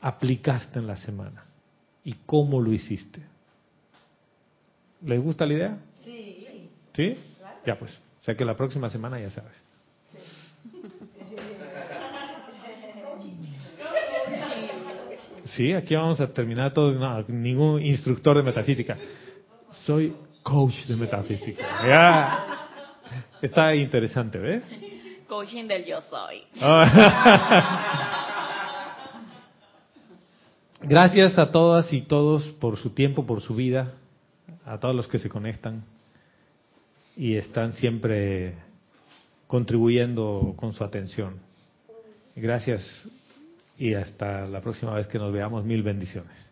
aplicaste 0.00 0.78
en 0.78 0.86
la 0.86 0.96
semana 0.96 1.44
y 2.04 2.14
cómo 2.24 2.60
lo 2.60 2.72
hiciste. 2.72 3.20
¿Les 5.04 5.22
gusta 5.22 5.46
la 5.46 5.54
idea? 5.54 5.78
Sí. 6.02 6.70
¿Sí? 6.94 7.16
Ya 7.66 7.78
pues. 7.78 7.92
O 8.20 8.24
sea 8.24 8.34
que 8.34 8.44
la 8.44 8.56
próxima 8.56 8.88
semana 8.88 9.20
ya 9.20 9.30
sabes. 9.30 9.62
Sí, 15.44 15.72
aquí 15.72 15.94
vamos 15.94 16.20
a 16.20 16.32
terminar 16.32 16.72
todos, 16.72 16.96
no, 16.96 17.22
ningún 17.28 17.82
instructor 17.82 18.36
de 18.36 18.42
metafísica. 18.42 18.96
Soy 19.84 20.14
coach 20.48 20.86
de 20.86 20.96
metafísica. 20.96 21.64
Está 23.42 23.74
interesante, 23.74 24.38
¿ves? 24.38 24.64
Coaching 25.28 25.66
del 25.66 25.84
yo 25.84 26.00
soy. 26.08 26.42
Gracias 30.80 31.38
a 31.38 31.50
todas 31.50 31.92
y 31.92 32.00
todos 32.02 32.44
por 32.60 32.78
su 32.78 32.90
tiempo, 32.90 33.26
por 33.26 33.42
su 33.42 33.54
vida, 33.54 33.92
a 34.64 34.78
todos 34.78 34.94
los 34.94 35.06
que 35.06 35.18
se 35.18 35.28
conectan 35.28 35.84
y 37.16 37.36
están 37.36 37.74
siempre 37.74 38.54
contribuyendo 39.46 40.54
con 40.56 40.72
su 40.72 40.82
atención. 40.82 41.40
Gracias 42.34 43.08
y 43.76 43.92
hasta 43.94 44.46
la 44.46 44.60
próxima 44.60 44.94
vez 44.94 45.06
que 45.08 45.18
nos 45.18 45.32
veamos. 45.32 45.64
Mil 45.64 45.82
bendiciones. 45.82 46.48